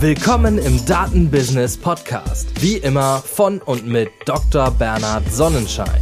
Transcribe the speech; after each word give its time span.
Willkommen 0.00 0.56
im 0.56 0.82
Datenbusiness 0.86 1.76
Podcast. 1.76 2.48
Wie 2.62 2.78
immer 2.78 3.18
von 3.18 3.60
und 3.60 3.86
mit 3.86 4.08
Dr. 4.24 4.70
Bernhard 4.70 5.30
Sonnenschein. 5.30 6.00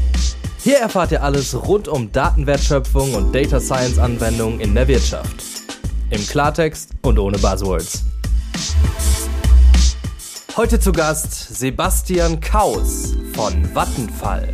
Hier 0.63 0.79
erfahrt 0.79 1.11
ihr 1.11 1.21
alles 1.21 1.53
rund 1.67 1.89
um 1.89 2.13
Datenwertschöpfung 2.13 3.15
und 3.15 3.35
Data 3.35 3.59
Science 3.59 3.99
Anwendungen 3.99 4.61
in 4.61 4.73
der 4.73 4.87
Wirtschaft. 4.87 5.43
Im 6.11 6.25
Klartext 6.25 6.91
und 7.03 7.19
ohne 7.19 7.39
Buzzwords. 7.39 8.05
Heute 10.57 10.79
zu 10.79 10.93
Gast 10.93 11.59
Sebastian 11.59 12.39
Kaus 12.39 13.17
von 13.35 13.65
Vattenfall. 13.75 14.53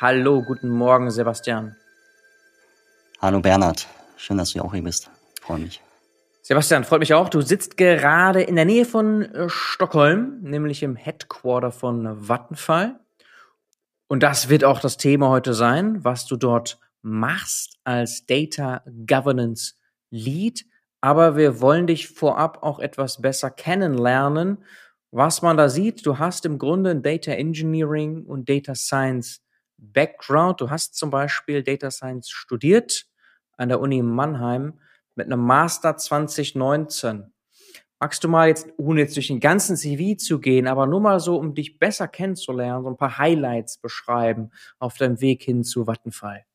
Hallo, 0.00 0.40
guten 0.40 0.70
Morgen, 0.70 1.10
Sebastian. 1.10 1.76
Hallo 3.20 3.40
Bernhard, 3.40 3.86
schön, 4.16 4.38
dass 4.38 4.54
du 4.54 4.62
auch 4.62 4.72
hier 4.72 4.82
bist. 4.82 5.10
Freue 5.42 5.58
mich. 5.58 5.82
Sebastian, 6.40 6.84
freut 6.84 7.00
mich 7.00 7.12
auch. 7.12 7.28
Du 7.28 7.42
sitzt 7.42 7.76
gerade 7.76 8.40
in 8.40 8.56
der 8.56 8.64
Nähe 8.64 8.86
von 8.86 9.20
äh, 9.20 9.50
Stockholm, 9.50 10.40
nämlich 10.40 10.82
im 10.82 10.96
Headquarter 10.96 11.70
von 11.70 12.26
Vattenfall. 12.26 12.98
Und 14.08 14.22
das 14.22 14.48
wird 14.48 14.64
auch 14.64 14.80
das 14.80 14.96
Thema 14.96 15.28
heute 15.28 15.52
sein, 15.52 16.02
was 16.02 16.24
du 16.24 16.36
dort 16.36 16.80
machst 17.02 17.78
als 17.84 18.24
Data 18.24 18.82
Governance 19.06 19.74
Lead. 20.08 20.64
Aber 21.02 21.36
wir 21.36 21.60
wollen 21.60 21.86
dich 21.86 22.08
vorab 22.08 22.62
auch 22.62 22.78
etwas 22.78 23.20
besser 23.20 23.50
kennenlernen. 23.50 24.64
Was 25.10 25.42
man 25.42 25.58
da 25.58 25.68
sieht, 25.68 26.06
du 26.06 26.18
hast 26.18 26.46
im 26.46 26.56
Grunde 26.56 26.96
Data 26.96 27.32
Engineering 27.32 28.24
und 28.24 28.48
Data 28.48 28.74
Science 28.74 29.42
Background. 29.80 30.60
Du 30.60 30.70
hast 30.70 30.94
zum 30.94 31.10
Beispiel 31.10 31.62
Data 31.62 31.90
Science 31.90 32.30
studiert 32.30 33.06
an 33.56 33.68
der 33.68 33.80
Uni 33.80 34.02
Mannheim 34.02 34.80
mit 35.14 35.26
einem 35.26 35.40
Master 35.40 35.96
2019. 35.96 37.32
Magst 37.98 38.24
du 38.24 38.28
mal 38.28 38.48
jetzt, 38.48 38.66
ohne 38.78 39.00
jetzt 39.00 39.16
durch 39.16 39.26
den 39.26 39.40
ganzen 39.40 39.76
CV 39.76 40.16
zu 40.16 40.40
gehen, 40.40 40.66
aber 40.66 40.86
nur 40.86 41.00
mal 41.00 41.20
so, 41.20 41.36
um 41.36 41.54
dich 41.54 41.78
besser 41.78 42.08
kennenzulernen, 42.08 42.82
so 42.82 42.88
ein 42.88 42.96
paar 42.96 43.18
Highlights 43.18 43.76
beschreiben 43.76 44.50
auf 44.78 44.96
deinem 44.96 45.20
Weg 45.20 45.42
hin 45.42 45.64
zu 45.64 45.86
Vattenfall? 45.86 46.46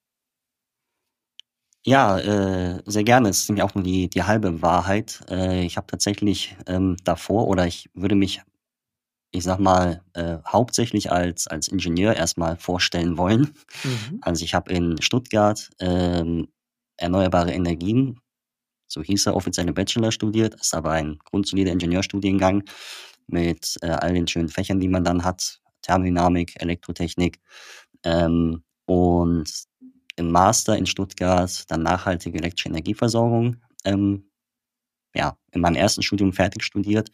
Ja, 1.87 2.17
äh, 2.17 2.81
sehr 2.87 3.03
gerne. 3.03 3.29
Es 3.29 3.41
ist 3.41 3.49
nämlich 3.49 3.61
auch 3.63 3.75
nur 3.75 3.83
die, 3.83 4.09
die 4.09 4.23
halbe 4.23 4.63
Wahrheit. 4.63 5.23
Äh, 5.29 5.63
ich 5.63 5.77
habe 5.77 5.85
tatsächlich 5.85 6.57
ähm, 6.65 6.97
davor 7.03 7.47
oder 7.47 7.67
ich 7.67 7.91
würde 7.93 8.15
mich 8.15 8.41
ich 9.31 9.43
sag 9.43 9.59
mal, 9.59 10.01
äh, 10.13 10.37
hauptsächlich 10.47 11.11
als, 11.11 11.47
als 11.47 11.67
Ingenieur 11.67 12.15
erstmal 12.15 12.55
vorstellen 12.57 13.17
wollen. 13.17 13.53
Mhm. 13.83 14.19
Also 14.21 14.45
ich 14.45 14.53
habe 14.53 14.71
in 14.71 15.01
Stuttgart 15.01 15.69
ähm, 15.79 16.47
erneuerbare 16.97 17.51
Energien, 17.51 18.19
so 18.87 19.01
hieß 19.01 19.25
der 19.25 19.35
offizielle 19.35 19.73
Bachelor 19.73 20.11
studiert, 20.11 20.55
ist 20.55 20.73
aber 20.73 20.91
ein 20.91 21.17
grundsolider 21.25 21.71
Ingenieurstudiengang 21.71 22.63
mit 23.27 23.75
äh, 23.81 23.87
all 23.87 24.13
den 24.13 24.27
schönen 24.27 24.49
Fächern, 24.49 24.79
die 24.79 24.87
man 24.87 25.03
dann 25.03 25.23
hat, 25.23 25.59
Thermodynamik, 25.81 26.61
Elektrotechnik 26.61 27.39
ähm, 28.03 28.63
und 28.85 29.65
im 30.15 30.31
Master 30.31 30.77
in 30.77 30.85
Stuttgart 30.85 31.69
dann 31.69 31.83
nachhaltige 31.83 32.37
elektrische 32.37 32.69
Energieversorgung. 32.69 33.57
Ähm, 33.83 34.29
ja, 35.13 35.37
in 35.51 35.61
meinem 35.61 35.75
ersten 35.75 36.03
Studium 36.03 36.33
fertig 36.33 36.63
studiert 36.63 37.09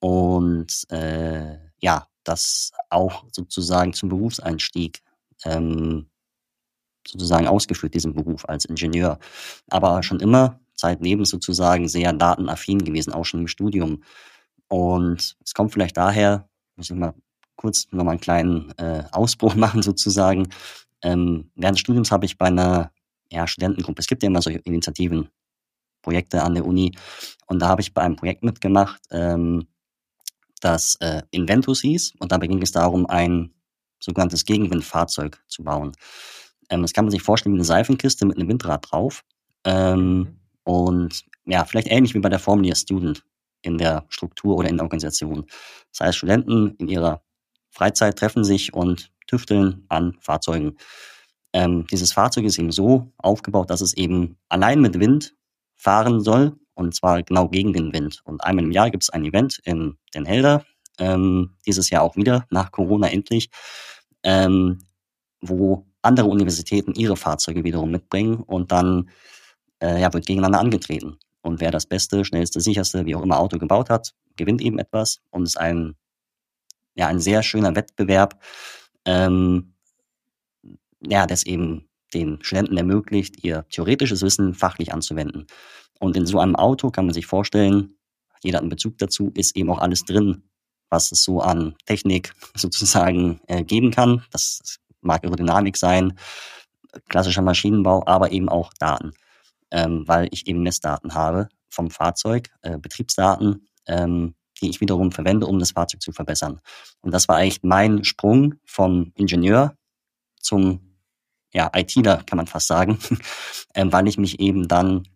und 0.00 0.90
äh, 0.90 1.58
ja, 1.80 2.06
das 2.24 2.72
auch 2.88 3.24
sozusagen 3.32 3.92
zum 3.92 4.08
Berufseinstieg 4.08 5.02
ähm, 5.44 6.10
sozusagen 7.06 7.46
ausgeführt, 7.46 7.94
diesen 7.94 8.14
Beruf 8.14 8.48
als 8.48 8.64
Ingenieur. 8.64 9.18
Aber 9.68 10.02
schon 10.02 10.20
immer 10.20 10.60
zeitlebens 10.74 11.30
sozusagen 11.30 11.88
sehr 11.88 12.12
datenaffin 12.12 12.84
gewesen, 12.84 13.12
auch 13.12 13.24
schon 13.24 13.40
im 13.40 13.48
Studium. 13.48 14.02
Und 14.68 15.36
es 15.44 15.54
kommt 15.54 15.72
vielleicht 15.72 15.96
daher, 15.96 16.48
muss 16.76 16.90
ich 16.90 16.96
mal 16.96 17.14
kurz 17.56 17.86
nochmal 17.90 18.12
einen 18.12 18.20
kleinen 18.20 18.72
äh, 18.78 19.04
Ausbruch 19.12 19.54
machen 19.56 19.82
sozusagen. 19.82 20.48
Ähm, 21.02 21.50
während 21.54 21.76
des 21.76 21.80
Studiums 21.80 22.10
habe 22.10 22.26
ich 22.26 22.38
bei 22.38 22.46
einer 22.46 22.92
ja, 23.30 23.46
Studentengruppe, 23.46 24.00
es 24.00 24.06
gibt 24.06 24.22
ja 24.22 24.28
immer 24.28 24.42
solche 24.42 24.60
Initiativen, 24.60 25.28
Projekte 26.02 26.42
an 26.42 26.54
der 26.54 26.64
Uni, 26.64 26.96
und 27.46 27.60
da 27.60 27.68
habe 27.68 27.82
ich 27.82 27.92
bei 27.92 28.00
einem 28.00 28.16
Projekt 28.16 28.42
mitgemacht, 28.42 29.02
ähm, 29.10 29.66
das 30.60 30.96
äh, 31.00 31.22
Inventus 31.30 31.80
hieß. 31.80 32.14
Und 32.18 32.32
dabei 32.32 32.46
ging 32.46 32.62
es 32.62 32.72
darum, 32.72 33.06
ein 33.06 33.52
sogenanntes 33.98 34.44
Gegenwindfahrzeug 34.44 35.42
zu 35.48 35.64
bauen. 35.64 35.92
Ähm, 36.68 36.82
das 36.82 36.92
kann 36.92 37.04
man 37.04 37.10
sich 37.10 37.22
vorstellen 37.22 37.54
wie 37.54 37.58
eine 37.58 37.64
Seifenkiste 37.64 38.26
mit 38.26 38.36
einem 38.36 38.48
Windrad 38.48 38.86
drauf. 38.90 39.24
Ähm, 39.64 40.18
mhm. 40.18 40.38
und 40.64 41.24
ja, 41.44 41.64
vielleicht 41.66 41.88
ähnlich 41.90 42.14
wie 42.14 42.20
bei 42.20 42.30
der 42.30 42.38
Formula 42.38 42.74
Student 42.74 43.22
in 43.60 43.76
der 43.76 44.06
Struktur 44.08 44.56
oder 44.56 44.70
in 44.70 44.76
der 44.76 44.84
Organisation. 44.84 45.44
Das 45.90 46.00
heißt, 46.00 46.18
Studenten 46.18 46.76
in 46.78 46.88
ihrer 46.88 47.22
Freizeit 47.70 48.18
treffen 48.18 48.42
sich 48.42 48.72
und 48.72 49.12
tüfteln 49.26 49.84
an 49.88 50.16
Fahrzeugen. 50.20 50.76
Ähm, 51.52 51.86
dieses 51.90 52.12
Fahrzeug 52.12 52.44
ist 52.44 52.58
eben 52.58 52.72
so 52.72 53.12
aufgebaut, 53.18 53.70
dass 53.70 53.80
es 53.80 53.94
eben 53.94 54.38
allein 54.48 54.80
mit 54.80 54.98
Wind 54.98 55.34
fahren 55.76 56.20
soll 56.20 56.56
und 56.80 56.94
zwar 56.94 57.22
genau 57.22 57.48
gegen 57.48 57.72
den 57.72 57.92
Wind. 57.92 58.22
Und 58.24 58.42
einmal 58.42 58.64
im 58.64 58.72
Jahr 58.72 58.90
gibt 58.90 59.02
es 59.02 59.10
ein 59.10 59.24
Event 59.24 59.60
in 59.64 59.98
Den 60.14 60.24
Helder, 60.24 60.64
ähm, 60.98 61.56
dieses 61.66 61.90
Jahr 61.90 62.02
auch 62.02 62.16
wieder, 62.16 62.46
nach 62.50 62.72
Corona 62.72 63.08
endlich, 63.08 63.50
ähm, 64.22 64.78
wo 65.40 65.86
andere 66.02 66.28
Universitäten 66.28 66.94
ihre 66.94 67.16
Fahrzeuge 67.16 67.64
wiederum 67.64 67.90
mitbringen 67.90 68.36
und 68.36 68.72
dann 68.72 69.10
äh, 69.82 70.00
ja, 70.00 70.12
wird 70.12 70.26
gegeneinander 70.26 70.60
angetreten. 70.60 71.18
Und 71.42 71.60
wer 71.60 71.70
das 71.70 71.86
beste, 71.86 72.24
schnellste, 72.24 72.60
sicherste, 72.60 73.04
wie 73.04 73.14
auch 73.14 73.22
immer 73.22 73.38
Auto 73.38 73.58
gebaut 73.58 73.90
hat, 73.90 74.14
gewinnt 74.36 74.62
eben 74.62 74.78
etwas 74.78 75.20
und 75.30 75.44
ist 75.44 75.58
ein, 75.58 75.96
ja, 76.94 77.08
ein 77.08 77.20
sehr 77.20 77.42
schöner 77.42 77.76
Wettbewerb, 77.76 78.42
ähm, 79.04 79.74
ja, 81.02 81.26
das 81.26 81.44
eben 81.44 81.89
den 82.14 82.38
Studenten 82.42 82.76
ermöglicht, 82.76 83.42
ihr 83.44 83.66
theoretisches 83.70 84.22
Wissen 84.22 84.54
fachlich 84.54 84.92
anzuwenden. 84.92 85.46
Und 85.98 86.16
in 86.16 86.26
so 86.26 86.38
einem 86.38 86.56
Auto 86.56 86.90
kann 86.90 87.06
man 87.06 87.14
sich 87.14 87.26
vorstellen, 87.26 87.94
jeder 88.42 88.56
hat 88.56 88.62
einen 88.62 88.70
Bezug 88.70 88.98
dazu, 88.98 89.30
ist 89.34 89.56
eben 89.56 89.70
auch 89.70 89.78
alles 89.78 90.04
drin, 90.04 90.44
was 90.88 91.12
es 91.12 91.22
so 91.22 91.40
an 91.40 91.74
Technik 91.86 92.32
sozusagen 92.54 93.40
äh, 93.46 93.62
geben 93.62 93.90
kann. 93.90 94.24
Das 94.30 94.78
mag 95.00 95.24
Aerodynamik 95.24 95.76
sein, 95.76 96.18
klassischer 97.08 97.42
Maschinenbau, 97.42 98.06
aber 98.06 98.32
eben 98.32 98.48
auch 98.48 98.72
Daten, 98.78 99.12
ähm, 99.70 100.06
weil 100.06 100.28
ich 100.32 100.46
eben 100.46 100.62
Messdaten 100.62 101.14
habe 101.14 101.48
vom 101.68 101.90
Fahrzeug, 101.90 102.50
äh, 102.62 102.78
Betriebsdaten, 102.78 103.68
ähm, 103.86 104.34
die 104.60 104.68
ich 104.68 104.80
wiederum 104.80 105.12
verwende, 105.12 105.46
um 105.46 105.58
das 105.58 105.72
Fahrzeug 105.72 106.02
zu 106.02 106.12
verbessern. 106.12 106.60
Und 107.00 107.12
das 107.12 107.28
war 107.28 107.36
eigentlich 107.36 107.62
mein 107.62 108.04
Sprung 108.04 108.56
vom 108.64 109.12
Ingenieur 109.14 109.74
zum 110.40 110.89
ja, 111.52 111.70
ITler, 111.74 112.22
kann 112.24 112.36
man 112.36 112.46
fast 112.46 112.66
sagen, 112.68 112.98
ähm, 113.74 113.92
weil 113.92 114.08
ich 114.08 114.18
mich 114.18 114.40
eben 114.40 114.68
dann 114.68 115.08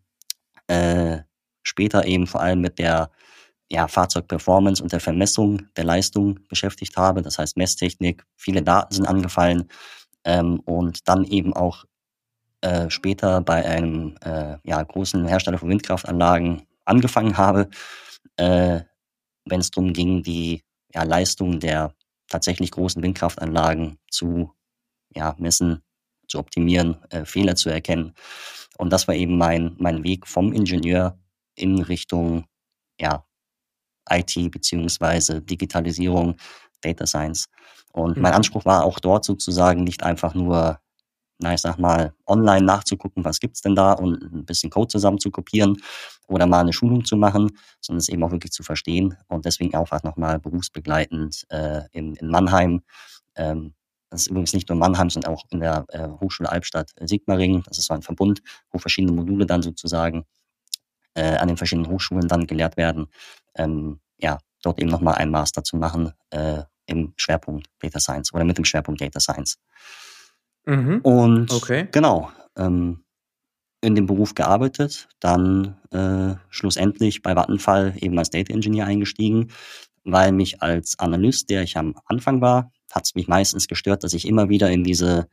äh, 0.66 1.18
später 1.62 2.06
eben 2.06 2.26
vor 2.26 2.40
allem 2.40 2.60
mit 2.60 2.78
der 2.78 3.10
ja, 3.70 3.88
Fahrzeugperformance 3.88 4.82
und 4.82 4.92
der 4.92 5.00
Vermessung 5.00 5.62
der 5.76 5.84
Leistung 5.84 6.40
beschäftigt 6.48 6.96
habe. 6.96 7.22
Das 7.22 7.38
heißt 7.38 7.56
Messtechnik, 7.56 8.24
viele 8.36 8.62
Daten 8.62 8.94
sind 8.94 9.06
angefallen 9.06 9.68
ähm, 10.24 10.60
und 10.60 11.08
dann 11.08 11.24
eben 11.24 11.52
auch 11.54 11.84
äh, 12.60 12.90
später 12.90 13.40
bei 13.40 13.64
einem 13.64 14.16
äh, 14.22 14.56
ja, 14.64 14.82
großen 14.82 15.26
Hersteller 15.26 15.58
von 15.58 15.68
Windkraftanlagen 15.68 16.62
angefangen 16.84 17.36
habe, 17.36 17.68
äh, 18.36 18.80
wenn 19.44 19.60
es 19.60 19.70
darum 19.70 19.92
ging, 19.92 20.22
die 20.22 20.62
ja, 20.94 21.02
Leistung 21.02 21.60
der 21.60 21.94
tatsächlich 22.28 22.70
großen 22.70 23.02
Windkraftanlagen 23.02 23.98
zu 24.10 24.52
ja, 25.14 25.34
messen, 25.38 25.82
zu 26.28 26.38
optimieren, 26.38 26.96
äh, 27.10 27.24
Fehler 27.24 27.56
zu 27.56 27.70
erkennen. 27.70 28.14
Und 28.78 28.92
das 28.92 29.06
war 29.08 29.14
eben 29.14 29.38
mein, 29.38 29.76
mein 29.78 30.02
Weg 30.04 30.26
vom 30.26 30.52
Ingenieur 30.52 31.18
in 31.54 31.80
Richtung 31.82 32.44
ja, 33.00 33.24
IT 34.10 34.50
beziehungsweise 34.50 35.40
Digitalisierung, 35.40 36.36
Data 36.80 37.06
Science. 37.06 37.48
Und 37.92 38.16
mein 38.16 38.32
mhm. 38.32 38.38
Anspruch 38.38 38.64
war 38.64 38.84
auch 38.84 38.98
dort 38.98 39.24
sozusagen 39.24 39.84
nicht 39.84 40.02
einfach 40.02 40.34
nur, 40.34 40.80
na, 41.38 41.54
ich 41.54 41.60
sag 41.60 41.78
mal, 41.78 42.12
online 42.26 42.64
nachzugucken, 42.64 43.24
was 43.24 43.40
gibt's 43.40 43.62
denn 43.62 43.74
da 43.74 43.92
und 43.92 44.20
ein 44.22 44.44
bisschen 44.44 44.70
Code 44.70 44.88
zusammen 44.88 45.18
zu 45.18 45.30
kopieren 45.30 45.76
oder 46.26 46.46
mal 46.46 46.60
eine 46.60 46.72
Schulung 46.72 47.04
zu 47.04 47.16
machen, 47.16 47.56
sondern 47.80 47.98
es 47.98 48.08
eben 48.08 48.22
auch 48.24 48.32
wirklich 48.32 48.52
zu 48.52 48.62
verstehen 48.62 49.16
und 49.28 49.44
deswegen 49.44 49.74
auch 49.76 49.90
nochmal 50.02 50.38
berufsbegleitend 50.40 51.46
äh, 51.50 51.82
in, 51.92 52.14
in 52.16 52.28
Mannheim 52.28 52.82
ähm, 53.36 53.74
das 54.14 54.22
ist 54.22 54.28
übrigens 54.28 54.52
nicht 54.52 54.68
nur 54.68 54.78
Mannheim, 54.78 55.10
sondern 55.10 55.34
auch 55.34 55.44
in 55.50 55.58
der 55.58 55.86
äh, 55.88 56.08
Hochschule 56.20 56.48
Albstadt 56.48 56.92
äh, 56.96 57.08
Sigmaringen. 57.08 57.64
Das 57.66 57.78
ist 57.78 57.86
so 57.86 57.94
ein 57.94 58.02
Verbund, 58.02 58.42
wo 58.70 58.78
verschiedene 58.78 59.12
Module 59.12 59.44
dann 59.44 59.60
sozusagen 59.60 60.24
äh, 61.14 61.36
an 61.36 61.48
den 61.48 61.56
verschiedenen 61.56 61.90
Hochschulen 61.90 62.28
dann 62.28 62.46
gelehrt 62.46 62.76
werden. 62.76 63.08
Ähm, 63.56 63.98
ja, 64.18 64.38
dort 64.62 64.80
eben 64.80 64.88
nochmal 64.88 65.16
einen 65.16 65.32
Master 65.32 65.64
zu 65.64 65.76
machen 65.76 66.12
äh, 66.30 66.62
im 66.86 67.12
Schwerpunkt 67.16 67.66
Data 67.80 67.98
Science 67.98 68.32
oder 68.32 68.44
mit 68.44 68.56
dem 68.56 68.64
Schwerpunkt 68.64 69.00
Data 69.00 69.18
Science. 69.18 69.58
Mhm. 70.64 71.00
Und 71.00 71.52
okay. 71.52 71.88
genau, 71.90 72.30
ähm, 72.56 73.02
in 73.80 73.96
dem 73.96 74.06
Beruf 74.06 74.36
gearbeitet, 74.36 75.08
dann 75.18 75.76
äh, 75.90 76.36
schlussendlich 76.50 77.20
bei 77.22 77.34
Vattenfall 77.34 77.94
eben 77.96 78.16
als 78.16 78.30
Data 78.30 78.52
Engineer 78.52 78.86
eingestiegen, 78.86 79.50
weil 80.04 80.30
mich 80.30 80.62
als 80.62 81.00
Analyst, 81.00 81.50
der 81.50 81.62
ich 81.62 81.76
am 81.76 81.96
Anfang 82.06 82.40
war, 82.40 82.70
hat 82.90 83.04
es 83.04 83.14
mich 83.14 83.28
meistens 83.28 83.68
gestört, 83.68 84.04
dass 84.04 84.14
ich 84.14 84.26
immer 84.26 84.48
wieder 84.48 84.70
in 84.70 84.84
diese, 84.84 85.28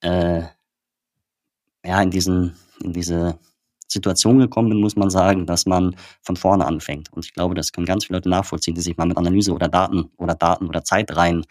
äh, 0.00 0.42
ja, 1.84 2.02
in 2.02 2.10
diesen, 2.10 2.56
in 2.82 2.92
diese 2.92 3.38
Situation 3.88 4.38
gekommen 4.38 4.70
bin, 4.70 4.80
muss 4.80 4.96
man 4.96 5.10
sagen, 5.10 5.46
dass 5.46 5.66
man 5.66 5.96
von 6.22 6.36
vorne 6.36 6.66
anfängt. 6.66 7.12
Und 7.12 7.24
ich 7.24 7.32
glaube, 7.32 7.54
das 7.54 7.72
können 7.72 7.86
ganz 7.86 8.06
viele 8.06 8.18
Leute 8.18 8.28
nachvollziehen, 8.28 8.74
die 8.74 8.80
sich 8.80 8.96
mal 8.96 9.06
mit 9.06 9.16
Analyse 9.16 9.52
oder 9.52 9.68
Daten 9.68 10.10
oder 10.16 10.34
Daten 10.34 10.66
oder 10.66 10.84
Zeitreihen 10.84 11.44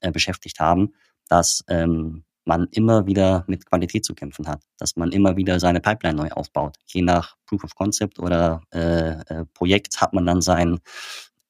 äh, 0.00 0.10
beschäftigt 0.10 0.60
haben, 0.60 0.94
dass 1.28 1.64
ähm, 1.68 2.24
man 2.44 2.68
immer 2.70 3.06
wieder 3.06 3.44
mit 3.48 3.66
Qualität 3.66 4.04
zu 4.04 4.14
kämpfen 4.14 4.46
hat, 4.46 4.62
dass 4.78 4.96
man 4.96 5.10
immer 5.12 5.36
wieder 5.36 5.58
seine 5.58 5.80
Pipeline 5.80 6.16
neu 6.16 6.28
aufbaut. 6.30 6.76
Je 6.86 7.02
nach 7.02 7.36
Proof 7.46 7.64
of 7.64 7.74
Concept 7.74 8.18
oder 8.18 8.62
äh, 8.72 9.20
äh, 9.20 9.44
Projekt 9.52 10.00
hat 10.00 10.12
man 10.12 10.26
dann 10.26 10.40
sein, 10.40 10.78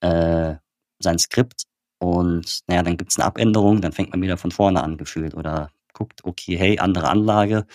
äh, 0.01 0.55
sein 0.99 1.19
Skript 1.19 1.65
und 1.99 2.61
naja, 2.67 2.83
dann 2.83 2.97
gibt 2.97 3.13
es 3.13 3.19
eine 3.19 3.27
Abänderung, 3.27 3.81
dann 3.81 3.93
fängt 3.93 4.11
man 4.11 4.23
wieder 4.23 4.37
von 4.37 4.51
vorne 4.51 4.83
an 4.83 4.97
gefühlt 4.97 5.35
oder 5.35 5.71
guckt, 5.93 6.25
okay, 6.25 6.57
hey, 6.57 6.79
andere 6.79 7.09
Anlage, 7.09 7.67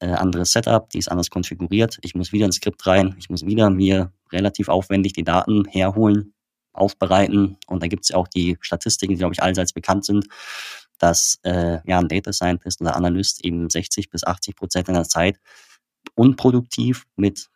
äh, 0.00 0.08
anderes 0.08 0.52
Setup, 0.52 0.90
die 0.90 0.98
ist 0.98 1.10
anders 1.10 1.30
konfiguriert, 1.30 1.98
ich 2.02 2.14
muss 2.14 2.32
wieder 2.32 2.46
ins 2.46 2.56
Skript 2.56 2.86
rein, 2.86 3.16
ich 3.18 3.30
muss 3.30 3.46
wieder 3.46 3.70
mir 3.70 4.12
relativ 4.32 4.68
aufwendig 4.68 5.14
die 5.14 5.24
Daten 5.24 5.64
herholen, 5.64 6.34
aufbereiten. 6.72 7.56
Und 7.66 7.82
da 7.82 7.88
gibt 7.88 8.04
es 8.04 8.10
ja 8.10 8.16
auch 8.16 8.28
die 8.28 8.56
Statistiken, 8.60 9.14
die, 9.14 9.18
glaube 9.18 9.34
ich, 9.34 9.42
allseits 9.42 9.72
bekannt 9.72 10.04
sind, 10.04 10.26
dass 10.98 11.38
äh, 11.42 11.78
ja, 11.86 11.98
ein 11.98 12.08
Data 12.08 12.32
Scientist 12.32 12.80
oder 12.80 12.96
Analyst 12.96 13.44
eben 13.44 13.70
60 13.70 14.10
bis 14.10 14.24
80 14.24 14.56
Prozent 14.56 14.88
der 14.88 15.04
Zeit 15.04 15.40
unproduktiv 16.14 17.06
mit 17.16 17.48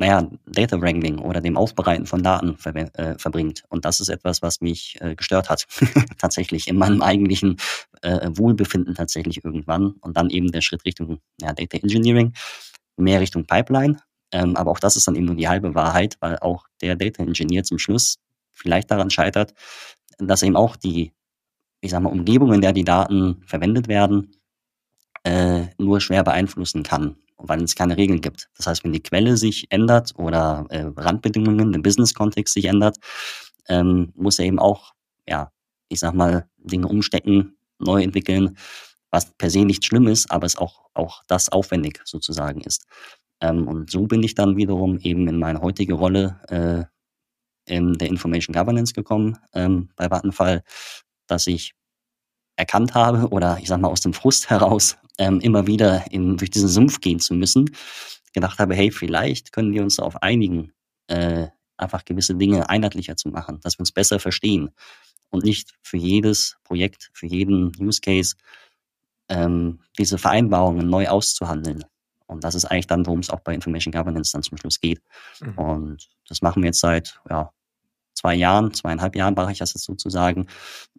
naja, 0.00 0.26
Data 0.46 0.80
Wrangling 0.80 1.18
oder 1.18 1.42
dem 1.42 1.58
Aufbereiten 1.58 2.06
von 2.06 2.22
Daten 2.22 2.56
ver 2.56 2.74
äh, 2.74 3.18
verbringt. 3.18 3.64
Und 3.68 3.84
das 3.84 4.00
ist 4.00 4.08
etwas, 4.08 4.40
was 4.40 4.62
mich 4.62 4.96
äh, 5.02 5.14
gestört 5.14 5.50
hat, 5.50 5.66
tatsächlich 6.18 6.68
in 6.68 6.78
meinem 6.78 7.02
eigentlichen 7.02 7.58
äh, 8.00 8.30
Wohlbefinden 8.32 8.94
tatsächlich 8.94 9.44
irgendwann. 9.44 9.96
Und 10.00 10.16
dann 10.16 10.30
eben 10.30 10.52
der 10.52 10.62
Schritt 10.62 10.86
Richtung 10.86 11.18
ja, 11.38 11.52
Data 11.52 11.76
Engineering, 11.76 12.32
mehr 12.96 13.20
Richtung 13.20 13.44
Pipeline. 13.44 13.98
Ähm, 14.32 14.56
aber 14.56 14.70
auch 14.70 14.80
das 14.80 14.96
ist 14.96 15.06
dann 15.06 15.16
eben 15.16 15.26
nur 15.26 15.34
die 15.34 15.48
halbe 15.48 15.74
Wahrheit, 15.74 16.16
weil 16.20 16.38
auch 16.38 16.64
der 16.80 16.96
Data 16.96 17.22
Engineer 17.22 17.64
zum 17.64 17.78
Schluss 17.78 18.16
vielleicht 18.52 18.90
daran 18.90 19.10
scheitert, 19.10 19.52
dass 20.16 20.42
eben 20.42 20.56
auch 20.56 20.76
die 20.76 21.12
ich 21.82 21.90
sag 21.90 22.02
mal, 22.02 22.12
Umgebung, 22.12 22.52
in 22.52 22.60
der 22.60 22.72
die 22.72 22.84
Daten 22.84 23.42
verwendet 23.46 23.88
werden, 23.88 24.32
äh, 25.24 25.66
nur 25.78 26.00
schwer 26.00 26.24
beeinflussen 26.24 26.82
kann, 26.82 27.16
weil 27.36 27.62
es 27.62 27.74
keine 27.74 27.96
Regeln 27.96 28.20
gibt. 28.20 28.48
Das 28.56 28.66
heißt, 28.66 28.84
wenn 28.84 28.92
die 28.92 29.02
Quelle 29.02 29.36
sich 29.36 29.66
ändert 29.70 30.14
oder 30.16 30.66
äh, 30.70 30.86
Randbedingungen, 30.96 31.72
der 31.72 31.80
Business-Kontext 31.80 32.54
sich 32.54 32.66
ändert, 32.66 32.96
ähm, 33.68 34.12
muss 34.14 34.38
er 34.38 34.46
eben 34.46 34.58
auch, 34.58 34.92
ja, 35.28 35.52
ich 35.88 36.00
sag 36.00 36.14
mal, 36.14 36.48
Dinge 36.58 36.88
umstecken, 36.88 37.56
neu 37.78 38.02
entwickeln, 38.02 38.56
was 39.10 39.32
per 39.32 39.50
se 39.50 39.64
nicht 39.64 39.84
schlimm 39.84 40.06
ist, 40.06 40.30
aber 40.30 40.46
es 40.46 40.56
auch, 40.56 40.88
auch 40.94 41.22
das 41.26 41.50
aufwendig 41.50 42.00
sozusagen 42.04 42.60
ist. 42.60 42.86
Ähm, 43.40 43.66
und 43.66 43.90
so 43.90 44.06
bin 44.06 44.22
ich 44.22 44.34
dann 44.34 44.56
wiederum 44.56 44.98
eben 44.98 45.26
in 45.28 45.38
meine 45.38 45.60
heutige 45.60 45.94
Rolle 45.94 46.40
äh, 46.48 47.74
in 47.74 47.94
der 47.94 48.08
Information 48.08 48.54
Governance 48.54 48.92
gekommen 48.92 49.38
ähm, 49.54 49.90
bei 49.96 50.10
Vattenfall, 50.10 50.62
dass 51.26 51.46
ich 51.46 51.74
erkannt 52.60 52.94
habe 52.94 53.28
oder 53.30 53.58
ich 53.60 53.68
sag 53.68 53.80
mal 53.80 53.88
aus 53.88 54.02
dem 54.02 54.12
Frust 54.12 54.50
heraus 54.50 54.96
ähm, 55.18 55.40
immer 55.40 55.66
wieder 55.66 56.04
in, 56.12 56.36
durch 56.36 56.50
diesen 56.50 56.68
Sumpf 56.68 57.00
gehen 57.00 57.18
zu 57.18 57.34
müssen, 57.34 57.74
gedacht 58.32 58.58
habe, 58.58 58.74
hey, 58.74 58.90
vielleicht 58.90 59.52
können 59.52 59.72
wir 59.72 59.82
uns 59.82 59.96
darauf 59.96 60.22
einigen, 60.22 60.72
äh, 61.08 61.48
einfach 61.76 62.04
gewisse 62.04 62.34
Dinge 62.34 62.68
einheitlicher 62.68 63.16
zu 63.16 63.28
machen, 63.30 63.60
dass 63.62 63.78
wir 63.78 63.80
uns 63.80 63.92
besser 63.92 64.20
verstehen 64.20 64.70
und 65.30 65.44
nicht 65.44 65.74
für 65.82 65.96
jedes 65.96 66.58
Projekt, 66.62 67.10
für 67.14 67.26
jeden 67.26 67.72
Use 67.80 68.00
Case 68.00 68.36
ähm, 69.28 69.80
diese 69.98 70.18
Vereinbarungen 70.18 70.88
neu 70.88 71.08
auszuhandeln. 71.08 71.84
Und 72.26 72.44
das 72.44 72.54
ist 72.54 72.66
eigentlich 72.66 72.86
dann, 72.86 73.06
worum 73.06 73.20
es 73.20 73.30
auch 73.30 73.40
bei 73.40 73.54
Information 73.54 73.92
Governance 73.92 74.32
dann 74.32 74.42
zum 74.42 74.58
Schluss 74.58 74.80
geht. 74.80 75.00
Mhm. 75.40 75.58
Und 75.58 76.08
das 76.28 76.42
machen 76.42 76.62
wir 76.62 76.68
jetzt 76.68 76.80
seit 76.80 77.20
ja, 77.28 77.50
zwei 78.14 78.34
Jahren, 78.34 78.72
zweieinhalb 78.72 79.16
Jahren 79.16 79.34
mache 79.34 79.52
ich 79.52 79.58
das 79.58 79.74
jetzt 79.74 79.84
sozusagen. 79.84 80.46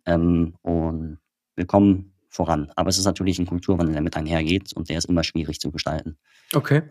Ähm, 0.06 0.56
und 0.62 1.20
wir 1.56 1.66
kommen 1.66 2.14
voran. 2.30 2.72
Aber 2.76 2.90
es 2.90 2.98
ist 2.98 3.06
natürlich 3.06 3.40
ein 3.40 3.46
Kulturwandel, 3.46 3.94
der 3.94 4.02
mit 4.02 4.16
einhergeht 4.16 4.74
und 4.74 4.90
der 4.90 4.98
ist 4.98 5.06
immer 5.06 5.24
schwierig 5.24 5.60
zu 5.60 5.72
gestalten. 5.72 6.18
Okay. 6.54 6.84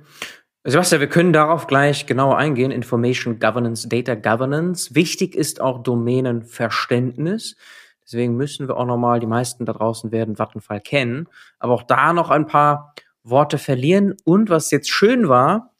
Sebastian, 0.64 1.00
wir 1.00 1.08
können 1.08 1.32
darauf 1.32 1.66
gleich 1.66 2.04
genauer 2.04 2.36
eingehen. 2.36 2.70
Information 2.70 3.38
Governance, 3.38 3.88
Data 3.88 4.14
Governance. 4.14 4.94
Wichtig 4.94 5.34
ist 5.34 5.60
auch 5.60 5.82
Domänenverständnis. 5.82 7.56
Deswegen 8.04 8.36
müssen 8.36 8.68
wir 8.68 8.76
auch 8.76 8.84
nochmal, 8.84 9.20
die 9.20 9.26
meisten 9.26 9.64
da 9.64 9.72
draußen 9.72 10.12
werden 10.12 10.36
Vattenfall 10.36 10.80
kennen, 10.80 11.28
aber 11.58 11.72
auch 11.74 11.84
da 11.84 12.12
noch 12.12 12.28
ein 12.28 12.46
paar 12.46 12.94
Worte 13.22 13.56
verlieren. 13.56 14.16
Und 14.24 14.50
was 14.50 14.70
jetzt 14.70 14.90
schön 14.90 15.28
war, 15.28 15.74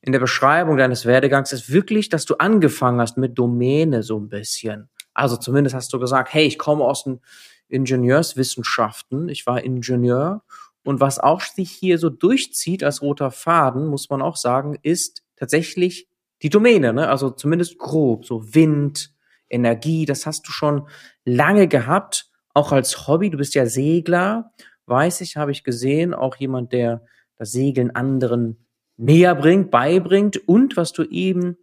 in 0.00 0.12
der 0.12 0.20
Beschreibung 0.20 0.76
deines 0.76 1.04
Werdegangs 1.06 1.52
ist 1.52 1.70
wirklich, 1.70 2.08
dass 2.08 2.24
du 2.24 2.36
angefangen 2.36 3.00
hast 3.00 3.18
mit 3.18 3.38
Domäne 3.38 4.02
so 4.02 4.18
ein 4.18 4.28
bisschen. 4.28 4.88
Also 5.12 5.36
zumindest 5.36 5.74
hast 5.74 5.92
du 5.92 5.98
gesagt, 5.98 6.32
hey, 6.32 6.46
ich 6.46 6.58
komme 6.58 6.84
aus 6.84 7.04
den 7.04 7.20
Ingenieurswissenschaften, 7.68 9.28
ich 9.28 9.46
war 9.46 9.62
Ingenieur. 9.62 10.42
Und 10.84 11.00
was 11.00 11.18
auch 11.18 11.42
sich 11.42 11.70
hier 11.70 11.98
so 11.98 12.10
durchzieht 12.10 12.82
als 12.82 13.02
roter 13.02 13.30
Faden, 13.30 13.86
muss 13.86 14.10
man 14.10 14.20
auch 14.20 14.36
sagen, 14.36 14.78
ist 14.82 15.22
tatsächlich 15.36 16.08
die 16.42 16.50
Domäne, 16.50 16.92
ne? 16.92 17.08
also 17.08 17.30
zumindest 17.30 17.78
grob, 17.78 18.26
so 18.26 18.54
Wind, 18.54 19.12
Energie, 19.48 20.06
das 20.06 20.26
hast 20.26 20.48
du 20.48 20.52
schon 20.52 20.88
lange 21.24 21.68
gehabt, 21.68 22.30
auch 22.54 22.72
als 22.72 23.06
Hobby, 23.06 23.30
du 23.30 23.38
bist 23.38 23.54
ja 23.54 23.66
Segler, 23.66 24.50
weiß 24.86 25.20
ich, 25.20 25.36
habe 25.36 25.52
ich 25.52 25.64
gesehen, 25.64 26.14
auch 26.14 26.36
jemand, 26.36 26.72
der 26.72 27.04
das 27.36 27.52
Segeln 27.52 27.90
anderen 27.90 28.66
näher 28.96 29.34
bringt, 29.34 29.70
beibringt. 29.70 30.48
Und 30.48 30.76
was 30.76 30.92
du 30.92 31.04
eben 31.04 31.56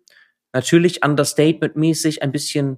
natürlich 0.52 1.04
understatement-mäßig 1.04 2.22
ein 2.22 2.32
bisschen 2.32 2.78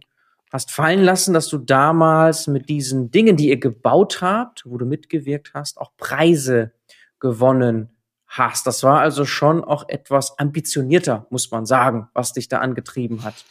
hast 0.51 0.71
fallen 0.71 1.01
lassen, 1.01 1.33
dass 1.33 1.47
du 1.47 1.57
damals 1.57 2.47
mit 2.47 2.69
diesen 2.69 3.09
Dingen, 3.09 3.37
die 3.37 3.49
ihr 3.49 3.59
gebaut 3.59 4.21
habt, 4.21 4.63
wo 4.65 4.77
du 4.77 4.85
mitgewirkt 4.85 5.53
hast, 5.53 5.79
auch 5.79 5.91
Preise 5.97 6.73
gewonnen 7.19 7.89
hast. 8.27 8.67
Das 8.67 8.83
war 8.83 8.99
also 8.99 9.25
schon 9.25 9.63
auch 9.63 9.87
etwas 9.87 10.37
ambitionierter, 10.37 11.27
muss 11.29 11.51
man 11.51 11.65
sagen, 11.65 12.07
was 12.13 12.33
dich 12.33 12.47
da 12.47 12.59
angetrieben 12.59 13.23
hat. 13.23 13.45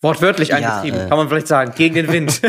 Wortwörtlich 0.00 0.54
angetrieben, 0.54 0.98
ja, 0.98 1.06
äh, 1.06 1.08
kann 1.08 1.16
man 1.16 1.28
vielleicht 1.28 1.46
sagen, 1.46 1.72
gegen 1.74 1.94
den 1.94 2.12
Wind. 2.12 2.42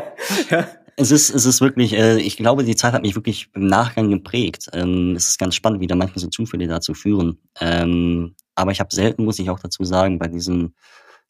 ja. 0.50 0.66
Es 0.96 1.10
ist, 1.10 1.30
es 1.34 1.46
ist 1.46 1.60
wirklich, 1.60 1.94
äh, 1.94 2.18
ich 2.18 2.36
glaube, 2.36 2.64
die 2.64 2.76
Zeit 2.76 2.92
hat 2.92 3.02
mich 3.02 3.14
wirklich 3.14 3.48
im 3.54 3.66
Nachgang 3.66 4.10
geprägt. 4.10 4.68
Ähm, 4.72 5.14
es 5.16 5.30
ist 5.30 5.38
ganz 5.38 5.54
spannend, 5.54 5.80
wie 5.80 5.86
da 5.86 5.94
manchmal 5.94 6.20
so 6.20 6.28
Zufälle 6.28 6.68
dazu 6.68 6.94
führen. 6.94 7.38
Ähm, 7.60 8.34
aber 8.54 8.72
ich 8.72 8.80
habe 8.80 8.94
selten, 8.94 9.24
muss 9.24 9.38
ich 9.38 9.50
auch 9.50 9.58
dazu 9.58 9.84
sagen, 9.84 10.18
bei 10.18 10.28
diesen, 10.28 10.74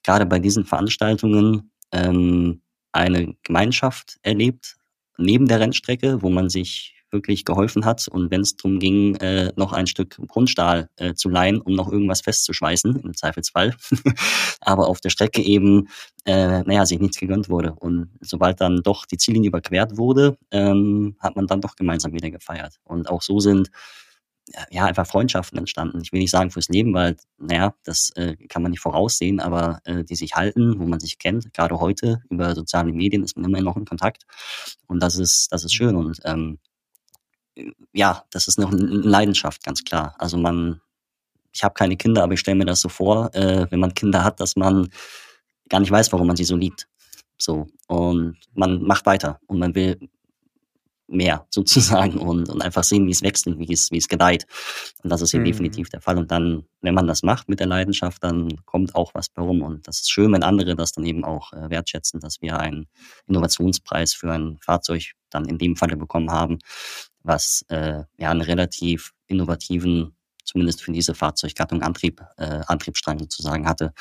gerade 0.02 0.26
bei 0.26 0.38
diesen 0.38 0.64
Veranstaltungen 0.64 1.72
ähm, 1.92 2.62
eine 2.92 3.34
Gemeinschaft 3.42 4.18
erlebt, 4.22 4.76
neben 5.18 5.46
der 5.46 5.60
Rennstrecke, 5.60 6.22
wo 6.22 6.30
man 6.30 6.48
sich 6.48 6.94
wirklich 7.12 7.44
geholfen 7.44 7.84
hat. 7.84 8.08
Und 8.08 8.30
wenn 8.30 8.40
es 8.40 8.56
darum 8.56 8.78
ging, 8.78 9.16
äh, 9.16 9.52
noch 9.56 9.72
ein 9.72 9.86
Stück 9.86 10.16
Grundstahl 10.28 10.88
äh, 10.96 11.14
zu 11.14 11.28
leihen, 11.28 11.60
um 11.60 11.74
noch 11.74 11.92
irgendwas 11.92 12.22
festzuschweißen, 12.22 12.96
im 12.96 13.14
Zweifelsfall. 13.14 13.76
Aber 14.60 14.88
auf 14.88 15.00
der 15.00 15.10
Strecke 15.10 15.42
eben, 15.42 15.88
äh, 16.24 16.62
naja, 16.62 16.86
sich 16.86 16.98
nichts 16.98 17.18
gegönnt 17.18 17.48
wurde. 17.48 17.74
Und 17.74 18.10
sobald 18.20 18.60
dann 18.60 18.82
doch 18.82 19.04
die 19.04 19.18
Ziellinie 19.18 19.48
überquert 19.48 19.98
wurde, 19.98 20.38
ähm, 20.50 21.16
hat 21.20 21.36
man 21.36 21.46
dann 21.46 21.60
doch 21.60 21.76
gemeinsam 21.76 22.12
wieder 22.14 22.30
gefeiert. 22.30 22.76
Und 22.84 23.08
auch 23.10 23.22
so 23.22 23.40
sind 23.40 23.70
ja, 24.70 24.84
einfach 24.84 25.06
Freundschaften 25.06 25.58
entstanden. 25.58 26.00
Ich 26.02 26.12
will 26.12 26.20
nicht 26.20 26.30
sagen 26.30 26.50
fürs 26.50 26.68
Leben, 26.68 26.94
weil, 26.94 27.16
naja, 27.38 27.74
das 27.84 28.10
äh, 28.16 28.36
kann 28.48 28.62
man 28.62 28.70
nicht 28.70 28.80
voraussehen, 28.80 29.40
aber 29.40 29.80
äh, 29.84 30.04
die 30.04 30.14
sich 30.14 30.34
halten, 30.34 30.78
wo 30.78 30.86
man 30.86 31.00
sich 31.00 31.18
kennt, 31.18 31.52
gerade 31.54 31.80
heute 31.80 32.22
über 32.30 32.54
soziale 32.54 32.92
Medien 32.92 33.22
ist 33.22 33.36
man 33.36 33.46
immer 33.46 33.60
noch 33.60 33.76
in 33.76 33.84
Kontakt. 33.84 34.24
Und 34.86 35.02
das 35.02 35.16
ist, 35.16 35.48
das 35.50 35.64
ist 35.64 35.74
schön. 35.74 35.96
Und 35.96 36.20
ähm, 36.24 36.58
ja, 37.92 38.24
das 38.30 38.48
ist 38.48 38.58
noch 38.58 38.72
eine 38.72 38.82
Leidenschaft, 38.82 39.62
ganz 39.62 39.84
klar. 39.84 40.14
Also 40.18 40.36
man, 40.36 40.80
ich 41.52 41.64
habe 41.64 41.74
keine 41.74 41.96
Kinder, 41.96 42.22
aber 42.22 42.34
ich 42.34 42.40
stelle 42.40 42.56
mir 42.56 42.64
das 42.64 42.80
so 42.80 42.88
vor, 42.88 43.34
äh, 43.34 43.66
wenn 43.70 43.80
man 43.80 43.94
Kinder 43.94 44.24
hat, 44.24 44.40
dass 44.40 44.56
man 44.56 44.88
gar 45.68 45.80
nicht 45.80 45.90
weiß, 45.90 46.12
warum 46.12 46.26
man 46.26 46.36
sie 46.36 46.44
so 46.44 46.56
liebt. 46.56 46.88
So. 47.38 47.66
Und 47.88 48.36
man 48.54 48.82
macht 48.82 49.06
weiter 49.06 49.40
und 49.46 49.58
man 49.58 49.74
will 49.74 49.98
mehr 51.12 51.46
sozusagen 51.50 52.18
und, 52.18 52.48
und 52.48 52.62
einfach 52.62 52.84
sehen, 52.84 53.06
wie 53.06 53.12
es 53.12 53.22
wächst 53.22 53.46
und 53.46 53.58
wie 53.58 53.72
es, 53.72 53.90
wie 53.90 53.98
es 53.98 54.08
gedeiht. 54.08 54.46
Und 55.02 55.10
das 55.10 55.22
ist 55.22 55.30
hier 55.30 55.40
mhm. 55.40 55.46
definitiv 55.46 55.88
der 55.88 56.00
Fall. 56.00 56.18
Und 56.18 56.30
dann, 56.30 56.64
wenn 56.80 56.94
man 56.94 57.06
das 57.06 57.22
macht 57.22 57.48
mit 57.48 57.60
der 57.60 57.66
Leidenschaft, 57.66 58.22
dann 58.24 58.64
kommt 58.64 58.94
auch 58.94 59.14
was 59.14 59.28
bei 59.28 59.42
rum. 59.42 59.62
Und 59.62 59.86
das 59.86 60.00
ist 60.00 60.10
schön, 60.10 60.32
wenn 60.32 60.42
andere 60.42 60.74
das 60.74 60.92
dann 60.92 61.04
eben 61.04 61.24
auch 61.24 61.52
äh, 61.52 61.70
wertschätzen, 61.70 62.20
dass 62.20 62.40
wir 62.40 62.58
einen 62.58 62.86
Innovationspreis 63.26 64.14
für 64.14 64.32
ein 64.32 64.58
Fahrzeug 64.60 65.12
dann 65.30 65.46
in 65.46 65.58
dem 65.58 65.76
Falle 65.76 65.96
bekommen 65.96 66.30
haben, 66.30 66.58
was 67.22 67.64
äh, 67.68 68.02
ja 68.18 68.30
einen 68.30 68.42
relativ 68.42 69.12
innovativen, 69.26 70.16
zumindest 70.44 70.82
für 70.82 70.92
diese 70.92 71.14
Fahrzeuggattung 71.14 71.82
Antrieb, 71.82 72.20
äh, 72.36 72.60
Antriebsstrang 72.66 73.18
sozusagen 73.18 73.66
hatte. 73.66 73.92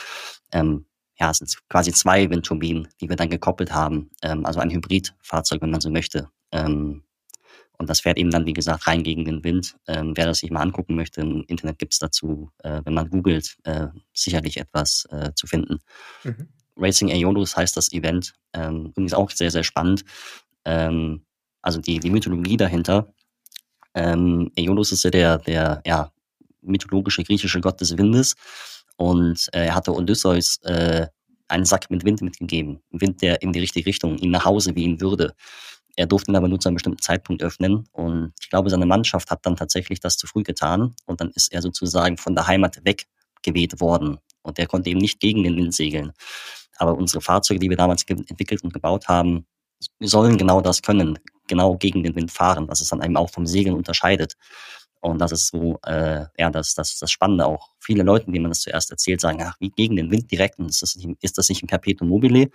Ähm, 0.51 0.85
ja, 1.19 1.29
es 1.29 1.37
sind 1.37 1.55
quasi 1.69 1.91
zwei 1.91 2.29
Windturbinen, 2.29 2.87
die 2.99 3.07
wir 3.07 3.15
dann 3.15 3.29
gekoppelt 3.29 3.71
haben. 3.71 4.09
Ähm, 4.23 4.45
also 4.45 4.59
ein 4.59 4.71
Hybridfahrzeug, 4.71 5.61
wenn 5.61 5.69
man 5.69 5.81
so 5.81 5.91
möchte. 5.91 6.29
Ähm, 6.51 7.03
und 7.77 7.89
das 7.89 8.01
fährt 8.01 8.19
eben 8.19 8.29
dann, 8.29 8.45
wie 8.45 8.53
gesagt, 8.53 8.85
rein 8.85 9.01
gegen 9.01 9.25
den 9.25 9.43
Wind. 9.43 9.75
Ähm, 9.87 10.13
wer 10.15 10.27
das 10.27 10.39
sich 10.39 10.51
mal 10.51 10.61
angucken 10.61 10.95
möchte, 10.95 11.21
im 11.21 11.43
Internet 11.47 11.79
gibt's 11.79 11.97
dazu, 11.97 12.51
äh, 12.59 12.81
wenn 12.85 12.93
man 12.93 13.09
googelt, 13.09 13.57
äh, 13.63 13.87
sicherlich 14.13 14.57
etwas 14.57 15.07
äh, 15.09 15.31
zu 15.33 15.47
finden. 15.47 15.79
Mhm. 16.23 16.47
Racing 16.77 17.09
Aeolus 17.11 17.57
heißt 17.57 17.75
das 17.75 17.91
Event. 17.91 18.33
Ähm, 18.53 18.87
übrigens 18.87 19.13
auch 19.13 19.31
sehr, 19.31 19.49
sehr 19.49 19.63
spannend. 19.63 20.05
Ähm, 20.63 21.25
also 21.61 21.79
die, 21.79 21.99
die 21.99 22.11
Mythologie 22.11 22.57
dahinter. 22.57 23.13
Ähm, 23.93 24.51
Aeolus 24.57 24.91
ist 24.91 25.03
ja 25.03 25.09
der, 25.09 25.37
der 25.39 25.81
ja, 25.85 26.11
mythologische 26.61 27.23
griechische 27.23 27.61
Gott 27.61 27.81
des 27.81 27.97
Windes. 27.97 28.35
Und 28.97 29.49
äh, 29.53 29.65
er 29.65 29.75
hatte 29.75 29.93
Odysseus 29.93 30.57
äh, 30.63 31.07
einen 31.47 31.65
Sack 31.65 31.89
mit 31.89 32.05
Wind 32.05 32.21
mitgegeben. 32.21 32.81
Wind, 32.91 33.21
der 33.21 33.41
in 33.41 33.51
die 33.51 33.59
richtige 33.59 33.85
Richtung 33.87 34.17
ihn 34.17 34.31
nach 34.31 34.45
Hause 34.45 34.75
wehen 34.75 35.01
würde. 35.01 35.33
Er 36.01 36.07
durfte 36.07 36.31
ihn 36.31 36.35
aber 36.35 36.47
nur 36.47 36.59
zu 36.59 36.67
einem 36.67 36.77
bestimmten 36.77 36.99
Zeitpunkt 36.99 37.43
öffnen. 37.43 37.87
Und 37.91 38.33
ich 38.41 38.49
glaube, 38.49 38.71
seine 38.71 38.87
Mannschaft 38.87 39.29
hat 39.29 39.45
dann 39.45 39.55
tatsächlich 39.55 39.99
das 39.99 40.17
zu 40.17 40.25
früh 40.25 40.41
getan. 40.41 40.95
Und 41.05 41.21
dann 41.21 41.29
ist 41.35 41.53
er 41.53 41.61
sozusagen 41.61 42.17
von 42.17 42.33
der 42.33 42.47
Heimat 42.47 42.79
weggeweht 42.83 43.79
worden. 43.81 44.17
Und 44.41 44.57
er 44.57 44.65
konnte 44.65 44.89
eben 44.89 44.99
nicht 44.99 45.19
gegen 45.19 45.43
den 45.43 45.55
Wind 45.55 45.75
segeln. 45.75 46.11
Aber 46.77 46.95
unsere 46.95 47.21
Fahrzeuge, 47.21 47.59
die 47.59 47.69
wir 47.69 47.77
damals 47.77 48.03
entwickelt 48.07 48.63
und 48.63 48.73
gebaut 48.73 49.09
haben, 49.09 49.45
sollen 49.99 50.39
genau 50.39 50.59
das 50.59 50.81
können, 50.81 51.19
genau 51.47 51.77
gegen 51.77 52.01
den 52.01 52.15
Wind 52.15 52.31
fahren, 52.31 52.67
was 52.67 52.81
es 52.81 52.89
dann 52.89 53.03
eben 53.03 53.15
auch 53.15 53.29
vom 53.29 53.45
Segeln 53.45 53.75
unterscheidet. 53.75 54.37
Und 55.01 55.19
das 55.19 55.31
ist 55.31 55.49
so, 55.49 55.77
äh, 55.85 56.25
ja, 56.35 56.49
das, 56.49 56.73
das, 56.73 56.97
das 56.97 57.11
Spannende 57.11 57.45
auch. 57.45 57.69
Viele 57.79 58.01
Leute, 58.01 58.25
denen 58.25 58.41
man 58.41 58.51
das 58.51 58.61
zuerst 58.61 58.89
erzählt, 58.89 59.21
sagen, 59.21 59.43
ach, 59.43 59.55
wie 59.59 59.69
gegen 59.69 59.97
den 59.97 60.09
Wind 60.09 60.31
direkt, 60.31 60.57
und 60.57 60.67
ist 60.67 60.81
das 60.81 60.95
nicht, 60.95 61.09
ist 61.21 61.37
das 61.37 61.49
nicht 61.49 61.61
ein 61.61 61.67
Perpetuum 61.67 62.09
mobile? 62.09 62.49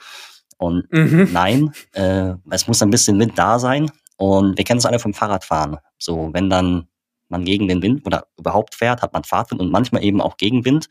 Und 0.58 0.90
mhm. 0.92 1.28
nein, 1.32 1.72
äh, 1.92 2.34
es 2.50 2.66
muss 2.66 2.82
ein 2.82 2.90
bisschen 2.90 3.18
Wind 3.18 3.38
da 3.38 3.58
sein. 3.58 3.90
Und 4.16 4.56
wir 4.56 4.64
kennen 4.64 4.78
es 4.78 4.86
alle 4.86 4.98
vom 4.98 5.14
Fahrradfahren. 5.14 5.78
So, 5.98 6.30
wenn 6.32 6.48
dann 6.48 6.88
man 7.28 7.44
gegen 7.44 7.68
den 7.68 7.82
Wind 7.82 8.06
oder 8.06 8.26
überhaupt 8.38 8.74
fährt, 8.74 9.02
hat 9.02 9.12
man 9.12 9.24
Fahrtwind 9.24 9.60
und 9.60 9.70
manchmal 9.70 10.04
eben 10.04 10.20
auch 10.20 10.36
Gegenwind. 10.36 10.88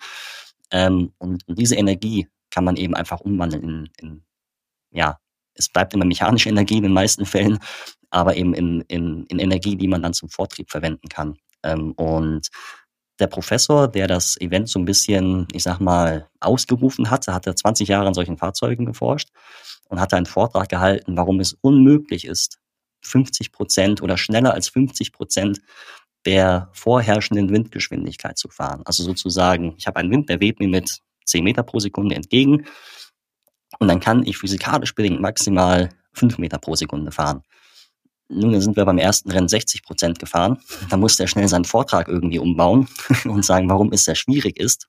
Ähm, 0.71 1.13
und, 1.17 1.47
und 1.47 1.59
diese 1.59 1.75
Energie 1.75 2.27
kann 2.51 2.65
man 2.65 2.75
eben 2.75 2.95
einfach 2.95 3.21
umwandeln 3.21 3.63
in, 3.63 3.89
in 3.99 4.25
ja, 4.91 5.19
es 5.53 5.69
bleibt 5.69 5.93
immer 5.93 6.05
mechanische 6.05 6.49
Energie 6.49 6.77
in 6.77 6.83
den 6.83 6.93
meisten 6.93 7.25
Fällen, 7.25 7.59
aber 8.09 8.35
eben 8.35 8.53
in, 8.53 8.81
in, 8.81 9.25
in 9.27 9.39
Energie, 9.39 9.75
die 9.75 9.87
man 9.87 10.01
dann 10.01 10.13
zum 10.13 10.29
Vortrieb 10.29 10.69
verwenden 10.69 11.09
kann. 11.09 11.37
Ähm, 11.63 11.93
und 11.93 12.49
der 13.19 13.27
Professor, 13.27 13.87
der 13.87 14.07
das 14.07 14.39
Event 14.39 14.69
so 14.69 14.79
ein 14.79 14.85
bisschen, 14.85 15.47
ich 15.53 15.63
sag 15.63 15.79
mal, 15.79 16.27
ausgerufen 16.39 17.09
hatte, 17.09 17.33
hatte 17.33 17.55
20 17.55 17.87
Jahre 17.87 18.07
an 18.07 18.13
solchen 18.13 18.37
Fahrzeugen 18.37 18.85
geforscht 18.85 19.29
und 19.87 19.99
hatte 19.99 20.17
einen 20.17 20.25
Vortrag 20.25 20.69
gehalten, 20.69 21.15
warum 21.15 21.39
es 21.39 21.53
unmöglich 21.61 22.25
ist, 22.25 22.57
50 23.01 23.51
Prozent 23.51 24.01
oder 24.01 24.17
schneller 24.17 24.53
als 24.53 24.69
50 24.69 25.13
Prozent 25.13 25.61
der 26.25 26.69
vorherrschenden 26.73 27.51
Windgeschwindigkeit 27.51 28.37
zu 28.37 28.49
fahren. 28.49 28.81
Also 28.85 29.03
sozusagen, 29.03 29.75
ich 29.77 29.87
habe 29.87 29.99
einen 29.99 30.11
Wind, 30.11 30.29
der 30.29 30.39
weht 30.39 30.59
mir 30.59 30.67
mit 30.67 30.99
10 31.25 31.43
Meter 31.43 31.63
pro 31.63 31.79
Sekunde 31.79 32.15
entgegen 32.15 32.65
und 33.79 33.87
dann 33.87 33.99
kann 33.99 34.25
ich 34.25 34.37
physikalisch 34.37 34.95
bedingt 34.95 35.21
maximal 35.21 35.89
5 36.13 36.37
Meter 36.39 36.57
pro 36.57 36.75
Sekunde 36.75 37.11
fahren. 37.11 37.43
Nun, 38.27 38.53
dann 38.53 38.61
sind 38.61 38.75
wir 38.75 38.85
beim 38.85 38.97
ersten 38.97 39.29
Rennen 39.29 39.47
60 39.47 39.83
Prozent 39.83 40.19
gefahren. 40.19 40.57
Da 40.89 40.97
musste 40.97 41.23
er 41.23 41.27
schnell 41.27 41.47
seinen 41.47 41.65
Vortrag 41.65 42.07
irgendwie 42.07 42.39
umbauen 42.39 42.87
und 43.25 43.45
sagen, 43.45 43.69
warum 43.69 43.91
es 43.91 44.05
sehr 44.05 44.15
schwierig 44.15 44.57
ist, 44.57 44.87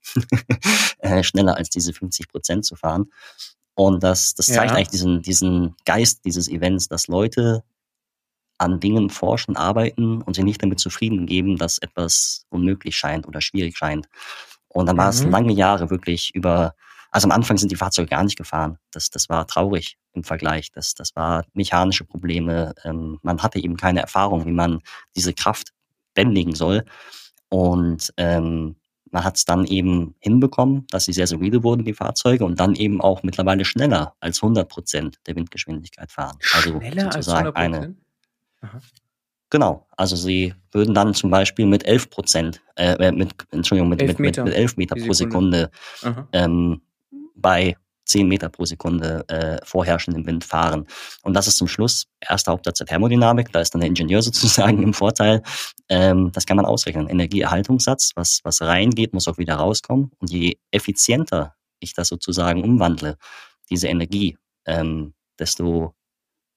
äh, 0.99 1.23
schneller 1.23 1.57
als 1.57 1.69
diese 1.69 1.93
50 1.93 2.28
Prozent 2.28 2.64
zu 2.64 2.76
fahren. 2.76 3.11
Und 3.75 4.02
das, 4.02 4.35
das 4.35 4.47
zeigt 4.47 4.71
ja. 4.71 4.76
eigentlich 4.76 4.88
diesen, 4.88 5.21
diesen 5.21 5.76
Geist 5.85 6.25
dieses 6.25 6.49
Events, 6.49 6.88
dass 6.88 7.09
Leute 7.09 7.62
an 8.59 8.81
Dingen 8.81 9.11
forschen, 9.11 9.55
arbeiten 9.55 10.23
und 10.23 10.35
sich 10.35 10.45
nicht 10.45 10.62
damit 10.62 10.81
zufrieden 10.81 11.26
geben, 11.26 11.59
dass 11.59 11.76
etwas 11.76 12.47
unmöglich 12.49 12.97
scheint 12.97 13.28
oder 13.28 13.43
schwierig 13.43 13.76
scheint. 13.76 14.09
Und 14.69 14.87
dann 14.87 14.97
war 14.97 15.11
es 15.11 15.25
mhm. 15.25 15.31
lange 15.31 15.52
Jahre 15.52 15.90
wirklich 15.90 16.35
über 16.35 16.75
also 17.10 17.26
am 17.28 17.32
Anfang 17.32 17.58
sind 17.58 17.70
die 17.70 17.76
Fahrzeuge 17.76 18.08
gar 18.08 18.25
nicht 18.25 18.36
gefahren. 18.36 18.78
Das, 18.90 19.10
das 19.10 19.28
war 19.28 19.46
traurig 19.46 19.98
im 20.12 20.25
Vergleich. 20.25 20.72
Das, 20.72 20.94
das 20.94 21.14
war 21.16 21.44
mechanische 21.54 22.04
Probleme. 22.04 22.75
Ähm, 22.84 23.18
man 23.22 23.42
hatte 23.42 23.58
eben 23.58 23.76
keine 23.76 24.00
Erfahrung, 24.00 24.46
wie 24.46 24.52
man 24.52 24.80
diese 25.14 25.32
Kraft 25.32 25.72
bändigen 26.14 26.54
soll. 26.54 26.84
Und 27.48 28.12
ähm, 28.16 28.76
man 29.10 29.25
hat 29.25 29.36
es 29.36 29.44
dann 29.44 29.64
eben 29.64 30.14
hinbekommen, 30.18 30.86
dass 30.90 31.04
sie 31.04 31.12
sehr 31.12 31.26
solide 31.26 31.62
wurden, 31.62 31.84
die 31.84 31.94
Fahrzeuge, 31.94 32.44
und 32.44 32.58
dann 32.58 32.75
eben 32.75 33.00
auch 33.00 33.22
mittlerweile 33.22 33.64
schneller 33.64 34.14
als 34.20 34.42
100 34.42 34.68
Prozent 34.68 35.18
der 35.26 35.36
Windgeschwindigkeit 35.36 36.10
fahren. 36.10 36.36
Also 36.54 36.78
schneller 36.80 37.12
sozusagen 37.12 37.46
als 37.46 37.56
100%? 37.56 37.58
eine. 37.58 37.96
Aha. 38.62 38.80
Genau, 39.48 39.86
also 39.96 40.16
sie 40.16 40.54
würden 40.72 40.92
dann 40.92 41.14
zum 41.14 41.30
Beispiel 41.30 41.66
mit 41.66 41.86
11 41.86 42.10
Prozent, 42.10 42.62
äh, 42.75 43.12
mit, 43.12 43.32
Entschuldigung, 43.52 43.90
mit, 43.90 44.02
11 44.02 44.18
mit, 44.18 44.36
mit, 44.36 44.44
mit 44.44 44.54
11 44.54 44.76
Meter 44.76 44.96
pro 44.96 45.12
Sekunde, 45.12 45.70
Sekunde 45.94 46.28
ähm, 46.32 46.82
bei 47.37 47.76
10 48.07 48.26
Meter 48.26 48.49
pro 48.49 48.64
Sekunde 48.64 49.25
äh, 49.28 49.59
vorherrschendem 49.64 50.26
Wind 50.26 50.45
fahren. 50.45 50.87
Und 51.23 51.35
das 51.35 51.49
ist 51.49 51.59
zum 51.59 51.69
Schluss 51.69 52.07
erster 52.21 52.52
Hauptsatz 52.52 52.78
der 52.78 52.87
Thermodynamik, 52.87 53.52
da 53.52 53.61
ist 53.61 53.75
dann 53.75 53.81
der 53.81 53.88
Ingenieur 53.88 54.23
sozusagen 54.23 54.83
im 54.83 54.95
Vorteil. 54.95 55.43
Ähm, 55.88 56.31
das 56.33 56.47
kann 56.47 56.57
man 56.57 56.66
ausrechnen. 56.66 57.09
Energieerhaltungssatz, 57.09 58.12
was, 58.14 58.40
was 58.45 58.62
reingeht, 58.62 59.12
muss 59.12 59.28
auch 59.28 59.38
wieder 59.38 59.57
rauskommen. 59.57 60.12
Und 60.19 60.31
je 60.31 60.57
effizienter 60.71 61.55
ich 61.81 61.93
das 61.93 62.09
sozusagen 62.09 62.64
umwandle, 62.64 63.19
diese 63.69 63.88
Energie, 63.88 64.38
ähm, 64.66 65.14
desto, 65.38 65.95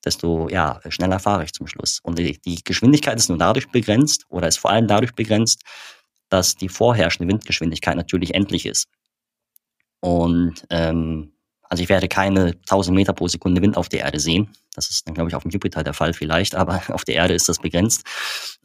desto 0.05 0.47
ja, 0.49 0.79
schneller 0.89 1.19
fahre 1.19 1.43
ich 1.43 1.53
zum 1.53 1.67
Schluss. 1.67 1.99
Und 2.03 2.19
die, 2.19 2.39
die 2.39 2.63
Geschwindigkeit 2.63 3.17
ist 3.17 3.29
nur 3.29 3.37
dadurch 3.37 3.69
begrenzt 3.69 4.25
oder 4.29 4.47
ist 4.47 4.57
vor 4.57 4.71
allem 4.71 4.87
dadurch 4.87 5.13
begrenzt, 5.13 5.63
dass 6.29 6.55
die 6.55 6.69
vorherrschende 6.69 7.31
Windgeschwindigkeit 7.31 7.97
natürlich 7.97 8.35
endlich 8.35 8.65
ist. 8.65 8.87
Und 10.01 10.65
ähm, 10.69 11.33
also 11.63 11.83
ich 11.83 11.89
werde 11.89 12.07
keine 12.07 12.53
1000 12.67 12.95
Meter 12.95 13.13
pro 13.13 13.27
Sekunde 13.27 13.61
Wind 13.61 13.77
auf 13.77 13.89
der 13.89 14.01
Erde 14.01 14.19
sehen. 14.19 14.49
Das 14.73 14.89
ist 14.89 15.07
dann, 15.07 15.13
glaube 15.13 15.29
ich, 15.29 15.35
auf 15.35 15.43
dem 15.43 15.51
Jupiter 15.51 15.83
der 15.83 15.93
Fall 15.93 16.13
vielleicht, 16.13 16.55
aber 16.55 16.81
auf 16.89 17.05
der 17.05 17.15
Erde 17.15 17.33
ist 17.33 17.47
das 17.47 17.59
begrenzt. 17.59 18.03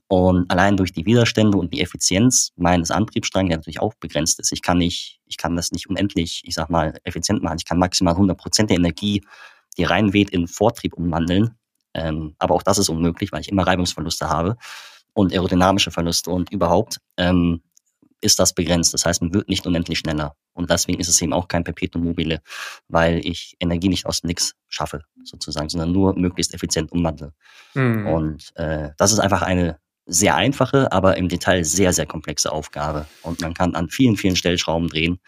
Und 0.06 0.50
allein 0.50 0.76
durch 0.76 0.92
die 0.92 1.06
Widerstände 1.06 1.58
und 1.58 1.72
die 1.72 1.80
Effizienz 1.80 2.52
meines 2.56 2.90
Antriebsstrangs, 2.90 3.48
der 3.48 3.58
natürlich 3.58 3.80
auch 3.80 3.94
begrenzt 3.94 4.38
ist, 4.38 4.52
ich 4.52 4.62
kann 4.62 4.78
nicht, 4.78 5.20
ich 5.26 5.36
kann 5.36 5.56
das 5.56 5.72
nicht 5.72 5.88
unendlich, 5.88 6.42
ich 6.44 6.54
sag 6.54 6.70
mal, 6.70 6.98
effizient 7.04 7.42
machen. 7.42 7.56
Ich 7.58 7.64
kann 7.64 7.78
maximal 7.78 8.14
100 8.14 8.38
Prozent 8.38 8.70
der 8.70 8.76
Energie, 8.76 9.22
die 9.76 9.84
reinweht, 9.84 10.30
in 10.30 10.46
Vortrieb 10.46 10.94
umwandeln. 10.94 11.56
Ähm, 11.94 12.34
aber 12.38 12.54
auch 12.54 12.62
das 12.62 12.78
ist 12.78 12.88
unmöglich, 12.88 13.32
weil 13.32 13.40
ich 13.40 13.48
immer 13.48 13.66
Reibungsverluste 13.66 14.28
habe 14.28 14.56
und 15.14 15.32
aerodynamische 15.32 15.90
Verluste 15.90 16.30
und 16.30 16.50
überhaupt. 16.50 16.98
Ähm, 17.16 17.62
ist 18.20 18.38
das 18.38 18.54
begrenzt. 18.54 18.94
Das 18.94 19.04
heißt, 19.04 19.22
man 19.22 19.34
wird 19.34 19.48
nicht 19.48 19.66
unendlich 19.66 19.98
schneller. 19.98 20.34
Und 20.52 20.70
deswegen 20.70 21.00
ist 21.00 21.08
es 21.08 21.20
eben 21.20 21.32
auch 21.32 21.48
kein 21.48 21.64
Perpetuum 21.64 22.04
mobile, 22.04 22.40
weil 22.88 23.18
ich 23.26 23.56
Energie 23.60 23.88
nicht 23.88 24.06
aus 24.06 24.22
nichts 24.22 24.54
schaffe, 24.68 25.02
sozusagen, 25.24 25.68
sondern 25.68 25.92
nur 25.92 26.16
möglichst 26.16 26.54
effizient 26.54 26.92
umwandle. 26.92 27.32
Mhm. 27.74 28.06
Und 28.06 28.56
äh, 28.56 28.90
das 28.96 29.12
ist 29.12 29.18
einfach 29.18 29.42
eine 29.42 29.78
sehr 30.06 30.36
einfache, 30.36 30.92
aber 30.92 31.16
im 31.16 31.28
Detail 31.28 31.64
sehr, 31.64 31.92
sehr 31.92 32.06
komplexe 32.06 32.52
Aufgabe. 32.52 33.06
Und 33.22 33.40
man 33.40 33.54
kann 33.54 33.74
an 33.74 33.88
vielen, 33.88 34.16
vielen 34.16 34.36
Stellschrauben 34.36 34.88
drehen. 34.88 35.18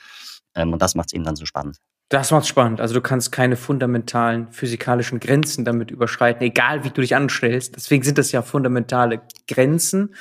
Ähm, 0.55 0.73
und 0.73 0.83
das 0.83 0.95
macht 0.95 1.09
es 1.09 1.13
eben 1.15 1.25
dann 1.25 1.37
so 1.37 1.47
spannend. 1.47 1.79
Das 2.09 2.31
macht's 2.31 2.47
spannend. 2.47 2.81
Also 2.81 2.95
du 2.95 3.01
kannst 3.01 3.33
keine 3.33 3.57
fundamentalen 3.57 4.53
physikalischen 4.53 5.19
Grenzen 5.19 5.65
damit 5.65 5.91
überschreiten, 5.91 6.43
egal 6.43 6.85
wie 6.85 6.91
du 6.91 7.01
dich 7.01 7.17
anstellst. 7.17 7.75
Deswegen 7.75 8.05
sind 8.05 8.17
das 8.17 8.31
ja 8.31 8.43
fundamentale 8.43 9.23
Grenzen 9.49 10.15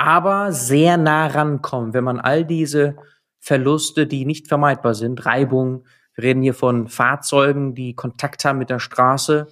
aber 0.00 0.52
sehr 0.52 0.96
nah 0.96 1.26
rankommen, 1.26 1.92
wenn 1.92 2.04
man 2.04 2.18
all 2.18 2.44
diese 2.44 2.96
Verluste, 3.38 4.06
die 4.06 4.24
nicht 4.24 4.48
vermeidbar 4.48 4.94
sind, 4.94 5.26
Reibung, 5.26 5.84
wir 6.14 6.24
reden 6.24 6.42
hier 6.42 6.54
von 6.54 6.88
Fahrzeugen, 6.88 7.74
die 7.74 7.94
Kontakt 7.94 8.44
haben 8.44 8.58
mit 8.58 8.70
der 8.70 8.78
Straße 8.78 9.46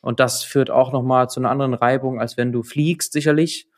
und 0.00 0.18
das 0.18 0.44
führt 0.44 0.70
auch 0.70 0.92
nochmal 0.92 1.28
zu 1.28 1.40
einer 1.40 1.50
anderen 1.50 1.74
Reibung, 1.74 2.20
als 2.20 2.36
wenn 2.36 2.52
du 2.52 2.62
fliegst, 2.62 3.12
sicherlich. 3.12 3.68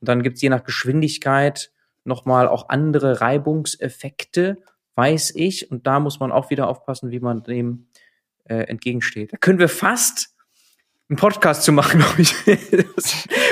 Und 0.00 0.08
dann 0.08 0.22
gibt's 0.22 0.42
je 0.42 0.48
nach 0.48 0.64
Geschwindigkeit 0.64 1.70
nochmal 2.04 2.48
auch 2.48 2.68
andere 2.68 3.20
Reibungseffekte, 3.20 4.58
weiß 4.96 5.32
ich. 5.36 5.70
Und 5.70 5.86
da 5.86 6.00
muss 6.00 6.18
man 6.18 6.32
auch 6.32 6.50
wieder 6.50 6.66
aufpassen, 6.66 7.12
wie 7.12 7.20
man 7.20 7.44
dem 7.44 7.86
äh, 8.44 8.64
entgegensteht. 8.64 9.32
Da 9.32 9.36
können 9.36 9.60
wir 9.60 9.68
fast 9.68 10.34
einen 11.12 11.18
Podcast 11.18 11.62
zu 11.64 11.72
machen, 11.72 12.00
glaube 12.16 12.22
ich. 12.22 12.34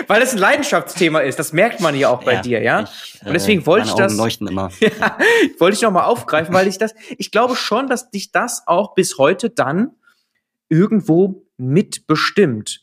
Weil 0.06 0.22
es 0.22 0.32
ein 0.32 0.38
Leidenschaftsthema 0.38 1.20
ist. 1.20 1.38
Das 1.38 1.52
merkt 1.52 1.80
man 1.80 1.94
ja 1.94 2.08
auch 2.08 2.24
bei 2.24 2.34
ja, 2.34 2.40
dir, 2.40 2.62
ja. 2.62 2.84
Ich, 2.84 3.20
und 3.22 3.34
deswegen 3.34 3.62
äh, 3.62 3.66
wollte 3.66 3.88
ich 3.88 3.94
das. 3.94 4.16
Leuchten 4.16 4.48
immer. 4.48 4.70
ja, 4.80 5.18
wollte 5.58 5.76
ich 5.76 5.82
noch 5.82 5.90
mal 5.90 6.04
aufgreifen, 6.04 6.54
weil 6.54 6.66
ich 6.66 6.78
das, 6.78 6.94
ich 7.18 7.30
glaube 7.30 7.56
schon, 7.56 7.86
dass 7.86 8.10
dich 8.10 8.32
das 8.32 8.62
auch 8.66 8.94
bis 8.94 9.18
heute 9.18 9.50
dann 9.50 9.90
irgendwo 10.70 11.46
mitbestimmt, 11.58 12.80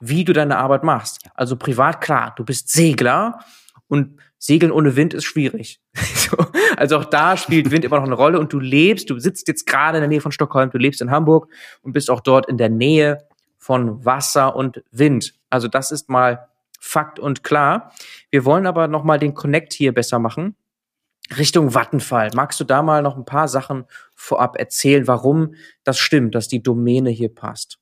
wie 0.00 0.24
du 0.24 0.34
deine 0.34 0.58
Arbeit 0.58 0.84
machst. 0.84 1.20
Also 1.34 1.56
privat, 1.56 2.02
klar, 2.02 2.34
du 2.36 2.44
bist 2.44 2.70
Segler 2.70 3.38
und 3.88 4.20
Segeln 4.36 4.70
ohne 4.70 4.96
Wind 4.96 5.14
ist 5.14 5.24
schwierig. 5.24 5.80
also 6.76 6.98
auch 6.98 7.04
da 7.06 7.38
spielt 7.38 7.70
Wind 7.70 7.86
immer 7.86 7.96
noch 7.96 8.04
eine 8.04 8.14
Rolle 8.14 8.38
und 8.38 8.52
du 8.52 8.58
lebst, 8.58 9.08
du 9.08 9.18
sitzt 9.18 9.48
jetzt 9.48 9.66
gerade 9.66 9.96
in 9.96 10.02
der 10.02 10.08
Nähe 10.08 10.20
von 10.20 10.32
Stockholm, 10.32 10.70
du 10.70 10.78
lebst 10.78 11.00
in 11.00 11.10
Hamburg 11.10 11.48
und 11.80 11.92
bist 11.92 12.10
auch 12.10 12.20
dort 12.20 12.48
in 12.48 12.58
der 12.58 12.68
Nähe 12.68 13.26
von 13.70 14.04
Wasser 14.04 14.56
und 14.56 14.82
Wind. 14.90 15.34
Also 15.48 15.68
das 15.68 15.92
ist 15.92 16.08
mal 16.08 16.48
Fakt 16.80 17.20
und 17.20 17.44
klar. 17.44 17.92
Wir 18.28 18.44
wollen 18.44 18.66
aber 18.66 18.88
noch 18.88 19.04
mal 19.04 19.20
den 19.20 19.32
Connect 19.32 19.72
hier 19.72 19.94
besser 19.94 20.18
machen. 20.18 20.56
Richtung 21.38 21.72
Vattenfall. 21.72 22.32
Magst 22.34 22.58
du 22.58 22.64
da 22.64 22.82
mal 22.82 23.00
noch 23.00 23.16
ein 23.16 23.24
paar 23.24 23.46
Sachen 23.46 23.84
vorab 24.16 24.58
erzählen, 24.58 25.06
warum 25.06 25.54
das 25.84 26.00
stimmt, 26.00 26.34
dass 26.34 26.48
die 26.48 26.64
Domäne 26.64 27.10
hier 27.10 27.32
passt? 27.32 27.78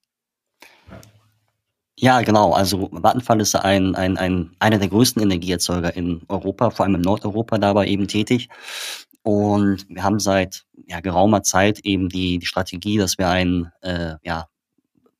Ja, 1.96 2.20
genau. 2.20 2.52
Also 2.52 2.90
Vattenfall 2.92 3.40
ist 3.40 3.54
ein, 3.54 3.94
ein, 3.94 4.18
ein, 4.18 4.50
einer 4.58 4.76
der 4.76 4.88
größten 4.88 5.22
Energieerzeuger 5.22 5.96
in 5.96 6.20
Europa, 6.28 6.68
vor 6.68 6.84
allem 6.84 6.96
in 6.96 7.00
Nordeuropa 7.00 7.56
dabei 7.56 7.86
eben 7.86 8.08
tätig. 8.08 8.50
Und 9.22 9.88
wir 9.88 10.04
haben 10.04 10.18
seit 10.18 10.66
ja, 10.86 11.00
geraumer 11.00 11.42
Zeit 11.44 11.78
eben 11.78 12.10
die, 12.10 12.38
die 12.38 12.46
Strategie, 12.46 12.98
dass 12.98 13.16
wir 13.16 13.30
ein 13.30 13.72
äh, 13.80 14.16
ja, 14.22 14.48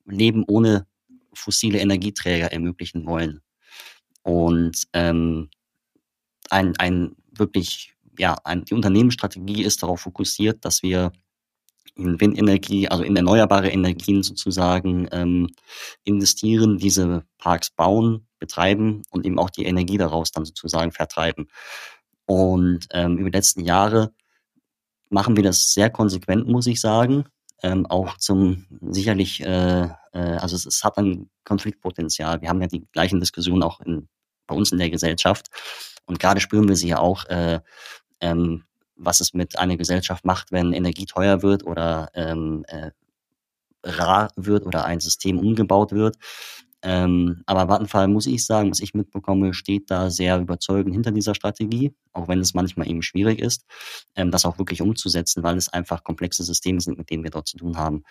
Leben 0.09 0.43
ohne 0.47 0.87
fossile 1.33 1.79
Energieträger 1.79 2.51
ermöglichen 2.51 3.05
wollen. 3.05 3.41
Und 4.23 4.83
ähm, 4.93 5.49
ein, 6.49 6.75
ein 6.77 7.15
wirklich, 7.31 7.93
ja, 8.17 8.35
ein, 8.43 8.65
die 8.65 8.73
Unternehmensstrategie 8.73 9.63
ist 9.63 9.83
darauf 9.83 10.01
fokussiert, 10.01 10.65
dass 10.65 10.83
wir 10.83 11.11
in 11.95 12.19
Windenergie, 12.19 12.87
also 12.87 13.03
in 13.03 13.15
erneuerbare 13.15 13.69
Energien 13.69 14.23
sozusagen 14.23 15.07
ähm, 15.11 15.49
investieren, 16.03 16.77
diese 16.77 17.25
Parks 17.37 17.71
bauen, 17.71 18.27
betreiben 18.39 19.03
und 19.09 19.25
eben 19.25 19.39
auch 19.39 19.49
die 19.49 19.65
Energie 19.65 19.97
daraus 19.97 20.31
dann 20.31 20.45
sozusagen 20.45 20.91
vertreiben. 20.91 21.47
Und 22.25 22.87
ähm, 22.91 23.17
über 23.17 23.29
die 23.29 23.37
letzten 23.37 23.65
Jahre 23.65 24.13
machen 25.09 25.35
wir 25.35 25.43
das 25.43 25.73
sehr 25.73 25.89
konsequent, 25.89 26.47
muss 26.47 26.67
ich 26.67 26.79
sagen 26.79 27.25
ähm, 27.63 27.85
auch 27.85 28.17
zum 28.17 28.65
sicherlich, 28.81 29.41
äh, 29.41 29.83
äh, 29.83 29.89
also 30.13 30.55
es, 30.55 30.65
es 30.65 30.83
hat 30.83 30.97
ein 30.97 31.29
Konfliktpotenzial. 31.43 32.41
Wir 32.41 32.49
haben 32.49 32.61
ja 32.61 32.67
die 32.67 32.87
gleichen 32.91 33.19
Diskussionen 33.19 33.63
auch 33.63 33.79
in, 33.81 34.07
bei 34.47 34.55
uns 34.55 34.71
in 34.71 34.77
der 34.77 34.89
Gesellschaft 34.89 35.47
und 36.05 36.19
gerade 36.19 36.41
spüren 36.41 36.67
wir 36.67 36.75
sie 36.75 36.89
ja 36.89 36.99
auch, 36.99 37.25
äh, 37.25 37.59
ähm, 38.21 38.63
was 38.95 39.21
es 39.21 39.33
mit 39.33 39.57
einer 39.59 39.77
Gesellschaft 39.77 40.25
macht, 40.25 40.51
wenn 40.51 40.73
Energie 40.73 41.05
teuer 41.05 41.41
wird 41.41 41.63
oder 41.63 42.09
ähm, 42.13 42.65
äh, 42.67 42.91
rar 43.83 44.29
wird 44.35 44.65
oder 44.65 44.85
ein 44.85 44.99
System 44.99 45.39
umgebaut 45.39 45.91
wird. 45.91 46.17
Ähm, 46.81 47.43
aber 47.45 47.67
Vattenfall, 47.67 48.07
muss 48.07 48.25
ich 48.25 48.45
sagen, 48.45 48.71
was 48.71 48.79
ich 48.79 48.93
mitbekomme, 48.93 49.53
steht 49.53 49.91
da 49.91 50.09
sehr 50.09 50.39
überzeugend 50.39 50.93
hinter 50.93 51.11
dieser 51.11 51.35
Strategie, 51.35 51.93
auch 52.13 52.27
wenn 52.27 52.39
es 52.39 52.53
manchmal 52.53 52.89
eben 52.89 53.01
schwierig 53.01 53.39
ist, 53.39 53.65
ähm, 54.15 54.31
das 54.31 54.45
auch 54.45 54.57
wirklich 54.57 54.81
umzusetzen, 54.81 55.43
weil 55.43 55.57
es 55.57 55.69
einfach 55.69 56.03
komplexe 56.03 56.43
Systeme 56.43 56.79
sind, 56.79 56.97
mit 56.97 57.09
denen 57.09 57.23
wir 57.23 57.31
dort 57.31 57.47
zu 57.47 57.57
tun 57.57 57.77
haben. 57.77 58.03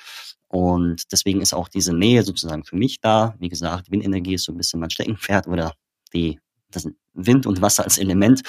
Und 0.48 1.10
deswegen 1.12 1.40
ist 1.40 1.54
auch 1.54 1.68
diese 1.68 1.94
Nähe 1.94 2.22
sozusagen 2.22 2.64
für 2.64 2.76
mich 2.76 3.00
da. 3.00 3.34
Wie 3.38 3.48
gesagt, 3.48 3.90
Windenergie 3.90 4.34
ist 4.34 4.44
so 4.44 4.52
ein 4.52 4.58
bisschen 4.58 4.80
mein 4.80 4.90
Steckenpferd 4.90 5.46
oder 5.46 5.72
die, 6.12 6.38
das 6.70 6.88
Wind 7.14 7.46
und 7.46 7.62
Wasser 7.62 7.84
als 7.84 7.98
Element. 7.98 8.42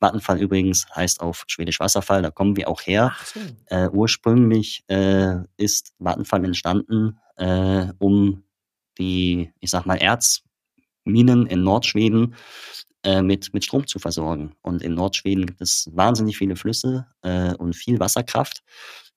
Vattenfall 0.00 0.40
übrigens 0.40 0.86
heißt 0.94 1.20
auf 1.20 1.44
Schwedisch 1.46 1.80
Wasserfall, 1.80 2.22
da 2.22 2.30
kommen 2.30 2.56
wir 2.56 2.68
auch 2.68 2.82
her. 2.82 3.14
Äh, 3.66 3.88
ursprünglich 3.88 4.84
äh, 4.88 5.36
ist 5.56 5.94
Vattenfall 5.98 6.44
entstanden, 6.44 7.18
äh, 7.36 7.86
um 7.98 8.44
die, 8.98 9.52
ich 9.60 9.70
sag 9.70 9.86
mal, 9.86 9.96
Erzminen 9.96 11.46
in 11.46 11.62
Nordschweden 11.62 12.34
äh, 13.02 13.22
mit, 13.22 13.52
mit 13.52 13.64
Strom 13.64 13.86
zu 13.86 13.98
versorgen. 13.98 14.54
Und 14.62 14.82
in 14.82 14.94
Nordschweden 14.94 15.46
gibt 15.46 15.60
es 15.60 15.90
wahnsinnig 15.92 16.38
viele 16.38 16.56
Flüsse 16.56 17.06
äh, 17.22 17.54
und 17.54 17.74
viel 17.74 18.00
Wasserkraft. 18.00 18.62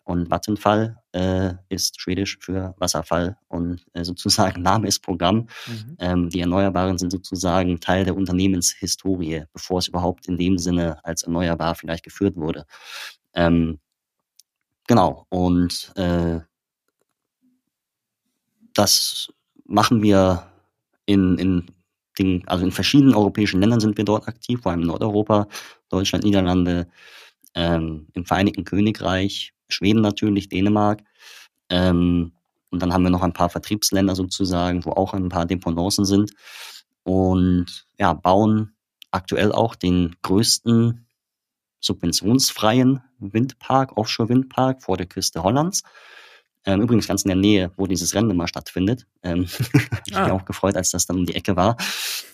Und 0.04 0.30
Vattenfall 0.30 1.02
äh, 1.12 1.56
ist 1.68 2.00
schwedisch 2.00 2.38
für 2.40 2.74
Wasserfall 2.78 3.38
und 3.50 3.86
äh, 3.92 4.06
sozusagen 4.06 4.62
Name 4.64 4.88
ist 4.88 5.00
Programm. 5.00 5.48
Mhm. 5.68 5.98
Ähm, 6.00 6.30
die 6.30 6.40
Erneuerbaren 6.40 6.98
sind 6.98 7.12
sozusagen 7.12 7.82
Teil 7.82 8.06
der 8.06 8.16
Unternehmenshistorie, 8.16 9.44
bevor 9.52 9.80
es 9.80 9.90
überhaupt 9.90 10.28
in 10.30 10.38
dem 10.38 10.58
Sinne 10.60 11.04
als 11.04 11.24
erneuerbar 11.24 11.76
vielleicht 11.76 12.06
geführt 12.06 12.38
wurde. 12.38 12.66
Ähm, 13.34 13.80
genau. 14.88 15.26
Und 15.28 15.92
äh, 15.98 16.40
das 18.74 19.28
machen 19.68 20.02
wir 20.02 20.48
in, 21.06 21.38
in 21.38 21.68
den, 22.18 22.48
also 22.48 22.66
in 22.66 22.72
verschiedenen 22.72 23.14
europäischen 23.14 23.60
Ländern 23.60 23.80
sind 23.80 23.98
wir 23.98 24.06
dort 24.06 24.28
aktiv, 24.28 24.62
vor 24.62 24.72
allem 24.72 24.82
in 24.82 24.88
Nordeuropa, 24.88 25.48
Deutschland, 25.90 26.24
Niederlande, 26.24 26.88
ähm, 27.54 28.08
im 28.14 28.26
Vereinigten 28.26 28.64
Königreich, 28.64 29.54
Schweden 29.70 30.02
natürlich, 30.02 30.50
Dänemark. 30.50 31.04
Ähm, 31.70 32.32
und 32.70 32.82
dann 32.82 32.94
haben 32.94 33.04
wir 33.04 33.10
noch 33.10 33.24
ein 33.24 33.34
paar 33.34 33.50
Vertriebsländer 33.50 34.16
sozusagen, 34.16 34.84
wo 34.86 34.92
auch 34.92 35.14
ein 35.14 35.30
paar 35.30 35.46
Dependancen 35.46 36.06
sind. 36.06 36.34
Und 37.04 37.86
ja, 37.98 38.14
bauen 38.14 38.74
aktuell 39.12 39.52
auch 39.52 39.76
den 39.76 40.16
größten 40.22 41.06
subventionsfreien 41.80 43.02
Windpark, 43.20 43.98
Offshore-Windpark 43.98 44.84
vor 44.84 44.98
der 44.98 45.06
Küste 45.06 45.44
Hollands. 45.44 45.84
Ähm, 46.68 46.82
übrigens 46.82 47.08
ganz 47.08 47.24
in 47.24 47.30
der 47.30 47.38
Nähe, 47.38 47.72
wo 47.78 47.88
dieses 47.88 48.14
Rennen 48.14 48.30
immer 48.30 48.48
stattfindet. 48.48 49.08
Ähm, 49.24 49.44
ich 50.06 50.16
ah. 50.16 50.26
bin 50.26 50.34
auch 50.34 50.44
gefreut, 50.44 50.76
als 50.76 50.92
das 50.92 51.06
dann 51.06 51.18
um 51.18 51.26
die 51.26 51.34
Ecke 51.34 51.56
war. 51.56 51.78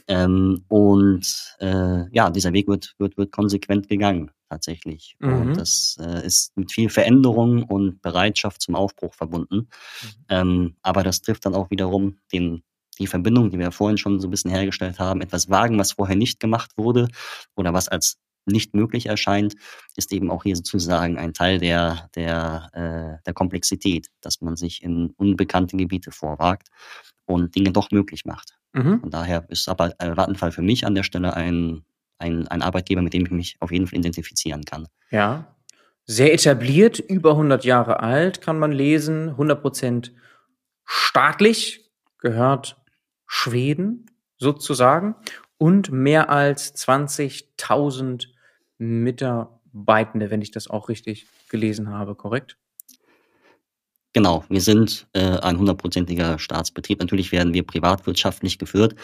Ähm, 0.07 0.65
und 0.67 1.55
äh, 1.59 2.09
ja, 2.11 2.31
dieser 2.31 2.51
Weg 2.51 2.67
wird, 2.67 2.95
wird, 2.97 3.15
wird 3.15 3.31
konsequent 3.31 3.87
gegangen, 3.87 4.31
tatsächlich. 4.49 5.15
Mhm. 5.19 5.33
Und 5.33 5.57
das 5.57 5.97
äh, 6.01 6.25
ist 6.25 6.57
mit 6.57 6.71
viel 6.71 6.89
Veränderung 6.89 7.61
und 7.61 8.01
Bereitschaft 8.01 8.63
zum 8.63 8.73
Aufbruch 8.73 9.13
verbunden. 9.13 9.55
Mhm. 9.55 10.09
Ähm, 10.29 10.75
aber 10.81 11.03
das 11.03 11.21
trifft 11.21 11.45
dann 11.45 11.53
auch 11.53 11.69
wiederum 11.69 12.17
den 12.33 12.63
die 12.99 13.07
Verbindung, 13.07 13.49
die 13.49 13.57
wir 13.57 13.71
vorhin 13.71 13.97
schon 13.97 14.19
so 14.19 14.27
ein 14.27 14.29
bisschen 14.29 14.51
hergestellt 14.51 14.99
haben, 14.99 15.21
etwas 15.21 15.49
wagen, 15.49 15.79
was 15.79 15.93
vorher 15.93 16.15
nicht 16.15 16.39
gemacht 16.39 16.71
wurde 16.77 17.07
oder 17.55 17.73
was 17.73 17.87
als 17.87 18.19
nicht 18.45 18.73
möglich 18.73 19.05
erscheint, 19.05 19.55
ist 19.95 20.11
eben 20.11 20.29
auch 20.29 20.43
hier 20.43 20.55
sozusagen 20.55 21.17
ein 21.17 21.33
Teil 21.33 21.59
der, 21.59 22.09
der, 22.15 22.69
äh, 22.73 23.23
der 23.25 23.33
Komplexität, 23.33 24.07
dass 24.21 24.41
man 24.41 24.55
sich 24.55 24.83
in 24.83 25.11
unbekannte 25.17 25.77
Gebiete 25.77 26.11
vorwagt 26.11 26.67
und 27.25 27.55
Dinge 27.55 27.71
doch 27.71 27.91
möglich 27.91 28.25
macht. 28.25 28.57
Mhm. 28.73 29.01
Von 29.01 29.09
daher 29.09 29.45
ist 29.49 29.69
aber 29.69 29.93
Vattenfall 29.99 30.51
für 30.51 30.61
mich 30.61 30.85
an 30.85 30.95
der 30.95 31.03
Stelle 31.03 31.35
ein, 31.35 31.83
ein, 32.17 32.47
ein 32.47 32.61
Arbeitgeber, 32.61 33.01
mit 33.01 33.13
dem 33.13 33.25
ich 33.25 33.31
mich 33.31 33.57
auf 33.59 33.71
jeden 33.71 33.87
Fall 33.87 33.99
identifizieren 33.99 34.65
kann. 34.65 34.87
Ja, 35.11 35.55
sehr 36.05 36.33
etabliert, 36.33 36.99
über 36.99 37.31
100 37.31 37.63
Jahre 37.63 38.01
alt, 38.01 38.41
kann 38.41 38.59
man 38.59 38.71
lesen, 38.73 39.29
100 39.29 39.61
Prozent 39.61 40.13
staatlich, 40.85 41.91
gehört 42.17 42.77
Schweden 43.25 44.07
sozusagen 44.37 45.15
und 45.57 45.91
mehr 45.91 46.29
als 46.29 46.75
20.000 46.75 48.32
Mitarbeitende, 48.83 50.29
wenn 50.29 50.41
ich 50.41 50.51
das 50.51 50.69
auch 50.69 50.89
richtig 50.89 51.27
gelesen 51.49 51.89
habe, 51.89 52.15
korrekt? 52.15 52.57
Genau, 54.13 54.45
wir 54.47 54.61
sind 54.61 55.07
äh, 55.13 55.39
ein 55.39 55.57
hundertprozentiger 55.57 56.37
Staatsbetrieb. 56.37 56.99
Natürlich 56.99 57.31
werden 57.31 57.53
wir 57.53 57.65
privatwirtschaftlich 57.65 58.59
geführt. 58.59 58.95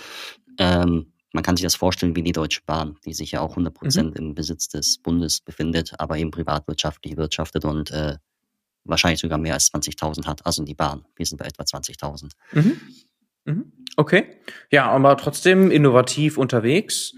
Ähm, 0.60 1.14
man 1.34 1.44
kann 1.44 1.58
sich 1.58 1.64
das 1.64 1.76
vorstellen 1.76 2.16
wie 2.16 2.24
die 2.24 2.32
Deutsche 2.32 2.62
Bahn, 2.66 2.98
die 3.06 3.14
sich 3.14 3.32
ja 3.32 3.42
auch 3.42 3.52
100 3.52 3.74
Prozent 3.74 4.20
mhm. 4.20 4.28
im 4.28 4.36
Besitz 4.36 4.68
des 4.68 5.00
Bundes 5.00 5.42
befindet, 5.42 5.94
aber 5.98 6.18
eben 6.18 6.32
privatwirtschaftlich 6.32 7.18
wirtschaftet 7.18 7.66
und 7.66 7.92
äh, 7.92 8.18
wahrscheinlich 8.84 9.20
sogar 9.20 9.38
mehr 9.38 9.54
als 9.54 9.72
20.000 9.74 10.26
hat. 10.26 10.46
Also 10.46 10.64
die 10.64 10.76
Bahn, 10.76 11.06
wir 11.16 11.26
sind 11.26 11.38
bei 11.38 11.46
etwa 11.46 11.64
20.000. 11.64 12.32
Mhm. 12.54 12.82
Mhm. 13.46 13.72
Okay. 13.96 14.38
Ja, 14.72 14.90
aber 14.90 15.18
trotzdem 15.18 15.72
innovativ 15.72 16.38
unterwegs. 16.38 17.16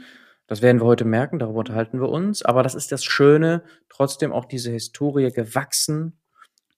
Das 0.51 0.61
werden 0.61 0.81
wir 0.81 0.85
heute 0.85 1.05
merken, 1.05 1.39
darüber 1.39 1.59
unterhalten 1.59 2.01
wir 2.01 2.09
uns. 2.09 2.41
Aber 2.41 2.61
das 2.61 2.75
ist 2.75 2.91
das 2.91 3.05
Schöne, 3.05 3.63
trotzdem 3.87 4.33
auch 4.33 4.43
diese 4.43 4.69
Historie 4.69 5.31
gewachsen, 5.31 6.19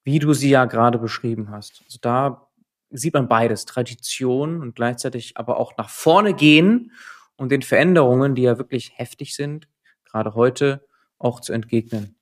wie 0.03 0.19
du 0.19 0.33
sie 0.33 0.51
ja 0.51 0.65
gerade 0.65 0.99
beschrieben 0.99 1.49
hast. 1.49 1.81
Also 1.85 1.97
da 1.99 2.51
sieht 2.91 3.15
man 3.15 3.27
beides, 3.27 3.65
Tradition 3.65 4.61
und 4.61 4.75
gleichzeitig 4.75 5.37
aber 5.37 5.57
auch 5.57 5.75
nach 5.75 5.89
vorne 5.89 6.35
gehen 6.35 6.91
und 7.35 7.51
den 7.51 7.63
Veränderungen, 7.63 8.35
die 8.35 8.43
ja 8.43 8.59
wirklich 8.59 8.91
heftig 8.95 9.33
sind, 9.33 9.67
gerade 10.05 10.35
heute 10.35 10.85
auch 11.17 11.39
zu 11.39 11.51
entgegnen. 11.51 12.15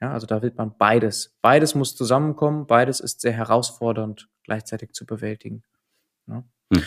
Ja, 0.00 0.12
also 0.12 0.28
da 0.28 0.40
wird 0.40 0.56
man 0.56 0.78
beides. 0.78 1.36
Beides 1.42 1.74
muss 1.74 1.96
zusammenkommen, 1.96 2.68
beides 2.68 3.00
ist 3.00 3.22
sehr 3.22 3.32
herausfordernd 3.32 4.28
gleichzeitig 4.44 4.92
zu 4.92 5.04
bewältigen. 5.04 5.64
Ja. 6.28 6.44
Hm. 6.72 6.84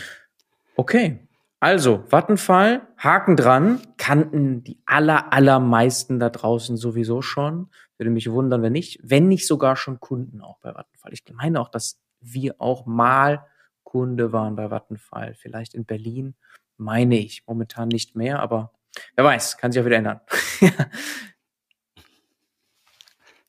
Okay. 0.74 1.28
Also, 1.66 2.04
Vattenfall, 2.12 2.86
Haken 2.96 3.34
dran, 3.34 3.80
kannten 3.96 4.62
die 4.62 4.80
aller, 4.86 5.32
allermeisten 5.32 6.20
da 6.20 6.30
draußen 6.30 6.76
sowieso 6.76 7.22
schon. 7.22 7.70
Würde 7.98 8.10
mich 8.10 8.30
wundern, 8.30 8.62
wenn 8.62 8.72
nicht, 8.72 9.00
wenn 9.02 9.26
nicht 9.26 9.48
sogar 9.48 9.74
schon 9.74 9.98
Kunden 9.98 10.40
auch 10.42 10.60
bei 10.60 10.72
Vattenfall. 10.72 11.12
Ich 11.12 11.24
meine 11.32 11.60
auch, 11.60 11.68
dass 11.68 12.00
wir 12.20 12.54
auch 12.60 12.86
mal 12.86 13.44
Kunde 13.82 14.30
waren 14.32 14.54
bei 14.54 14.70
Vattenfall. 14.70 15.34
Vielleicht 15.34 15.74
in 15.74 15.86
Berlin, 15.86 16.36
meine 16.76 17.18
ich. 17.18 17.42
Momentan 17.48 17.88
nicht 17.88 18.14
mehr, 18.14 18.38
aber 18.38 18.72
wer 19.16 19.24
weiß, 19.24 19.56
kann 19.56 19.72
sich 19.72 19.82
auch 19.82 19.86
wieder 19.86 19.96
ändern. 19.96 20.20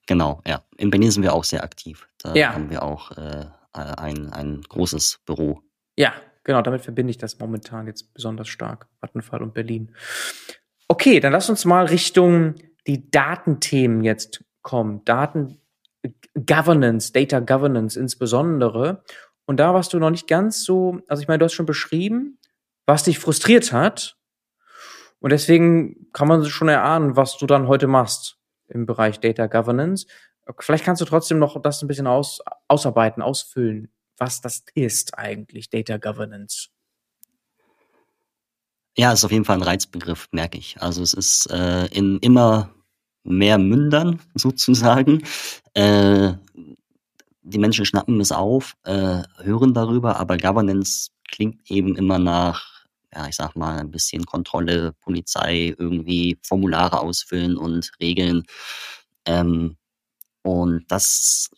genau, 0.07 0.41
ja. 0.47 0.63
In 0.77 0.89
Berlin 0.89 1.11
sind 1.11 1.21
wir 1.21 1.35
auch 1.35 1.43
sehr 1.43 1.63
aktiv. 1.63 2.07
Da 2.17 2.33
ja. 2.33 2.51
haben 2.55 2.71
wir 2.71 2.81
auch 2.81 3.11
äh, 3.11 3.45
ein, 3.73 4.33
ein 4.33 4.61
großes 4.61 5.19
Büro. 5.23 5.61
Ja, 5.95 6.13
Genau, 6.47 6.61
damit 6.61 6.81
verbinde 6.81 7.11
ich 7.11 7.17
das 7.17 7.39
momentan 7.39 7.87
jetzt 7.87 8.13
besonders 8.13 8.47
stark. 8.47 8.87
Vattenfall 9.01 9.43
und 9.43 9.53
Berlin. 9.53 9.93
Okay, 10.87 11.19
dann 11.19 11.33
lass 11.33 11.49
uns 11.49 11.65
mal 11.65 11.85
Richtung 11.87 12.55
die 12.87 13.11
Datenthemen 13.11 14.01
jetzt 14.01 14.45
kommen. 14.61 15.03
Daten 15.03 15.59
Governance, 16.33 17.11
Data 17.11 17.41
Governance 17.41 17.99
insbesondere. 17.99 19.03
Und 19.45 19.59
da 19.59 19.73
warst 19.73 19.91
du 19.91 19.99
noch 19.99 20.09
nicht 20.09 20.29
ganz 20.29 20.63
so, 20.63 21.01
also 21.09 21.21
ich 21.21 21.27
meine, 21.27 21.39
du 21.39 21.45
hast 21.45 21.53
schon 21.53 21.65
beschrieben, 21.65 22.39
was 22.85 23.03
dich 23.03 23.19
frustriert 23.19 23.73
hat. 23.73 24.15
Und 25.19 25.33
deswegen 25.33 26.07
kann 26.13 26.29
man 26.29 26.45
schon 26.45 26.69
erahnen, 26.69 27.17
was 27.17 27.37
du 27.37 27.45
dann 27.45 27.67
heute 27.67 27.87
machst 27.87 28.37
im 28.69 28.85
Bereich 28.85 29.19
Data 29.19 29.47
Governance. 29.47 30.07
Vielleicht 30.59 30.85
kannst 30.85 31.01
du 31.01 31.05
trotzdem 31.05 31.39
noch 31.39 31.61
das 31.61 31.81
ein 31.81 31.89
bisschen 31.89 32.07
aus, 32.07 32.39
ausarbeiten, 32.69 33.21
ausfüllen 33.21 33.91
was 34.17 34.41
das 34.41 34.63
ist 34.73 35.17
eigentlich, 35.17 35.69
Data 35.69 35.97
Governance. 35.97 36.69
Ja, 38.97 39.13
ist 39.13 39.23
auf 39.23 39.31
jeden 39.31 39.45
Fall 39.45 39.57
ein 39.57 39.63
Reizbegriff, 39.63 40.27
merke 40.31 40.57
ich. 40.57 40.81
Also 40.81 41.03
es 41.03 41.13
ist 41.13 41.51
äh, 41.51 41.85
in 41.87 42.17
immer 42.19 42.73
mehr 43.23 43.57
Mündern 43.59 44.19
sozusagen. 44.33 45.23
Äh, 45.73 46.33
die 47.43 47.59
Menschen 47.59 47.85
schnappen 47.85 48.19
es 48.19 48.31
auf, 48.31 48.75
äh, 48.83 49.21
hören 49.37 49.73
darüber, 49.73 50.19
aber 50.19 50.37
Governance 50.37 51.11
klingt 51.29 51.69
eben 51.69 51.95
immer 51.95 52.19
nach, 52.19 52.85
ja, 53.13 53.27
ich 53.27 53.35
sag 53.35 53.55
mal, 53.55 53.79
ein 53.79 53.91
bisschen 53.91 54.25
Kontrolle, 54.25 54.93
Polizei, 54.99 55.75
irgendwie 55.77 56.39
Formulare 56.43 56.99
ausfüllen 56.99 57.55
und 57.55 57.91
Regeln. 58.01 58.43
Ähm, 59.25 59.77
und 60.41 60.85
das 60.89 61.49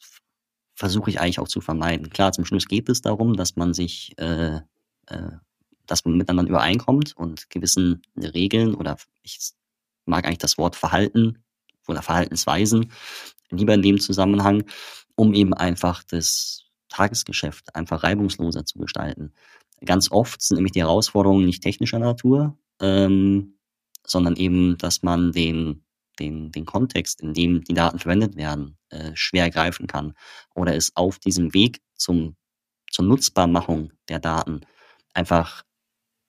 versuche 0.80 1.10
ich 1.10 1.20
eigentlich 1.20 1.40
auch 1.40 1.48
zu 1.50 1.60
vermeiden. 1.60 2.10
Klar, 2.10 2.32
zum 2.32 2.46
Schluss 2.46 2.66
geht 2.66 2.88
es 2.88 3.02
darum, 3.02 3.36
dass 3.36 3.58
man 3.58 3.74
sich, 3.74 4.18
äh, 4.18 4.62
äh, 5.08 5.32
dass 5.86 6.06
man 6.06 6.16
miteinander 6.16 6.50
übereinkommt 6.50 7.18
und 7.18 7.50
gewissen 7.50 8.02
Regeln 8.16 8.76
oder 8.76 8.98
ich 9.22 9.40
mag 10.06 10.26
eigentlich 10.26 10.38
das 10.38 10.58
Wort 10.58 10.78
Verhalten 10.78 11.44
oder 11.86 12.02
Verhaltensweisen 12.02 12.94
lieber 13.50 13.74
in 13.74 13.82
dem 13.82 14.00
Zusammenhang, 14.00 14.64
um 15.16 15.34
eben 15.34 15.54
einfach 15.54 16.02
das 16.04 16.64
Tagesgeschäft 16.88 17.76
einfach 17.76 18.04
reibungsloser 18.04 18.64
zu 18.64 18.80
gestalten. 18.80 19.34
Ganz 19.84 20.10
oft 20.12 20.42
sind 20.42 20.56
nämlich 20.56 20.72
die 20.72 20.82
Herausforderungen 20.82 21.46
nicht 21.46 21.62
technischer 21.62 22.00
Natur, 22.00 22.58
ähm, 22.80 23.56
sondern 24.08 24.38
eben, 24.38 24.78
dass 24.78 25.04
man 25.04 25.34
den 25.34 25.84
den, 26.20 26.52
den 26.52 26.66
Kontext, 26.66 27.22
in 27.22 27.34
dem 27.34 27.64
die 27.64 27.74
Daten 27.74 28.00
verwendet 28.00 28.36
werden, 28.36 28.78
äh, 28.90 29.12
schwer 29.16 29.50
greifen 29.50 29.88
kann 29.88 30.14
oder 30.56 30.76
es 30.76 30.96
auf 30.96 31.20
diesem 31.20 31.54
Weg 31.54 31.82
zum, 31.96 32.36
zur 32.92 33.06
Nutzbarmachung 33.06 33.92
der 34.08 34.20
Daten 34.20 34.62
einfach 35.14 35.64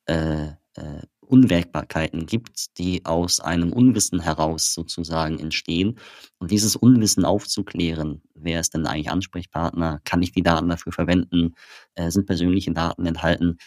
äh, 0.07 0.49
äh, 0.75 1.03
Unwägbarkeiten 1.21 2.27
gibt, 2.27 2.77
die 2.79 3.05
aus 3.07 3.41
einem 3.41 3.73
Unwissen 3.73 4.21
heraus 4.21 4.75
sozusagen 4.75 5.39
entstehen. 5.39 5.99
Und 6.39 6.51
dieses 6.51 6.75
Unwissen 6.75 7.25
aufzuklären, 7.25 8.23
wer 8.35 8.59
ist 8.59 8.75
denn 8.75 8.87
eigentlich 8.87 9.11
Ansprechpartner, 9.11 10.01
kann 10.05 10.23
ich 10.23 10.33
die 10.33 10.43
Daten 10.43 10.69
dafür 10.69 10.93
verwenden, 10.93 11.55
äh, 11.95 12.11
sind 12.11 12.27
persönliche 12.27 12.73
Daten 12.73 13.07
enthalten. 13.07 13.59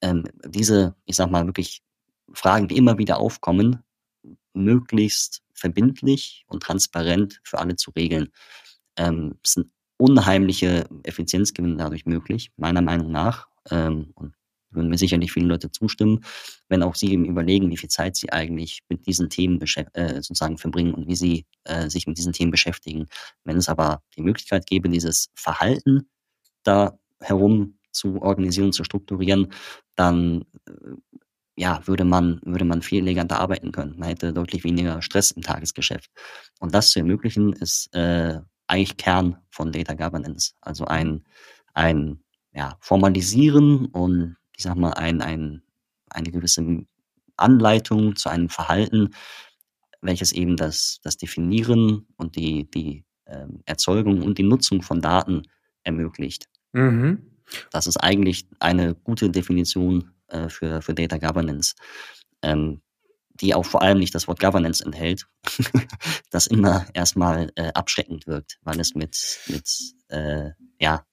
Ähm, 0.00 0.24
diese, 0.46 0.96
ich 1.04 1.16
sag 1.16 1.30
mal, 1.30 1.46
wirklich 1.46 1.82
Fragen, 2.32 2.68
die 2.68 2.78
immer 2.78 2.96
wieder 2.96 3.18
aufkommen, 3.18 3.82
möglichst 4.54 5.41
verbindlich 5.54 6.44
und 6.46 6.62
transparent 6.62 7.40
für 7.44 7.58
alle 7.58 7.76
zu 7.76 7.90
regeln. 7.92 8.28
Ähm, 8.96 9.38
es 9.42 9.54
sind 9.54 9.68
unheimliche 9.96 10.86
Effizienzgewinne 11.04 11.76
dadurch 11.76 12.06
möglich, 12.06 12.50
meiner 12.56 12.82
Meinung 12.82 13.12
nach. 13.12 13.46
Ähm, 13.70 14.12
und 14.14 14.34
würden 14.72 14.88
mir 14.88 14.98
sicherlich 14.98 15.32
viele 15.32 15.46
Leute 15.46 15.70
zustimmen, 15.70 16.24
wenn 16.68 16.82
auch 16.82 16.94
sie 16.94 17.12
eben 17.12 17.24
überlegen, 17.24 17.70
wie 17.70 17.76
viel 17.76 17.90
Zeit 17.90 18.16
sie 18.16 18.32
eigentlich 18.32 18.80
mit 18.88 19.06
diesen 19.06 19.28
Themen 19.28 19.60
äh, 19.60 20.14
sozusagen 20.14 20.58
verbringen 20.58 20.94
und 20.94 21.06
wie 21.08 21.16
sie 21.16 21.46
äh, 21.64 21.88
sich 21.88 22.06
mit 22.06 22.18
diesen 22.18 22.32
Themen 22.32 22.50
beschäftigen. 22.50 23.06
Wenn 23.44 23.56
es 23.56 23.68
aber 23.68 24.02
die 24.16 24.22
Möglichkeit 24.22 24.66
gäbe, 24.66 24.88
dieses 24.88 25.30
Verhalten 25.34 26.08
da 26.62 26.98
herum 27.20 27.78
zu 27.90 28.22
organisieren, 28.22 28.72
zu 28.72 28.84
strukturieren, 28.84 29.52
dann 29.94 30.44
äh, 30.66 30.72
ja, 31.56 31.86
würde 31.86 32.04
man, 32.04 32.40
würde 32.44 32.64
man 32.64 32.82
viel 32.82 33.02
eleganter 33.02 33.38
arbeiten 33.38 33.72
können. 33.72 33.98
Man 33.98 34.08
hätte 34.08 34.32
deutlich 34.32 34.64
weniger 34.64 35.02
Stress 35.02 35.30
im 35.32 35.42
Tagesgeschäft. 35.42 36.10
Und 36.60 36.74
das 36.74 36.90
zu 36.90 37.00
ermöglichen, 37.00 37.52
ist 37.52 37.94
äh, 37.94 38.40
eigentlich 38.66 38.96
Kern 38.96 39.36
von 39.50 39.70
Data 39.70 39.94
Governance. 39.94 40.54
Also 40.60 40.86
ein, 40.86 41.24
ein 41.74 42.20
ja, 42.54 42.76
Formalisieren 42.80 43.86
und 43.86 44.36
ich 44.56 44.62
sag 44.62 44.76
mal, 44.76 44.92
ein, 44.92 45.20
ein, 45.20 45.62
eine 46.10 46.30
gewisse 46.30 46.84
Anleitung 47.36 48.16
zu 48.16 48.28
einem 48.28 48.48
Verhalten, 48.48 49.10
welches 50.00 50.32
eben 50.32 50.56
das, 50.56 51.00
das 51.02 51.16
Definieren 51.16 52.06
und 52.16 52.36
die, 52.36 52.70
die 52.70 53.04
äh, 53.24 53.46
Erzeugung 53.66 54.22
und 54.22 54.38
die 54.38 54.42
Nutzung 54.42 54.82
von 54.82 55.00
Daten 55.00 55.42
ermöglicht. 55.84 56.48
Mhm. 56.72 57.32
Das 57.70 57.86
ist 57.86 57.98
eigentlich 57.98 58.46
eine 58.60 58.94
gute 58.94 59.30
Definition 59.30 60.10
äh, 60.32 60.48
für, 60.48 60.82
für 60.82 60.94
Data 60.94 61.18
Governance, 61.18 61.74
ähm, 62.42 62.82
die 63.34 63.54
auch 63.54 63.64
vor 63.64 63.82
allem 63.82 63.98
nicht 63.98 64.14
das 64.14 64.28
Wort 64.28 64.40
Governance 64.40 64.84
enthält, 64.84 65.26
das 66.30 66.46
immer 66.46 66.86
erstmal 66.94 67.50
äh, 67.56 67.72
abschreckend 67.72 68.26
wirkt, 68.26 68.58
weil 68.62 68.80
es 68.80 68.94
mit, 68.94 69.40
mit 69.48 69.68
äh, 70.08 70.50
ja, 70.80 71.04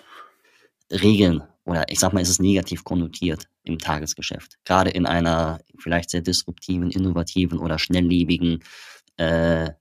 Regeln 0.91 1.43
oder 1.65 1.85
ich 1.89 1.99
sag 1.99 2.13
mal, 2.13 2.21
es 2.21 2.29
ist 2.29 2.41
negativ 2.41 2.83
konnotiert 2.83 3.47
im 3.63 3.77
Tagesgeschäft. 3.77 4.55
Gerade 4.65 4.89
in 4.89 5.05
einer 5.05 5.59
vielleicht 5.77 6.09
sehr 6.09 6.21
disruptiven, 6.21 6.89
innovativen 6.89 7.59
oder 7.59 7.77
schnelllebigen 7.77 8.63
äh, 9.17 9.65
äh, 9.65 9.71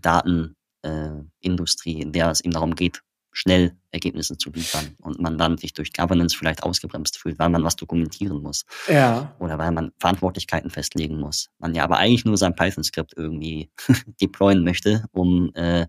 Datenindustrie, 0.00 2.00
in 2.00 2.12
der 2.12 2.30
es 2.30 2.40
eben 2.40 2.52
darum 2.52 2.74
geht, 2.74 3.02
schnell 3.36 3.76
Ergebnisse 3.90 4.38
zu 4.38 4.50
liefern 4.50 4.96
und 5.02 5.20
man 5.20 5.36
dann 5.36 5.58
sich 5.58 5.74
durch 5.74 5.92
Governance 5.92 6.34
vielleicht 6.34 6.62
ausgebremst 6.62 7.18
fühlt, 7.18 7.38
weil 7.38 7.50
man 7.50 7.64
was 7.64 7.76
dokumentieren 7.76 8.40
muss. 8.40 8.64
Ja. 8.88 9.36
Oder 9.38 9.58
weil 9.58 9.72
man 9.72 9.92
Verantwortlichkeiten 9.98 10.70
festlegen 10.70 11.20
muss. 11.20 11.50
Man 11.58 11.74
ja 11.74 11.84
aber 11.84 11.98
eigentlich 11.98 12.24
nur 12.24 12.38
sein 12.38 12.54
Python-Skript 12.54 13.12
irgendwie 13.14 13.68
deployen 14.22 14.64
möchte, 14.64 15.04
um 15.12 15.52
äh, 15.54 15.86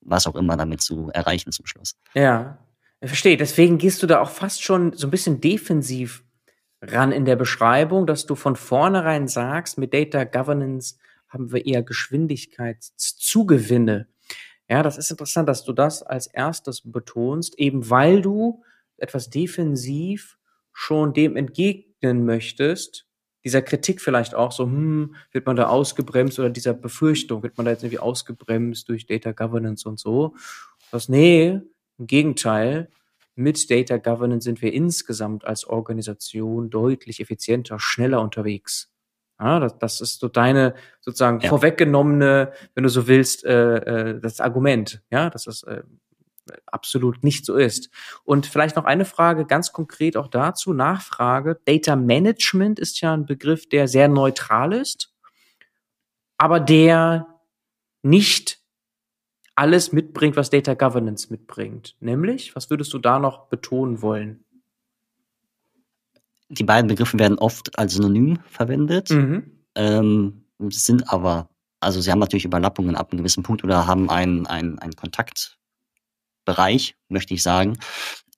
was 0.00 0.26
auch 0.26 0.34
immer 0.34 0.56
damit 0.56 0.80
zu 0.80 1.10
erreichen 1.10 1.52
zum 1.52 1.66
Schluss. 1.66 1.96
Ja, 2.14 2.56
ich 3.02 3.08
verstehe. 3.08 3.36
Deswegen 3.36 3.76
gehst 3.76 4.02
du 4.02 4.06
da 4.06 4.22
auch 4.22 4.30
fast 4.30 4.62
schon 4.62 4.94
so 4.94 5.08
ein 5.08 5.10
bisschen 5.10 5.42
defensiv 5.42 6.24
ran 6.80 7.12
in 7.12 7.26
der 7.26 7.36
Beschreibung, 7.36 8.06
dass 8.06 8.24
du 8.24 8.36
von 8.36 8.56
vornherein 8.56 9.28
sagst, 9.28 9.76
mit 9.76 9.92
Data 9.92 10.24
Governance 10.24 10.96
haben 11.28 11.52
wir 11.52 11.66
eher 11.66 11.82
Geschwindigkeitszugewinne 11.82 14.08
ja, 14.72 14.82
das 14.82 14.96
ist 14.96 15.10
interessant, 15.10 15.50
dass 15.50 15.64
du 15.64 15.74
das 15.74 16.02
als 16.02 16.28
erstes 16.28 16.80
betonst, 16.82 17.58
eben 17.58 17.90
weil 17.90 18.22
du 18.22 18.62
etwas 18.96 19.28
defensiv 19.28 20.38
schon 20.72 21.12
dem 21.12 21.36
entgegnen 21.36 22.24
möchtest, 22.24 23.06
dieser 23.44 23.60
Kritik 23.60 24.00
vielleicht 24.00 24.34
auch 24.34 24.50
so, 24.50 24.64
hm, 24.64 25.14
wird 25.30 25.44
man 25.44 25.56
da 25.56 25.66
ausgebremst 25.66 26.38
oder 26.38 26.48
dieser 26.48 26.72
Befürchtung, 26.72 27.42
wird 27.42 27.58
man 27.58 27.66
da 27.66 27.72
jetzt 27.72 27.82
irgendwie 27.82 27.98
ausgebremst 27.98 28.88
durch 28.88 29.04
Data 29.04 29.32
Governance 29.32 29.86
und 29.86 30.00
so. 30.00 30.36
Das, 30.90 31.10
nee, 31.10 31.60
im 31.98 32.06
Gegenteil, 32.06 32.88
mit 33.34 33.70
Data 33.70 33.98
Governance 33.98 34.44
sind 34.44 34.62
wir 34.62 34.72
insgesamt 34.72 35.44
als 35.44 35.66
Organisation 35.66 36.70
deutlich 36.70 37.20
effizienter, 37.20 37.78
schneller 37.78 38.22
unterwegs. 38.22 38.90
Ja, 39.42 39.58
das, 39.58 39.76
das 39.78 40.00
ist 40.00 40.20
so 40.20 40.28
deine 40.28 40.74
sozusagen 41.00 41.40
ja. 41.40 41.48
vorweggenommene, 41.48 42.52
wenn 42.74 42.84
du 42.84 42.88
so 42.88 43.08
willst, 43.08 43.44
äh, 43.44 44.10
äh, 44.10 44.20
das 44.20 44.40
Argument, 44.40 45.02
ja, 45.10 45.30
dass 45.30 45.44
das 45.44 45.64
äh, 45.64 45.82
absolut 46.66 47.24
nicht 47.24 47.44
so 47.44 47.56
ist. 47.56 47.90
Und 48.22 48.46
vielleicht 48.46 48.76
noch 48.76 48.84
eine 48.84 49.04
Frage 49.04 49.44
ganz 49.44 49.72
konkret 49.72 50.16
auch 50.16 50.28
dazu, 50.28 50.72
Nachfrage. 50.72 51.58
Data 51.64 51.96
Management 51.96 52.78
ist 52.78 53.00
ja 53.00 53.12
ein 53.14 53.26
Begriff, 53.26 53.68
der 53.68 53.88
sehr 53.88 54.06
neutral 54.06 54.72
ist, 54.72 55.12
aber 56.38 56.60
der 56.60 57.26
nicht 58.02 58.60
alles 59.56 59.92
mitbringt, 59.92 60.36
was 60.36 60.50
Data 60.50 60.74
Governance 60.74 61.30
mitbringt. 61.30 61.96
Nämlich, 61.98 62.54
was 62.54 62.70
würdest 62.70 62.92
du 62.92 62.98
da 62.98 63.18
noch 63.18 63.48
betonen 63.48 64.02
wollen? 64.02 64.44
Die 66.52 66.64
beiden 66.64 66.88
Begriffe 66.88 67.18
werden 67.18 67.38
oft 67.38 67.78
als 67.78 67.94
Synonym 67.94 68.38
verwendet, 68.46 69.10
Mhm. 69.10 69.42
ähm, 69.74 70.44
sind 70.68 71.10
aber, 71.10 71.48
also 71.80 72.00
sie 72.00 72.10
haben 72.10 72.18
natürlich 72.18 72.44
Überlappungen 72.44 72.94
ab 72.94 73.10
einem 73.10 73.18
gewissen 73.18 73.42
Punkt 73.42 73.64
oder 73.64 73.86
haben 73.86 74.10
einen, 74.10 74.46
einen, 74.46 74.78
einen 74.78 74.94
Kontaktbereich, 74.94 76.94
möchte 77.08 77.34
ich 77.34 77.42
sagen. 77.42 77.78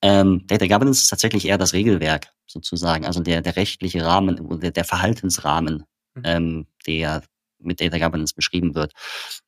Ähm, 0.03 0.47
Data 0.47 0.67
Governance 0.67 1.03
ist 1.03 1.09
tatsächlich 1.09 1.47
eher 1.47 1.59
das 1.59 1.73
Regelwerk 1.73 2.29
sozusagen, 2.47 3.05
also 3.07 3.21
der, 3.21 3.43
der 3.43 3.57
rechtliche 3.57 4.05
Rahmen 4.05 4.39
oder 4.41 4.71
der 4.71 4.85
Verhaltensrahmen, 4.85 5.85
Mhm. 6.17 6.23
ähm, 6.25 6.67
der 6.87 7.23
mit 7.59 7.81
Data 7.81 7.99
Governance 7.99 8.35
beschrieben 8.35 8.75
wird. 8.77 8.93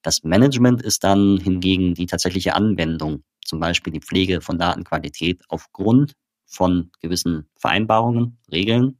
Das 0.03 0.25
Management 0.25 0.83
ist 0.83 1.05
dann 1.05 1.39
hingegen 1.39 1.95
die 1.95 2.07
tatsächliche 2.07 2.57
Anwendung, 2.57 3.23
zum 3.45 3.61
Beispiel 3.61 3.93
die 3.93 4.01
Pflege 4.01 4.41
von 4.41 4.59
Datenqualität 4.59 5.43
aufgrund 5.49 6.15
von 6.47 6.91
gewissen 7.01 7.49
Vereinbarungen, 7.57 8.39
Regeln, 8.51 8.99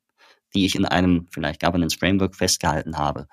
die 0.55 0.67
ich 0.67 0.75
in 0.75 0.85
einem 0.85 1.27
vielleicht 1.31 1.61
Governance 1.61 1.97
Framework 1.97 2.35
festgehalten 2.35 2.99
habe. 2.99 3.29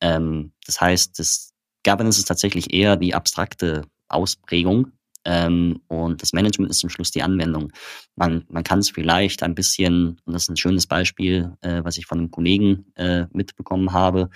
Ähm, 0.00 0.52
das 0.66 0.80
heißt, 0.80 1.18
das 1.18 1.52
Governance 1.84 2.18
ist 2.18 2.26
tatsächlich 2.26 2.72
eher 2.72 2.96
die 2.96 3.14
abstrakte 3.14 3.82
Ausprägung 4.08 4.92
ähm, 5.26 5.80
und 5.88 6.22
das 6.22 6.32
Management 6.32 6.70
ist 6.70 6.78
zum 6.78 6.88
Schluss 6.88 7.10
die 7.10 7.22
Anwendung. 7.22 7.72
Man, 8.14 8.44
man 8.48 8.62
kann 8.62 8.78
es 8.78 8.90
vielleicht 8.90 9.42
ein 9.42 9.56
bisschen, 9.56 10.20
und 10.24 10.32
das 10.32 10.44
ist 10.44 10.50
ein 10.50 10.56
schönes 10.56 10.86
Beispiel, 10.86 11.56
äh, 11.62 11.82
was 11.82 11.98
ich 11.98 12.06
von 12.06 12.18
einem 12.18 12.30
Kollegen 12.30 12.92
äh, 12.94 13.26
mitbekommen 13.32 13.92
habe, 13.92 14.30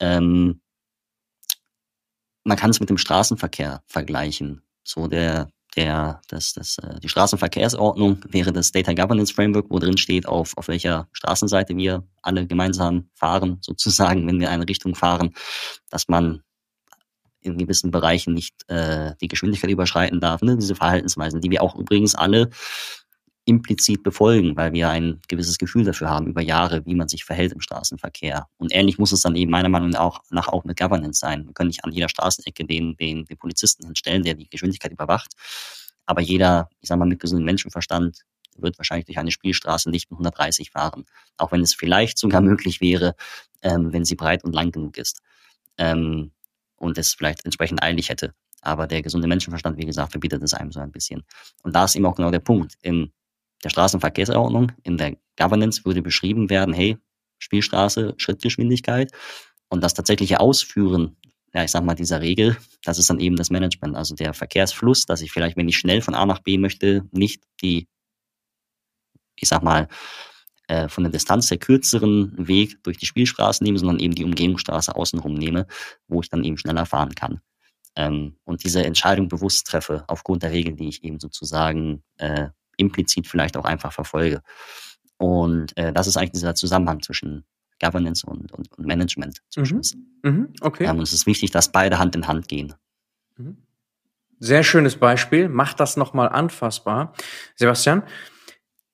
ähm, 0.00 0.62
man 2.44 2.56
kann 2.56 2.70
es 2.70 2.80
mit 2.80 2.88
dem 2.88 2.98
Straßenverkehr 2.98 3.82
vergleichen. 3.86 4.62
So 4.84 5.06
der, 5.06 5.48
der, 5.76 6.20
das, 6.28 6.52
das, 6.52 6.78
äh, 6.78 7.00
die 7.00 7.08
Straßenverkehrsordnung 7.08 8.24
wäre 8.28 8.52
das 8.52 8.72
Data 8.72 8.92
Governance 8.92 9.32
Framework, 9.32 9.66
wo 9.70 9.78
drin 9.78 9.96
steht, 9.96 10.26
auf, 10.26 10.56
auf 10.56 10.68
welcher 10.68 11.08
Straßenseite 11.12 11.76
wir 11.76 12.06
alle 12.20 12.46
gemeinsam 12.46 13.08
fahren, 13.14 13.58
sozusagen, 13.60 14.26
wenn 14.26 14.40
wir 14.40 14.48
in 14.48 14.54
eine 14.54 14.68
Richtung 14.68 14.94
fahren, 14.94 15.34
dass 15.90 16.08
man 16.08 16.42
in 17.40 17.58
gewissen 17.58 17.90
Bereichen 17.90 18.34
nicht 18.34 18.54
äh, 18.68 19.14
die 19.20 19.28
Geschwindigkeit 19.28 19.70
überschreiten 19.70 20.20
darf. 20.20 20.42
Ne? 20.42 20.56
Diese 20.56 20.74
Verhaltensweisen, 20.74 21.40
die 21.40 21.50
wir 21.50 21.62
auch 21.62 21.74
übrigens 21.76 22.14
alle 22.14 22.50
implizit 23.44 24.02
befolgen, 24.02 24.56
weil 24.56 24.72
wir 24.72 24.88
ein 24.90 25.20
gewisses 25.26 25.58
Gefühl 25.58 25.84
dafür 25.84 26.08
haben 26.08 26.28
über 26.28 26.40
Jahre, 26.40 26.86
wie 26.86 26.94
man 26.94 27.08
sich 27.08 27.24
verhält 27.24 27.52
im 27.52 27.60
Straßenverkehr. 27.60 28.46
Und 28.56 28.72
ähnlich 28.72 28.98
muss 28.98 29.10
es 29.10 29.22
dann 29.22 29.34
eben 29.34 29.50
meiner 29.50 29.68
Meinung 29.68 29.90
nach 29.90 30.48
auch, 30.48 30.64
mit 30.64 30.78
Governance 30.78 31.18
sein. 31.18 31.46
Wir 31.46 31.52
können 31.52 31.68
nicht 31.68 31.84
an 31.84 31.92
jeder 31.92 32.08
Straßenecke 32.08 32.64
den, 32.64 32.96
den, 32.96 33.24
den 33.24 33.36
Polizisten 33.36 33.84
hinstellen, 33.84 34.22
der 34.22 34.34
die 34.34 34.48
Geschwindigkeit 34.48 34.92
überwacht. 34.92 35.32
Aber 36.06 36.20
jeder, 36.20 36.68
ich 36.80 36.88
sag 36.88 36.98
mal, 36.98 37.08
mit 37.08 37.20
gesundem 37.20 37.46
Menschenverstand 37.46 38.20
wird 38.56 38.78
wahrscheinlich 38.78 39.06
durch 39.06 39.18
eine 39.18 39.30
Spielstraße 39.30 39.90
nicht 39.90 40.10
mit 40.10 40.18
130 40.18 40.70
fahren. 40.70 41.04
Auch 41.36 41.52
wenn 41.52 41.62
es 41.62 41.74
vielleicht 41.74 42.18
sogar 42.18 42.40
möglich 42.40 42.80
wäre, 42.80 43.14
ähm, 43.62 43.92
wenn 43.92 44.04
sie 44.04 44.14
breit 44.14 44.44
und 44.44 44.54
lang 44.54 44.70
genug 44.70 44.98
ist. 44.98 45.20
Ähm, 45.78 46.32
und 46.76 46.98
es 46.98 47.14
vielleicht 47.14 47.44
entsprechend 47.44 47.82
eilig 47.82 48.08
hätte. 48.08 48.34
Aber 48.60 48.86
der 48.86 49.02
gesunde 49.02 49.26
Menschenverstand, 49.26 49.78
wie 49.78 49.86
gesagt, 49.86 50.12
verbietet 50.12 50.42
es 50.42 50.54
einem 50.54 50.70
so 50.70 50.80
ein 50.80 50.92
bisschen. 50.92 51.24
Und 51.62 51.74
da 51.74 51.84
ist 51.84 51.96
eben 51.96 52.06
auch 52.06 52.14
genau 52.14 52.30
der 52.30 52.40
Punkt. 52.40 52.74
In 52.82 53.12
der 53.62 53.70
Straßenverkehrsordnung, 53.70 54.72
in 54.82 54.96
der 54.96 55.16
Governance 55.36 55.84
würde 55.84 56.02
beschrieben 56.02 56.50
werden, 56.50 56.74
hey, 56.74 56.98
Spielstraße, 57.38 58.14
Schrittgeschwindigkeit. 58.16 59.10
Und 59.68 59.82
das 59.82 59.94
tatsächliche 59.94 60.40
Ausführen, 60.40 61.16
ja, 61.54 61.64
ich 61.64 61.70
sag 61.70 61.84
mal, 61.84 61.94
dieser 61.94 62.20
Regel, 62.20 62.56
das 62.84 62.98
ist 62.98 63.10
dann 63.10 63.20
eben 63.20 63.36
das 63.36 63.50
Management. 63.50 63.96
Also 63.96 64.14
der 64.14 64.34
Verkehrsfluss, 64.34 65.06
dass 65.06 65.20
ich 65.20 65.32
vielleicht, 65.32 65.56
wenn 65.56 65.68
ich 65.68 65.78
schnell 65.78 66.02
von 66.02 66.14
A 66.14 66.24
nach 66.26 66.40
B 66.40 66.58
möchte, 66.58 67.08
nicht 67.10 67.42
die, 67.62 67.88
ich 69.36 69.48
sag 69.48 69.62
mal, 69.62 69.88
äh, 70.68 70.88
von 70.88 71.04
der 71.04 71.12
Distanz 71.12 71.48
der 71.48 71.58
kürzeren 71.58 72.48
Weg 72.48 72.82
durch 72.84 72.96
die 72.96 73.06
Spielstraße 73.06 73.64
nehme, 73.64 73.78
sondern 73.78 73.98
eben 73.98 74.14
die 74.14 74.24
Umgehungsstraße 74.24 74.94
außenrum 74.94 75.34
nehme, 75.34 75.66
wo 76.06 76.20
ich 76.20 76.28
dann 76.28 76.44
eben 76.44 76.56
schneller 76.56 76.86
fahren 76.86 77.14
kann. 77.14 77.40
Ähm, 77.96 78.36
und 78.44 78.64
diese 78.64 78.84
Entscheidung 78.84 79.28
bewusst 79.28 79.66
treffe, 79.66 80.04
aufgrund 80.06 80.42
der 80.42 80.52
Regeln, 80.52 80.76
die 80.76 80.88
ich 80.88 81.04
eben 81.04 81.20
sozusagen 81.20 82.02
äh, 82.16 82.48
implizit 82.76 83.26
vielleicht 83.26 83.56
auch 83.56 83.64
einfach 83.64 83.92
verfolge. 83.92 84.42
Und 85.18 85.76
äh, 85.76 85.92
das 85.92 86.06
ist 86.06 86.16
eigentlich 86.16 86.32
dieser 86.32 86.54
Zusammenhang 86.54 87.00
zwischen 87.02 87.44
Governance 87.80 88.24
und, 88.26 88.52
und, 88.52 88.72
und 88.72 88.86
Management 88.86 89.42
Mhm. 89.56 89.82
Mhm. 90.22 90.52
Okay. 90.60 90.84
Ähm, 90.84 90.98
und 90.98 91.02
es 91.02 91.12
ist 91.12 91.26
wichtig, 91.26 91.50
dass 91.50 91.72
beide 91.72 91.98
Hand 91.98 92.14
in 92.14 92.28
Hand 92.28 92.48
gehen. 92.48 92.74
Mhm. 93.36 93.58
Sehr 94.38 94.62
schönes 94.62 94.96
Beispiel. 94.96 95.48
Macht 95.48 95.80
das 95.80 95.96
nochmal 95.96 96.28
anfassbar. 96.28 97.12
Sebastian, 97.56 98.02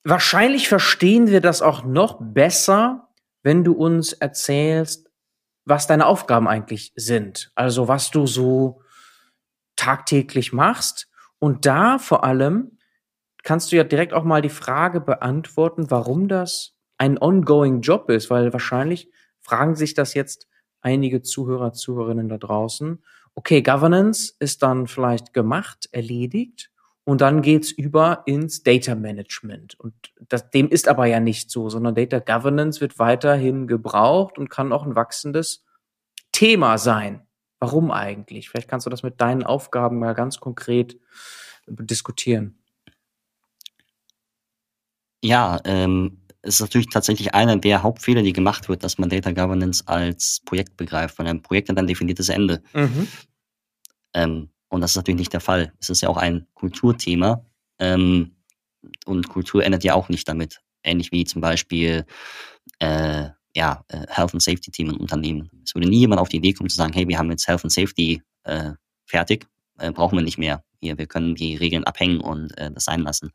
wahrscheinlich 0.03 0.67
verstehen 0.67 1.27
wir 1.27 1.41
das 1.41 1.61
auch 1.61 1.83
noch 1.83 2.19
besser, 2.19 3.09
wenn 3.41 3.63
du 3.63 3.73
uns 3.73 4.13
erzählst, 4.13 5.09
was 5.65 5.87
deine 5.87 6.05
Aufgaben 6.05 6.47
eigentlich 6.47 6.91
sind. 6.95 7.51
Also 7.55 7.87
was 7.87 8.11
du 8.11 8.27
so 8.27 8.81
tagtäglich 9.75 10.51
machst. 10.51 11.07
Und 11.39 11.65
da 11.65 11.99
vor 11.99 12.23
allem 12.23 12.78
kannst 13.43 13.71
du 13.71 13.75
ja 13.75 13.83
direkt 13.83 14.13
auch 14.13 14.23
mal 14.23 14.41
die 14.41 14.49
Frage 14.49 15.01
beantworten, 15.01 15.89
warum 15.89 16.27
das 16.27 16.75
ein 16.97 17.17
ongoing 17.21 17.81
Job 17.81 18.09
ist, 18.09 18.29
weil 18.29 18.51
wahrscheinlich 18.53 19.09
fragen 19.39 19.75
sich 19.75 19.93
das 19.93 20.13
jetzt 20.13 20.47
einige 20.81 21.21
Zuhörer, 21.21 21.73
Zuhörerinnen 21.73 22.29
da 22.29 22.37
draußen. 22.37 23.03
Okay, 23.35 23.61
Governance 23.61 24.33
ist 24.39 24.63
dann 24.63 24.87
vielleicht 24.87 25.33
gemacht, 25.33 25.87
erledigt 25.91 26.71
und 27.05 27.21
dann 27.21 27.41
geht's 27.41 27.71
über 27.71 28.23
ins 28.25 28.63
Data 28.63 28.95
Management. 28.95 29.79
Und 29.79 29.93
das, 30.27 30.49
dem 30.49 30.69
ist 30.69 30.87
aber 30.87 31.05
ja 31.05 31.19
nicht 31.19 31.49
so, 31.49 31.69
sondern 31.69 31.95
Data 31.95 32.19
Governance 32.19 32.81
wird 32.81 32.99
weiterhin 32.99 33.65
gebraucht 33.65 34.37
und 34.37 34.49
kann 34.49 34.73
auch 34.73 34.85
ein 34.85 34.95
wachsendes 34.95 35.65
Thema 36.31 36.77
sein. 36.77 37.25
Warum 37.59 37.91
eigentlich? 37.91 38.49
Vielleicht 38.49 38.69
kannst 38.69 38.85
du 38.85 38.89
das 38.89 39.03
mit 39.03 39.19
deinen 39.21 39.43
Aufgaben 39.43 39.99
mal 39.99 40.13
ganz 40.13 40.39
konkret 40.39 40.99
diskutieren. 41.67 42.58
Ja, 45.23 45.59
ähm, 45.65 46.19
es 46.41 46.55
ist 46.55 46.61
natürlich 46.61 46.87
tatsächlich 46.89 47.33
einer 47.33 47.57
der 47.57 47.83
Hauptfehler, 47.83 48.21
die 48.21 48.33
gemacht 48.33 48.69
wird, 48.69 48.83
dass 48.83 48.97
man 48.97 49.09
Data 49.09 49.31
Governance 49.31 49.83
als 49.87 50.41
Projekt 50.45 50.77
begreift, 50.77 51.19
weil 51.19 51.27
ein 51.27 51.41
Projekt 51.41 51.69
hat 51.69 51.77
ein 51.77 51.87
definiertes 51.87 52.29
Ende. 52.29 52.63
Mhm. 52.73 53.07
Ähm, 54.13 54.49
und 54.69 54.81
das 54.81 54.91
ist 54.91 54.97
natürlich 54.97 55.19
nicht 55.19 55.33
der 55.33 55.41
Fall. 55.41 55.73
Es 55.79 55.89
ist 55.89 56.01
ja 56.01 56.09
auch 56.09 56.17
ein 56.17 56.47
Kulturthema. 56.53 57.45
Ähm, 57.79 58.35
und 59.05 59.27
Kultur 59.27 59.63
endet 59.63 59.83
ja 59.83 59.95
auch 59.95 60.09
nicht 60.09 60.27
damit. 60.27 60.61
Ähnlich 60.83 61.11
wie 61.11 61.25
zum 61.25 61.41
Beispiel 61.41 62.05
äh, 62.79 63.29
ja, 63.53 63.83
äh, 63.89 64.05
Health 64.07 64.33
and 64.33 64.41
Safety 64.41 64.71
Team 64.71 64.89
in 64.89 64.97
Unternehmen. 64.97 65.49
Es 65.65 65.75
würde 65.75 65.89
nie 65.89 65.99
jemand 65.99 66.21
auf 66.21 66.29
die 66.29 66.37
Idee 66.37 66.53
kommen 66.53 66.69
zu 66.69 66.77
sagen, 66.77 66.93
hey, 66.93 67.07
wir 67.07 67.17
haben 67.17 67.29
jetzt 67.29 67.47
Health 67.47 67.63
and 67.63 67.73
Safety 67.73 68.21
äh, 68.43 68.71
fertig, 69.05 69.47
äh, 69.79 69.91
brauchen 69.91 70.17
wir 70.17 70.23
nicht 70.23 70.37
mehr. 70.37 70.63
Hier, 70.79 70.97
wir 70.97 71.07
können 71.07 71.35
die 71.35 71.55
Regeln 71.55 71.83
abhängen 71.83 72.21
und 72.21 72.57
äh, 72.57 72.71
das 72.71 72.85
sein 72.85 73.01
lassen. 73.01 73.31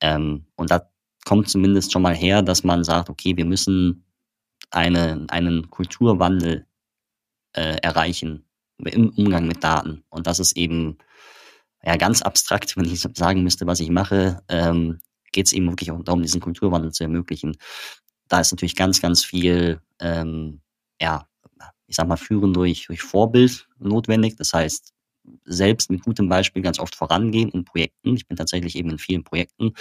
Ähm, 0.00 0.46
und 0.56 0.70
da 0.70 0.90
kommt 1.28 1.50
zumindest 1.50 1.92
schon 1.92 2.00
mal 2.00 2.14
her, 2.14 2.40
dass 2.40 2.64
man 2.64 2.84
sagt, 2.84 3.10
okay, 3.10 3.36
wir 3.36 3.44
müssen 3.44 4.06
eine, 4.70 5.26
einen 5.28 5.68
Kulturwandel 5.68 6.64
äh, 7.52 7.76
erreichen 7.82 8.46
im 8.78 9.10
Umgang 9.10 9.46
mit 9.46 9.62
Daten. 9.62 10.04
Und 10.08 10.26
das 10.26 10.38
ist 10.38 10.56
eben 10.56 10.96
ja 11.84 11.96
ganz 11.96 12.22
abstrakt, 12.22 12.78
wenn 12.78 12.86
ich 12.86 13.02
sagen 13.14 13.42
müsste, 13.42 13.66
was 13.66 13.80
ich 13.80 13.90
mache, 13.90 14.42
ähm, 14.48 15.00
geht 15.32 15.44
es 15.44 15.52
eben 15.52 15.68
wirklich 15.68 15.90
auch 15.90 16.02
darum, 16.02 16.22
diesen 16.22 16.40
Kulturwandel 16.40 16.92
zu 16.92 17.04
ermöglichen. 17.04 17.58
Da 18.28 18.40
ist 18.40 18.52
natürlich 18.52 18.76
ganz, 18.76 19.02
ganz 19.02 19.22
viel, 19.22 19.82
ähm, 20.00 20.62
ja, 20.98 21.28
ich 21.86 21.96
sag 21.96 22.08
mal, 22.08 22.16
führen 22.16 22.54
durch, 22.54 22.86
durch 22.86 23.02
Vorbild 23.02 23.68
notwendig. 23.78 24.36
Das 24.36 24.54
heißt, 24.54 24.94
selbst 25.44 25.90
mit 25.90 26.02
gutem 26.02 26.28
Beispiel 26.28 26.62
ganz 26.62 26.78
oft 26.78 26.94
vorangehen 26.94 27.50
in 27.50 27.64
Projekten. 27.64 28.16
Ich 28.16 28.26
bin 28.26 28.36
tatsächlich 28.36 28.76
eben 28.76 28.90
in 28.90 28.98
vielen 28.98 29.24
Projekten 29.24 29.72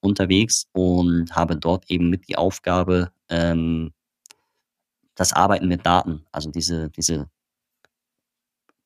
unterwegs 0.00 0.66
und 0.72 1.34
habe 1.34 1.56
dort 1.56 1.90
eben 1.90 2.10
mit 2.10 2.28
die 2.28 2.36
Aufgabe, 2.36 3.12
ähm, 3.28 3.92
das 5.14 5.32
Arbeiten 5.32 5.68
mit 5.68 5.84
Daten, 5.84 6.24
also 6.32 6.50
diese, 6.50 6.90
diese 6.90 7.28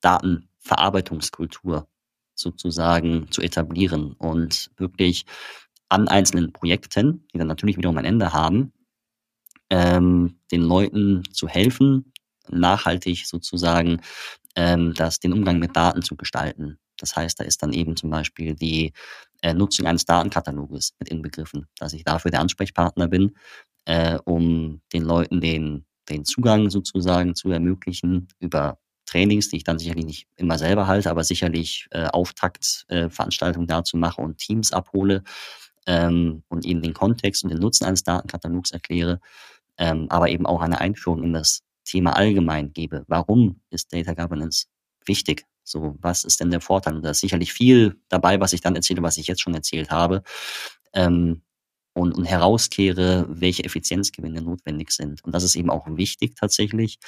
Datenverarbeitungskultur 0.00 1.88
sozusagen 2.34 3.30
zu 3.30 3.40
etablieren 3.42 4.12
und 4.12 4.70
wirklich 4.76 5.24
an 5.88 6.08
einzelnen 6.08 6.52
Projekten, 6.52 7.26
die 7.32 7.38
dann 7.38 7.46
natürlich 7.46 7.76
wiederum 7.76 7.96
ein 7.98 8.04
Ende 8.04 8.32
haben, 8.32 8.72
ähm, 9.70 10.38
den 10.50 10.62
Leuten 10.62 11.24
zu 11.32 11.48
helfen, 11.48 12.12
nachhaltig 12.50 13.26
sozusagen 13.26 14.00
ähm, 14.54 14.94
das, 14.94 15.20
den 15.20 15.32
Umgang 15.32 15.58
mit 15.58 15.76
Daten 15.76 16.02
zu 16.02 16.16
gestalten. 16.16 16.78
Das 16.98 17.14
heißt, 17.14 17.38
da 17.38 17.44
ist 17.44 17.62
dann 17.62 17.72
eben 17.72 17.96
zum 17.96 18.10
Beispiel 18.10 18.54
die 18.54 18.92
äh, 19.42 19.52
Nutzung 19.52 19.86
eines 19.86 20.06
Datenkataloges 20.06 20.94
mit 20.98 21.08
inbegriffen, 21.08 21.66
dass 21.78 21.92
ich 21.92 22.04
dafür 22.04 22.30
der 22.30 22.40
Ansprechpartner 22.40 23.08
bin, 23.08 23.36
äh, 23.84 24.18
um 24.24 24.80
den 24.92 25.02
Leuten 25.02 25.40
den, 25.40 25.84
den 26.08 26.24
Zugang 26.24 26.70
sozusagen 26.70 27.34
zu 27.34 27.50
ermöglichen 27.50 28.28
über 28.40 28.78
Trainings, 29.04 29.50
die 29.50 29.58
ich 29.58 29.64
dann 29.64 29.78
sicherlich 29.78 30.04
nicht 30.04 30.26
immer 30.36 30.58
selber 30.58 30.86
halte, 30.86 31.10
aber 31.10 31.22
sicherlich 31.22 31.86
äh, 31.90 32.06
Auftaktveranstaltungen 32.06 33.68
äh, 33.68 33.72
dazu 33.72 33.96
mache 33.96 34.20
und 34.20 34.38
Teams 34.38 34.72
abhole, 34.72 35.22
ähm, 35.86 36.42
und 36.48 36.64
ihnen 36.64 36.82
den 36.82 36.94
Kontext 36.94 37.44
und 37.44 37.50
den 37.50 37.60
Nutzen 37.60 37.84
eines 37.84 38.02
Datenkatalogs 38.02 38.72
erkläre, 38.72 39.20
ähm, 39.78 40.06
aber 40.10 40.28
eben 40.28 40.46
auch 40.46 40.60
eine 40.60 40.80
Einführung 40.80 41.22
in 41.22 41.32
das 41.32 41.62
Thema 41.86 42.16
allgemein 42.16 42.72
gebe. 42.72 43.04
Warum 43.08 43.60
ist 43.70 43.92
Data 43.92 44.14
Governance 44.14 44.66
wichtig? 45.06 45.46
So, 45.64 45.96
was 46.00 46.24
ist 46.24 46.40
denn 46.40 46.50
der 46.50 46.60
Vorteil? 46.60 47.00
Da 47.00 47.10
ist 47.10 47.20
sicherlich 47.20 47.52
viel 47.52 48.00
dabei, 48.08 48.38
was 48.40 48.52
ich 48.52 48.60
dann 48.60 48.76
erzähle, 48.76 49.02
was 49.02 49.16
ich 49.16 49.26
jetzt 49.26 49.40
schon 49.40 49.54
erzählt 49.54 49.90
habe. 49.90 50.22
Ähm, 50.92 51.42
und, 51.94 52.12
und 52.12 52.24
herauskehre, 52.26 53.26
welche 53.28 53.64
Effizienzgewinne 53.64 54.42
notwendig 54.42 54.90
sind. 54.90 55.24
Und 55.24 55.34
das 55.34 55.42
ist 55.42 55.56
eben 55.56 55.70
auch 55.70 55.86
wichtig 55.88 56.34
tatsächlich 56.36 56.98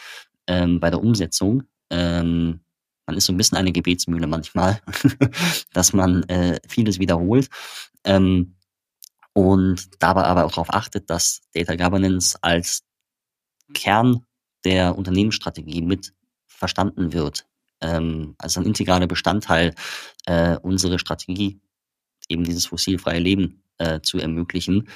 ähm, 0.47 0.81
bei 0.81 0.89
der 0.89 1.03
Umsetzung. 1.03 1.65
Ähm, 1.91 2.61
man 3.07 3.17
ist 3.17 3.27
so 3.27 3.33
ein 3.33 3.37
bisschen 3.37 3.59
eine 3.59 3.73
Gebetsmühle 3.73 4.27
manchmal, 4.27 4.81
dass 5.73 5.93
man 5.93 6.23
äh, 6.25 6.59
vieles 6.67 6.99
wiederholt. 6.99 7.49
Ähm, 8.05 8.57
und 9.35 10.03
dabei 10.03 10.25
aber 10.25 10.47
auch 10.47 10.51
darauf 10.51 10.73
achtet, 10.73 11.11
dass 11.11 11.43
Data 11.53 11.77
Governance 11.77 12.39
als 12.43 12.83
Kern 13.75 14.25
der 14.69 14.99
Unternehmensstrategie 14.99 15.81
mit 15.81 16.13
verstanden 16.47 17.15
wird. 17.15 17.47
Ähm, 17.81 18.35
also 18.37 18.61
ein 18.61 18.67
integraler 18.67 19.07
Bestandteil 19.07 19.75
äh, 20.27 20.57
unserer 20.59 20.99
Strategie, 20.99 21.59
eben 22.29 22.45
dieses 22.45 22.67
fossilfreie 22.67 23.19
Leben 23.19 23.63
äh, 23.79 24.01
zu 24.03 24.19
ermöglichen, 24.19 24.89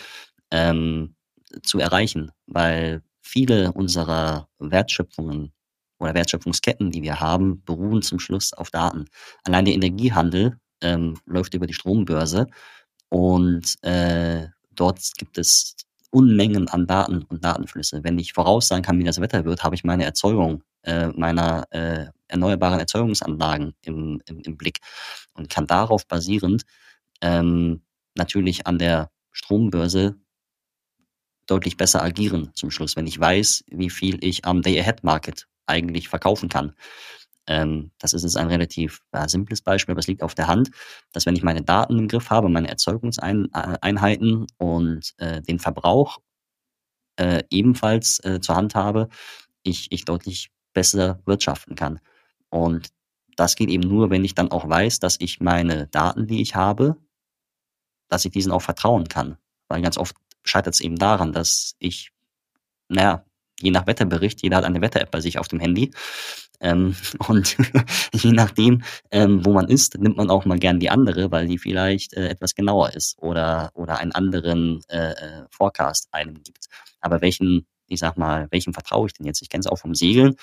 ähm, 0.50 1.14
zu 1.62 1.78
erreichen, 1.78 2.32
weil 2.46 3.02
viele 3.22 3.72
unserer 3.72 4.48
Wertschöpfungen 4.58 5.52
oder 5.98 6.14
Wertschöpfungsketten, 6.14 6.90
die 6.90 7.02
wir 7.02 7.20
haben, 7.20 7.62
beruhen 7.64 8.02
zum 8.02 8.18
Schluss 8.18 8.52
auf 8.52 8.70
Daten. 8.70 9.06
Allein 9.44 9.64
der 9.64 9.74
Energiehandel 9.74 10.58
ähm, 10.82 11.16
läuft 11.24 11.54
über 11.54 11.66
die 11.66 11.74
Strombörse 11.74 12.46
und 13.08 13.82
äh, 13.82 14.48
dort 14.70 15.00
gibt 15.16 15.38
es 15.38 15.76
Unmengen 16.12 16.68
an 16.68 16.86
Daten 16.86 17.22
und 17.22 17.42
Datenflüsse. 17.44 18.04
Wenn 18.04 18.18
ich 18.18 18.34
voraussagen 18.34 18.82
kann, 18.82 18.98
wie 18.98 19.04
das 19.04 19.20
Wetter 19.20 19.44
wird, 19.44 19.64
habe 19.64 19.74
ich 19.74 19.82
meine 19.82 20.04
Erzeugung 20.04 20.62
äh, 20.82 21.08
meiner 21.08 21.66
äh, 21.70 22.06
erneuerbaren 22.28 22.78
Erzeugungsanlagen 22.78 23.74
im, 23.82 24.20
im, 24.26 24.40
im 24.40 24.56
Blick 24.56 24.80
und 25.32 25.48
kann 25.48 25.66
darauf 25.66 26.06
basierend 26.06 26.64
ähm, 27.22 27.82
natürlich 28.14 28.66
an 28.66 28.78
der 28.78 29.10
Strombörse 29.30 30.16
deutlich 31.46 31.76
besser 31.78 32.02
agieren 32.02 32.50
zum 32.54 32.70
Schluss, 32.70 32.94
wenn 32.94 33.06
ich 33.06 33.18
weiß, 33.18 33.64
wie 33.68 33.90
viel 33.90 34.22
ich 34.22 34.44
am 34.44 34.60
Day-Ahead-Market 34.62 35.48
eigentlich 35.66 36.08
verkaufen 36.08 36.48
kann. 36.48 36.74
Ähm, 37.46 37.90
das 37.98 38.12
ist 38.12 38.22
jetzt 38.22 38.36
ein 38.36 38.48
relativ 38.48 39.00
ja, 39.12 39.28
simples 39.28 39.62
Beispiel, 39.62 39.92
aber 39.92 40.00
es 40.00 40.06
liegt 40.06 40.22
auf 40.22 40.34
der 40.34 40.46
Hand, 40.46 40.70
dass 41.12 41.26
wenn 41.26 41.36
ich 41.36 41.42
meine 41.42 41.62
Daten 41.62 41.98
im 41.98 42.08
Griff 42.08 42.30
habe, 42.30 42.48
meine 42.48 42.68
Erzeugungseinheiten 42.68 44.46
und 44.58 45.14
äh, 45.18 45.42
den 45.42 45.58
Verbrauch 45.58 46.18
äh, 47.16 47.42
ebenfalls 47.50 48.20
äh, 48.24 48.40
zur 48.40 48.56
Hand 48.56 48.74
habe, 48.74 49.08
ich, 49.62 49.90
ich 49.90 50.04
deutlich 50.04 50.50
besser 50.72 51.20
wirtschaften 51.26 51.74
kann. 51.74 52.00
Und 52.48 52.88
das 53.36 53.56
geht 53.56 53.70
eben 53.70 53.88
nur, 53.88 54.10
wenn 54.10 54.24
ich 54.24 54.34
dann 54.34 54.50
auch 54.50 54.68
weiß, 54.68 54.98
dass 55.00 55.16
ich 55.20 55.40
meine 55.40 55.86
Daten, 55.88 56.26
die 56.26 56.42
ich 56.42 56.54
habe, 56.54 56.96
dass 58.08 58.24
ich 58.24 58.32
diesen 58.32 58.52
auch 58.52 58.62
vertrauen 58.62 59.08
kann. 59.08 59.38
Weil 59.68 59.82
ganz 59.82 59.96
oft 59.96 60.16
scheitert 60.44 60.74
es 60.74 60.80
eben 60.80 60.96
daran, 60.96 61.32
dass 61.32 61.74
ich, 61.78 62.12
naja, 62.88 63.24
je 63.62 63.70
nach 63.70 63.86
Wetterbericht, 63.86 64.42
jeder 64.42 64.58
hat 64.58 64.64
eine 64.64 64.80
Wetter-App 64.80 65.10
bei 65.10 65.20
sich 65.20 65.38
auf 65.38 65.48
dem 65.48 65.60
Handy. 65.60 65.90
Ähm, 66.60 66.94
und 67.28 67.56
je 68.14 68.32
nachdem, 68.32 68.82
ähm, 69.10 69.44
wo 69.44 69.52
man 69.52 69.68
ist, 69.68 69.98
nimmt 69.98 70.16
man 70.16 70.30
auch 70.30 70.44
mal 70.44 70.58
gern 70.58 70.80
die 70.80 70.90
andere, 70.90 71.30
weil 71.30 71.46
die 71.46 71.58
vielleicht 71.58 72.14
äh, 72.14 72.28
etwas 72.28 72.54
genauer 72.54 72.94
ist 72.94 73.16
oder, 73.20 73.70
oder 73.74 73.98
einen 73.98 74.12
anderen 74.12 74.80
äh, 74.88 75.12
äh 75.12 75.44
Forecast 75.50 76.08
einem 76.12 76.42
gibt. 76.42 76.66
Aber 77.00 77.20
welchen, 77.20 77.66
ich 77.88 78.00
sag 78.00 78.16
mal, 78.16 78.48
welchem 78.50 78.72
vertraue 78.72 79.06
ich 79.06 79.14
denn 79.14 79.26
jetzt? 79.26 79.42
Ich 79.42 79.48
kenne 79.48 79.60
es 79.60 79.66
auch 79.66 79.78
vom 79.78 79.94
Segeln, 79.94 80.36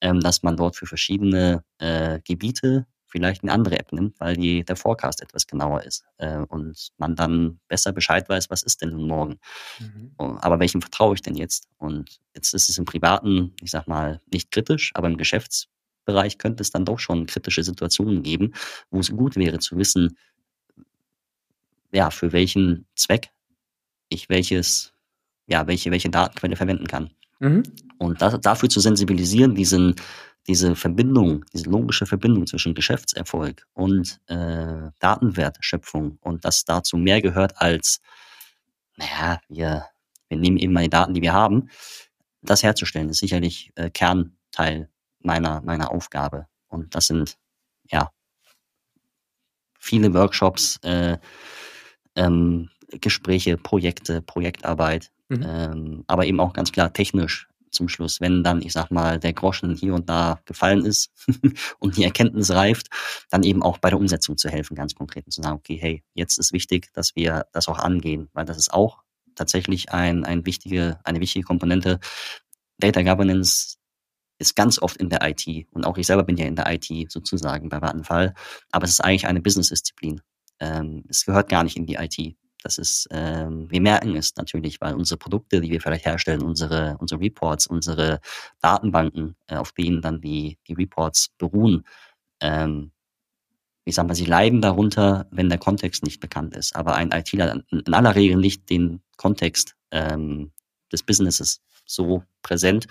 ähm, 0.00 0.20
dass 0.20 0.42
man 0.42 0.56
dort 0.56 0.76
für 0.76 0.86
verschiedene 0.86 1.62
äh, 1.78 2.20
Gebiete 2.24 2.86
vielleicht 3.16 3.42
eine 3.42 3.52
andere 3.52 3.78
App 3.78 3.92
nimmt, 3.92 4.20
weil 4.20 4.36
die, 4.36 4.62
der 4.62 4.76
Forecast 4.76 5.22
etwas 5.22 5.46
genauer 5.46 5.84
ist 5.84 6.04
äh, 6.18 6.36
und 6.36 6.90
man 6.98 7.16
dann 7.16 7.60
besser 7.66 7.92
Bescheid 7.92 8.28
weiß, 8.28 8.50
was 8.50 8.62
ist 8.62 8.82
denn 8.82 8.90
nun 8.90 9.08
morgen. 9.08 9.38
Mhm. 9.80 10.12
Oh, 10.18 10.36
aber 10.38 10.60
welchem 10.60 10.82
vertraue 10.82 11.14
ich 11.14 11.22
denn 11.22 11.34
jetzt? 11.34 11.66
Und 11.78 12.20
jetzt 12.34 12.52
ist 12.52 12.68
es 12.68 12.76
im 12.76 12.84
Privaten, 12.84 13.54
ich 13.62 13.70
sag 13.70 13.88
mal, 13.88 14.20
nicht 14.30 14.50
kritisch, 14.50 14.92
aber 14.94 15.08
im 15.08 15.16
Geschäftsbereich 15.16 16.36
könnte 16.36 16.62
es 16.62 16.70
dann 16.70 16.84
doch 16.84 16.98
schon 16.98 17.24
kritische 17.24 17.64
Situationen 17.64 18.22
geben, 18.22 18.52
wo 18.90 19.00
es 19.00 19.10
gut 19.10 19.36
wäre 19.36 19.60
zu 19.60 19.78
wissen, 19.78 20.18
ja, 21.90 22.10
für 22.10 22.32
welchen 22.32 22.86
Zweck 22.94 23.30
ich 24.10 24.28
welches, 24.28 24.92
ja, 25.46 25.66
welche, 25.66 25.90
welche 25.90 26.10
Datenquelle 26.10 26.56
verwenden 26.56 26.86
kann. 26.86 27.10
Mhm. 27.38 27.62
Und 27.96 28.20
das, 28.20 28.38
dafür 28.42 28.68
zu 28.68 28.80
sensibilisieren, 28.80 29.54
diesen 29.54 29.94
diese 30.48 30.76
Verbindung, 30.76 31.44
diese 31.52 31.68
logische 31.68 32.06
Verbindung 32.06 32.46
zwischen 32.46 32.74
Geschäftserfolg 32.74 33.66
und 33.74 34.20
äh, 34.26 34.90
Datenwertschöpfung 35.00 36.18
und 36.20 36.44
dass 36.44 36.64
dazu 36.64 36.96
mehr 36.96 37.20
gehört 37.20 37.60
als, 37.60 38.00
naja, 38.96 39.40
wir, 39.48 39.86
wir 40.28 40.38
nehmen 40.38 40.56
eben 40.56 40.72
mal 40.72 40.84
die 40.84 40.90
Daten, 40.90 41.14
die 41.14 41.22
wir 41.22 41.32
haben, 41.32 41.68
das 42.42 42.62
herzustellen, 42.62 43.08
ist 43.08 43.18
sicherlich 43.18 43.72
äh, 43.74 43.90
Kernteil 43.90 44.88
meiner, 45.20 45.62
meiner 45.62 45.90
Aufgabe. 45.90 46.46
Und 46.68 46.94
das 46.94 47.08
sind, 47.08 47.36
ja, 47.90 48.10
viele 49.78 50.14
Workshops, 50.14 50.78
äh, 50.82 51.18
ähm, 52.14 52.70
Gespräche, 53.00 53.56
Projekte, 53.56 54.22
Projektarbeit, 54.22 55.10
mhm. 55.28 55.44
ähm, 55.44 56.04
aber 56.06 56.26
eben 56.26 56.38
auch 56.38 56.52
ganz 56.52 56.70
klar 56.70 56.92
technisch 56.92 57.48
zum 57.70 57.88
Schluss, 57.88 58.20
wenn 58.20 58.42
dann, 58.42 58.62
ich 58.62 58.72
sag 58.72 58.90
mal, 58.90 59.18
der 59.18 59.32
Groschen 59.32 59.74
hier 59.74 59.94
und 59.94 60.08
da 60.08 60.40
gefallen 60.44 60.84
ist 60.84 61.10
und 61.78 61.96
die 61.96 62.04
Erkenntnis 62.04 62.50
reift, 62.50 62.88
dann 63.30 63.42
eben 63.42 63.62
auch 63.62 63.78
bei 63.78 63.90
der 63.90 63.98
Umsetzung 63.98 64.36
zu 64.36 64.48
helfen, 64.48 64.74
ganz 64.74 64.94
konkret 64.94 65.26
und 65.26 65.32
zu 65.32 65.42
sagen, 65.42 65.56
okay, 65.56 65.76
hey, 65.80 66.02
jetzt 66.14 66.38
ist 66.38 66.52
wichtig, 66.52 66.92
dass 66.92 67.16
wir 67.16 67.46
das 67.52 67.68
auch 67.68 67.78
angehen, 67.78 68.28
weil 68.32 68.44
das 68.44 68.56
ist 68.56 68.72
auch 68.72 69.02
tatsächlich 69.34 69.92
ein, 69.92 70.24
ein 70.24 70.44
wichtige, 70.46 70.98
eine 71.04 71.20
wichtige 71.20 71.44
Komponente. 71.44 72.00
Data 72.78 73.02
Governance 73.02 73.76
ist 74.38 74.56
ganz 74.56 74.78
oft 74.80 74.96
in 74.96 75.08
der 75.08 75.20
IT 75.22 75.66
und 75.70 75.86
auch 75.86 75.96
ich 75.96 76.06
selber 76.06 76.24
bin 76.24 76.36
ja 76.36 76.46
in 76.46 76.56
der 76.56 76.70
IT 76.72 77.10
sozusagen 77.10 77.68
bei 77.68 77.80
Vattenfall, 77.80 78.34
aber 78.70 78.84
es 78.84 78.92
ist 78.92 79.00
eigentlich 79.00 79.26
eine 79.26 79.40
Business-Disziplin. 79.40 80.20
Ähm, 80.60 81.04
es 81.08 81.24
gehört 81.24 81.48
gar 81.48 81.64
nicht 81.64 81.76
in 81.76 81.86
die 81.86 81.94
IT. 81.94 82.36
Das 82.62 82.78
ist, 82.78 83.08
ähm, 83.10 83.70
wir 83.70 83.80
merken 83.80 84.16
es 84.16 84.34
natürlich, 84.36 84.80
weil 84.80 84.94
unsere 84.94 85.18
Produkte, 85.18 85.60
die 85.60 85.70
wir 85.70 85.80
vielleicht 85.80 86.06
herstellen, 86.06 86.42
unsere, 86.42 86.96
unsere 86.98 87.20
Reports, 87.20 87.66
unsere 87.66 88.20
Datenbanken, 88.60 89.36
äh, 89.46 89.56
auf 89.56 89.72
denen 89.72 90.00
dann 90.00 90.20
die, 90.20 90.58
die 90.66 90.74
Reports 90.74 91.28
beruhen, 91.38 91.84
ähm, 92.40 92.92
ich 93.84 93.94
sag 93.94 94.08
mal, 94.08 94.14
sie 94.14 94.24
leiden 94.24 94.60
darunter, 94.60 95.28
wenn 95.30 95.48
der 95.48 95.58
Kontext 95.58 96.02
nicht 96.02 96.20
bekannt 96.20 96.56
ist. 96.56 96.74
Aber 96.74 96.96
ein 96.96 97.12
ITler 97.12 97.62
in 97.70 97.94
aller 97.94 98.16
Regel 98.16 98.36
nicht 98.36 98.68
den 98.68 99.00
Kontext 99.16 99.76
ähm, 99.92 100.50
des 100.92 101.04
Businesses 101.04 101.60
so 101.84 102.24
präsent, 102.42 102.88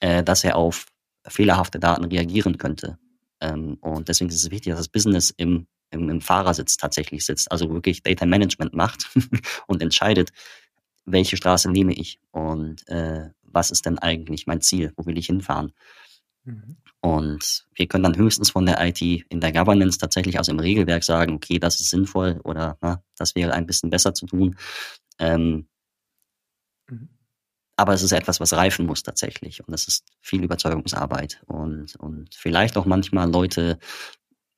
äh, 0.00 0.22
dass 0.22 0.44
er 0.44 0.56
auf 0.56 0.86
fehlerhafte 1.26 1.80
Daten 1.80 2.04
reagieren 2.04 2.58
könnte. 2.58 2.98
Ähm, 3.40 3.78
und 3.80 4.08
deswegen 4.08 4.28
ist 4.28 4.36
es 4.36 4.50
wichtig, 4.50 4.72
dass 4.72 4.80
das 4.80 4.88
Business 4.88 5.30
im 5.30 5.66
im, 5.90 6.08
im 6.08 6.20
Fahrersitz 6.20 6.76
tatsächlich 6.76 7.24
sitzt, 7.24 7.50
also 7.50 7.70
wirklich 7.70 8.02
Data 8.02 8.26
Management 8.26 8.74
macht 8.74 9.10
und 9.66 9.82
entscheidet, 9.82 10.32
welche 11.04 11.36
Straße 11.36 11.70
nehme 11.70 11.94
ich 11.94 12.18
und 12.32 12.86
äh, 12.88 13.30
was 13.42 13.70
ist 13.70 13.86
denn 13.86 13.98
eigentlich 13.98 14.46
mein 14.46 14.60
Ziel, 14.60 14.92
wo 14.96 15.06
will 15.06 15.16
ich 15.16 15.26
hinfahren. 15.26 15.72
Mhm. 16.44 16.76
Und 17.00 17.66
wir 17.74 17.86
können 17.86 18.04
dann 18.04 18.16
höchstens 18.16 18.50
von 18.50 18.66
der 18.66 18.84
IT 18.84 19.00
in 19.00 19.40
der 19.40 19.52
Governance 19.52 19.98
tatsächlich, 19.98 20.38
also 20.38 20.52
im 20.52 20.58
Regelwerk 20.58 21.04
sagen, 21.04 21.34
okay, 21.34 21.58
das 21.58 21.80
ist 21.80 21.90
sinnvoll 21.90 22.40
oder 22.42 22.78
na, 22.80 23.02
das 23.16 23.34
wäre 23.34 23.52
ein 23.52 23.66
bisschen 23.66 23.90
besser 23.90 24.14
zu 24.14 24.26
tun. 24.26 24.56
Ähm, 25.18 25.68
mhm. 26.88 27.08
Aber 27.76 27.92
es 27.92 28.02
ist 28.02 28.12
etwas, 28.12 28.40
was 28.40 28.54
reifen 28.54 28.86
muss 28.86 29.02
tatsächlich. 29.02 29.66
Und 29.66 29.74
es 29.74 29.86
ist 29.86 30.06
viel 30.20 30.42
Überzeugungsarbeit 30.42 31.42
und, 31.46 31.94
und 31.96 32.34
vielleicht 32.34 32.76
auch 32.76 32.86
manchmal 32.86 33.30
Leute 33.30 33.78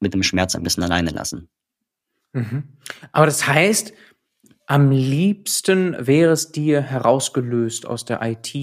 mit 0.00 0.14
dem 0.14 0.22
Schmerz 0.22 0.54
ein 0.54 0.62
bisschen 0.62 0.82
alleine 0.82 1.10
lassen. 1.10 1.48
Mhm. 2.32 2.64
Aber 3.12 3.26
das 3.26 3.46
heißt, 3.46 3.92
am 4.66 4.90
liebsten 4.90 5.96
wäre 6.06 6.32
es 6.32 6.52
dir 6.52 6.82
herausgelöst 6.82 7.86
aus 7.86 8.04
der 8.04 8.20
IT 8.22 8.54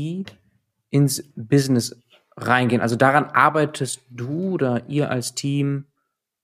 ins 0.90 1.24
Business 1.36 2.00
reingehen. 2.38 2.82
Also 2.82 2.96
daran 2.96 3.26
arbeitest 3.26 4.02
du 4.10 4.54
oder 4.54 4.88
ihr 4.88 5.10
als 5.10 5.34
Team 5.36 5.86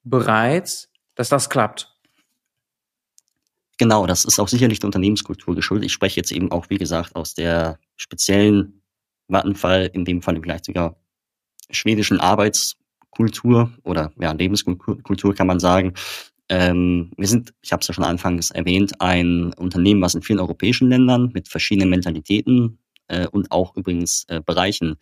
bereits, 0.03 0.89
dass 1.15 1.29
das 1.29 1.49
klappt. 1.49 1.95
Genau, 3.77 4.05
das 4.05 4.25
ist 4.25 4.39
auch 4.39 4.47
sicherlich 4.47 4.79
der 4.79 4.87
Unternehmenskultur 4.87 5.55
geschuldet. 5.55 5.85
Ich 5.85 5.93
spreche 5.93 6.19
jetzt 6.19 6.31
eben 6.31 6.51
auch, 6.51 6.69
wie 6.69 6.77
gesagt, 6.77 7.15
aus 7.15 7.33
der 7.33 7.79
speziellen 7.97 8.81
Vattenfall, 9.27 9.89
in 9.93 10.05
dem 10.05 10.21
Fall 10.21 10.39
vielleicht 10.41 10.65
sogar 10.65 10.97
schwedischen 11.69 12.19
Arbeits- 12.19 12.80
Kultur 13.21 13.71
oder 13.83 14.11
ja, 14.19 14.31
Lebenskultur 14.33 15.35
kann 15.35 15.47
man 15.47 15.59
sagen, 15.59 15.93
Ähm, 16.53 17.11
wir 17.15 17.29
sind, 17.29 17.53
ich 17.61 17.71
habe 17.71 17.81
es 17.81 17.87
ja 17.87 17.93
schon 17.93 18.03
anfangs 18.03 18.51
erwähnt, 18.51 18.91
ein 18.99 19.53
Unternehmen, 19.57 20.01
was 20.01 20.15
in 20.15 20.21
vielen 20.21 20.41
europäischen 20.41 20.89
Ländern 20.89 21.31
mit 21.33 21.47
verschiedenen 21.47 21.89
Mentalitäten 21.89 22.77
äh, 23.07 23.25
und 23.31 23.51
auch 23.51 23.77
übrigens 23.77 24.25
äh, 24.27 24.41
Bereichen 24.41 24.97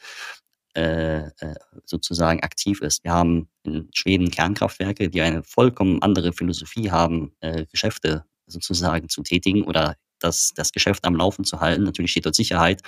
äh, 0.75 1.21
äh, 1.41 1.55
sozusagen 1.85 2.43
aktiv 2.43 2.81
ist. 2.81 3.03
Wir 3.03 3.13
haben 3.13 3.47
in 3.63 3.89
Schweden 3.95 4.29
Kernkraftwerke, 4.29 5.09
die 5.09 5.21
eine 5.23 5.41
vollkommen 5.41 6.03
andere 6.03 6.33
Philosophie 6.33 6.91
haben, 6.91 7.31
äh, 7.41 7.65
Geschäfte 7.71 8.25
sozusagen 8.45 9.09
zu 9.09 9.23
tätigen 9.23 9.63
oder 9.63 9.95
das, 10.19 10.51
das 10.55 10.71
Geschäft 10.71 11.03
am 11.05 11.15
Laufen 11.15 11.45
zu 11.45 11.59
halten. 11.59 11.83
Natürlich 11.83 12.11
steht 12.11 12.25
dort 12.25 12.35
Sicherheit 12.35 12.83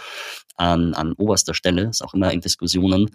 an, 0.57 0.93
an 0.93 1.13
oberster 1.17 1.55
Stelle, 1.55 1.89
ist 1.89 2.03
auch 2.03 2.13
immer 2.13 2.32
in 2.32 2.41
Diskussionen 2.41 3.09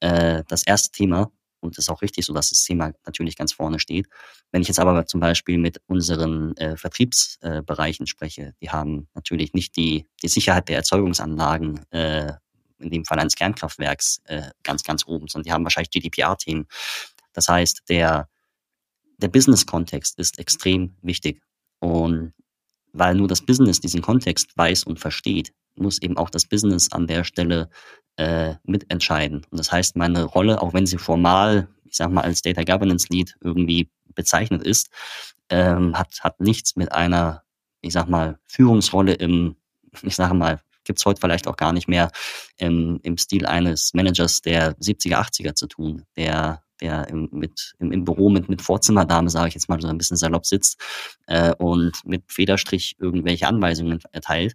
äh, 0.00 0.42
das 0.48 0.66
erste 0.66 0.90
Thema. 0.92 1.30
Und 1.62 1.78
es 1.78 1.84
ist 1.84 1.88
auch 1.88 2.02
richtig 2.02 2.26
so, 2.26 2.32
dass 2.32 2.50
das 2.50 2.62
Thema 2.64 2.92
natürlich 3.06 3.36
ganz 3.36 3.52
vorne 3.52 3.78
steht. 3.78 4.08
Wenn 4.50 4.62
ich 4.62 4.68
jetzt 4.68 4.80
aber 4.80 5.06
zum 5.06 5.20
Beispiel 5.20 5.58
mit 5.58 5.80
unseren 5.86 6.56
äh, 6.56 6.76
Vertriebsbereichen 6.76 8.04
äh, 8.04 8.08
spreche, 8.08 8.54
die 8.60 8.70
haben 8.70 9.08
natürlich 9.14 9.54
nicht 9.54 9.76
die, 9.76 10.06
die 10.22 10.28
Sicherheit 10.28 10.68
der 10.68 10.76
Erzeugungsanlagen, 10.76 11.80
äh, 11.90 12.32
in 12.78 12.90
dem 12.90 13.04
Fall 13.04 13.18
eines 13.18 13.36
Kernkraftwerks, 13.36 14.20
äh, 14.24 14.50
ganz, 14.62 14.82
ganz 14.82 15.06
oben, 15.06 15.28
sondern 15.28 15.44
die 15.44 15.52
haben 15.52 15.64
wahrscheinlich 15.64 15.90
GDPR-Themen. 15.90 16.66
Das 17.32 17.48
heißt, 17.48 17.82
der, 17.88 18.28
der 19.18 19.28
Business-Kontext 19.28 20.18
ist 20.18 20.38
extrem 20.38 20.96
wichtig. 21.00 21.40
Und 21.78 22.34
weil 22.92 23.14
nur 23.14 23.28
das 23.28 23.40
Business 23.40 23.80
diesen 23.80 24.02
Kontext 24.02 24.56
weiß 24.56 24.84
und 24.84 25.00
versteht, 25.00 25.52
muss 25.76 26.00
eben 26.00 26.16
auch 26.16 26.30
das 26.30 26.46
Business 26.46 26.92
an 26.92 27.06
der 27.06 27.24
Stelle 27.24 27.70
äh, 28.16 28.54
mitentscheiden. 28.64 29.46
Und 29.50 29.58
das 29.58 29.72
heißt, 29.72 29.96
meine 29.96 30.24
Rolle, 30.24 30.60
auch 30.60 30.74
wenn 30.74 30.86
sie 30.86 30.98
formal, 30.98 31.68
ich 31.84 31.96
sag 31.96 32.10
mal, 32.10 32.22
als 32.22 32.42
Data 32.42 32.64
Governance 32.64 33.06
Lead 33.10 33.36
irgendwie 33.40 33.90
bezeichnet 34.14 34.62
ist, 34.62 34.90
ähm, 35.48 35.98
hat, 35.98 36.20
hat 36.20 36.40
nichts 36.40 36.76
mit 36.76 36.92
einer, 36.92 37.42
ich 37.80 37.92
sag 37.92 38.08
mal, 38.08 38.38
Führungsrolle 38.46 39.14
im, 39.14 39.56
ich 40.02 40.16
sage 40.16 40.34
mal, 40.34 40.60
gibt's 40.84 41.04
heute 41.06 41.20
vielleicht 41.20 41.46
auch 41.46 41.56
gar 41.56 41.72
nicht 41.72 41.88
mehr 41.88 42.10
im, 42.56 42.98
im 43.02 43.16
Stil 43.16 43.46
eines 43.46 43.94
Managers 43.94 44.40
der 44.40 44.76
70er, 44.78 45.16
80er 45.16 45.54
zu 45.54 45.66
tun, 45.68 46.04
der 46.16 46.62
der 46.80 47.08
im, 47.08 47.28
mit, 47.30 47.74
im, 47.78 47.92
im 47.92 48.04
Büro 48.04 48.28
mit, 48.28 48.48
mit 48.48 48.60
Vorzimmerdame, 48.60 49.30
sage 49.30 49.48
ich 49.48 49.54
jetzt 49.54 49.68
mal 49.68 49.80
so 49.80 49.86
ein 49.86 49.98
bisschen 49.98 50.16
salopp 50.16 50.44
sitzt 50.44 50.80
äh, 51.28 51.54
und 51.54 51.92
mit 52.04 52.24
Federstrich 52.26 52.96
irgendwelche 52.98 53.46
Anweisungen 53.46 54.00
erteilt, 54.10 54.54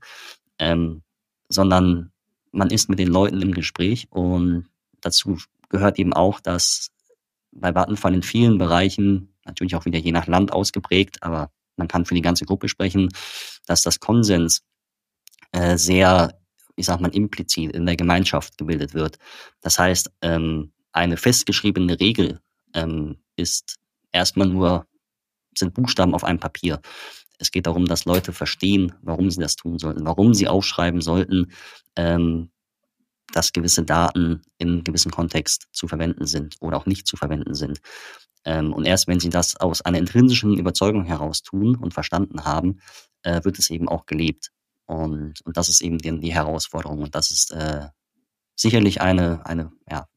ähm, 0.60 1.04
sondern 1.50 2.12
man 2.52 2.70
ist 2.70 2.90
mit 2.90 3.00
den 3.00 3.10
Leuten 3.10 3.42
im 3.42 3.54
Gespräch 3.54 4.08
und 4.10 4.68
dazu 5.02 5.38
gehört 5.70 6.00
eben 6.00 6.14
auch, 6.14 6.40
dass 6.40 6.92
bei 7.52 7.74
Vattenfall 7.74 8.14
in 8.14 8.24
vielen 8.24 8.58
Bereichen, 8.58 9.34
natürlich 9.46 9.76
auch 9.76 9.86
wieder 9.86 10.00
je 10.00 10.12
nach 10.12 10.28
Land 10.28 10.52
ausgeprägt, 10.52 11.24
aber 11.24 11.52
man 11.76 11.88
kann 11.88 12.06
für 12.06 12.16
die 12.16 12.22
ganze 12.22 12.46
Gruppe 12.46 12.70
sprechen, 12.70 13.10
dass 13.66 13.82
das 13.82 14.00
Konsens 14.00 14.64
äh, 15.52 15.78
sehr, 15.78 16.40
ich 16.76 16.86
sag 16.86 17.00
mal, 17.00 17.16
implizit 17.16 17.72
in 17.72 17.86
der 17.86 17.96
Gemeinschaft 17.96 18.58
gebildet 18.58 18.94
wird. 18.94 19.18
Das 19.62 19.80
heißt, 19.80 20.12
ähm, 20.22 20.72
eine 20.92 21.18
festgeschriebene 21.18 22.00
Regel 22.00 22.42
ähm, 22.74 23.18
ist 23.36 23.78
erstmal 24.12 24.48
nur, 24.48 24.88
sind 25.56 25.74
Buchstaben 25.74 26.14
auf 26.14 26.24
einem 26.24 26.40
Papier. 26.40 26.82
Es 27.38 27.52
geht 27.52 27.68
darum, 27.68 27.86
dass 27.86 28.06
Leute 28.06 28.34
verstehen, 28.34 28.94
warum 29.02 29.30
sie 29.30 29.40
das 29.40 29.56
tun 29.56 29.78
sollten, 29.80 30.06
warum 30.06 30.34
sie 30.34 30.48
aufschreiben 30.48 31.02
sollten, 31.02 31.52
ähm, 31.96 32.50
dass 33.34 33.54
gewisse 33.54 33.84
Daten 33.84 34.42
in 34.58 34.84
gewissen 34.84 35.12
Kontext 35.12 35.68
zu 35.72 35.88
verwenden 35.88 36.26
sind 36.26 36.56
oder 36.62 36.78
auch 36.78 36.86
nicht 36.86 37.08
zu 37.08 37.18
verwenden 37.18 37.54
sind. 37.54 37.80
Ähm, 38.46 38.74
und 38.74 38.86
erst 38.86 39.08
wenn 39.08 39.20
sie 39.20 39.30
das 39.30 39.58
aus 39.58 39.82
einer 39.82 39.98
intrinsischen 39.98 40.58
Überzeugung 40.58 41.04
heraus 41.04 41.44
tun 41.44 41.76
und 41.76 41.94
verstanden 41.94 42.46
haben, 42.46 42.80
äh, 43.24 43.44
wird 43.44 43.60
es 43.60 43.70
eben 43.70 43.90
auch 43.90 44.06
gelebt. 44.06 44.52
Und, 44.86 45.42
und 45.42 45.58
das 45.58 45.70
ist 45.70 45.82
eben 45.82 45.98
die, 45.98 46.20
die 46.20 46.34
Herausforderung. 46.34 47.02
Und 47.02 47.14
das 47.14 47.30
ist 47.30 47.52
äh, 47.52 47.88
sicherlich 48.56 49.02
eine, 49.02 49.46
eine 49.46 49.72
ja, 49.90 50.08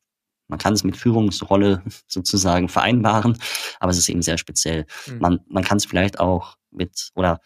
man 0.50 0.58
kann 0.58 0.74
es 0.74 0.84
mit 0.84 0.96
Führungsrolle 0.96 1.82
sozusagen 2.08 2.68
vereinbaren, 2.68 3.38
aber 3.78 3.90
es 3.90 3.98
ist 3.98 4.08
eben 4.08 4.22
sehr 4.22 4.36
speziell. 4.36 4.86
Mhm. 5.06 5.18
Man, 5.18 5.40
man 5.48 5.64
kann 5.64 5.78
es 5.78 5.86
vielleicht 5.86 6.20
auch 6.20 6.56
mit, 6.70 7.10
oder 7.14 7.40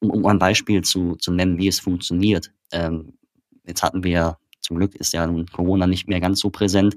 um, 0.00 0.10
um 0.10 0.26
ein 0.26 0.38
Beispiel 0.38 0.82
zu, 0.82 1.16
zu 1.16 1.32
nennen, 1.32 1.58
wie 1.58 1.68
es 1.68 1.80
funktioniert. 1.80 2.52
Ähm, 2.72 3.14
jetzt 3.66 3.82
hatten 3.82 4.04
wir, 4.04 4.38
zum 4.60 4.76
Glück 4.76 4.94
ist 4.96 5.12
ja 5.12 5.26
nun 5.26 5.46
Corona 5.46 5.86
nicht 5.86 6.08
mehr 6.08 6.20
ganz 6.20 6.40
so 6.40 6.50
präsent, 6.50 6.96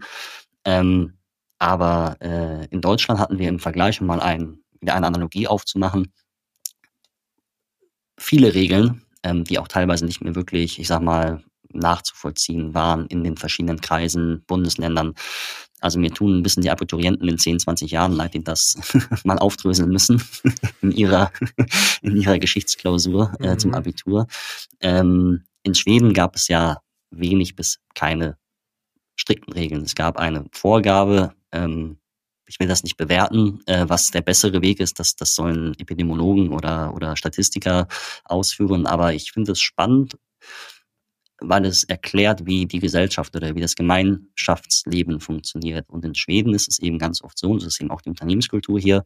ähm, 0.65 1.13
aber 1.59 2.17
äh, 2.19 2.65
in 2.67 2.81
Deutschland 2.81 3.19
hatten 3.19 3.37
wir 3.37 3.47
im 3.47 3.59
Vergleich, 3.59 4.01
um 4.01 4.07
mal 4.07 4.19
ein, 4.19 4.59
wieder 4.79 4.95
eine 4.95 5.07
Analogie 5.07 5.47
aufzumachen, 5.47 6.11
viele 8.17 8.53
Regeln, 8.55 9.03
ähm, 9.23 9.43
die 9.43 9.59
auch 9.59 9.67
teilweise 9.67 10.05
nicht 10.05 10.21
mehr 10.21 10.33
wirklich, 10.35 10.79
ich 10.79 10.87
sag 10.87 11.01
mal, 11.01 11.43
nachzuvollziehen 11.73 12.73
waren 12.73 13.07
in 13.07 13.23
den 13.23 13.37
verschiedenen 13.37 13.81
Kreisen, 13.81 14.43
Bundesländern. 14.47 15.13
Also 15.79 15.99
mir 15.99 16.11
tun 16.11 16.37
ein 16.37 16.43
bisschen 16.43 16.63
die 16.63 16.69
Abiturienten 16.69 17.27
in 17.27 17.39
10, 17.39 17.59
20 17.59 17.91
Jahren 17.91 18.11
leid, 18.13 18.35
die 18.35 18.43
das 18.43 18.77
mal 19.23 19.39
aufdröseln 19.39 19.89
müssen 19.89 20.23
in 20.81 20.91
ihrer, 20.91 21.31
in 22.01 22.17
ihrer 22.17 22.37
Geschichtsklausur 22.37 23.33
äh, 23.39 23.53
mhm. 23.53 23.59
zum 23.59 23.73
Abitur. 23.73 24.27
Ähm, 24.79 25.43
in 25.63 25.75
Schweden 25.75 26.13
gab 26.13 26.35
es 26.35 26.47
ja 26.47 26.81
wenig 27.09 27.55
bis 27.55 27.79
keine 27.95 28.37
strikten 29.15 29.53
Regeln. 29.53 29.83
Es 29.83 29.95
gab 29.95 30.17
eine 30.17 30.45
Vorgabe, 30.51 31.33
ähm, 31.51 31.97
ich 32.47 32.59
will 32.59 32.67
das 32.67 32.83
nicht 32.83 32.97
bewerten, 32.97 33.61
äh, 33.65 33.85
was 33.87 34.11
der 34.11 34.21
bessere 34.21 34.61
Weg 34.61 34.79
ist, 34.79 34.99
das, 34.99 35.15
das 35.15 35.35
sollen 35.35 35.73
Epidemiologen 35.79 36.49
oder, 36.49 36.93
oder 36.93 37.15
Statistiker 37.15 37.87
ausführen, 38.25 38.85
aber 38.85 39.13
ich 39.13 39.31
finde 39.31 39.53
es 39.53 39.61
spannend, 39.61 40.17
weil 41.41 41.65
es 41.65 41.83
erklärt, 41.83 42.45
wie 42.45 42.65
die 42.65 42.79
Gesellschaft 42.79 43.35
oder 43.35 43.55
wie 43.55 43.61
das 43.61 43.75
Gemeinschaftsleben 43.75 45.19
funktioniert. 45.19 45.89
Und 45.89 46.05
in 46.05 46.15
Schweden 46.15 46.53
ist 46.53 46.69
es 46.69 46.79
eben 46.79 46.99
ganz 46.99 47.21
oft 47.21 47.37
so, 47.37 47.49
und 47.49 47.61
das 47.61 47.73
ist 47.73 47.81
eben 47.81 47.91
auch 47.91 48.01
die 48.01 48.09
Unternehmenskultur 48.09 48.79
hier, 48.79 49.03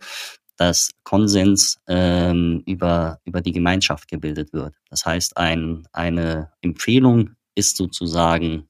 dass 0.57 0.91
Konsens 1.03 1.77
ähm, 1.88 2.61
über, 2.65 3.19
über 3.25 3.41
die 3.41 3.51
Gemeinschaft 3.51 4.07
gebildet 4.07 4.53
wird. 4.53 4.75
Das 4.89 5.05
heißt, 5.05 5.38
ein, 5.38 5.88
eine 5.91 6.51
Empfehlung 6.61 7.31
ist 7.55 7.77
sozusagen 7.77 8.67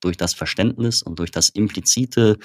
durch 0.00 0.16
das 0.16 0.34
Verständnis 0.34 1.02
und 1.02 1.18
durch 1.18 1.30
das 1.30 1.48
implizite 1.48 2.38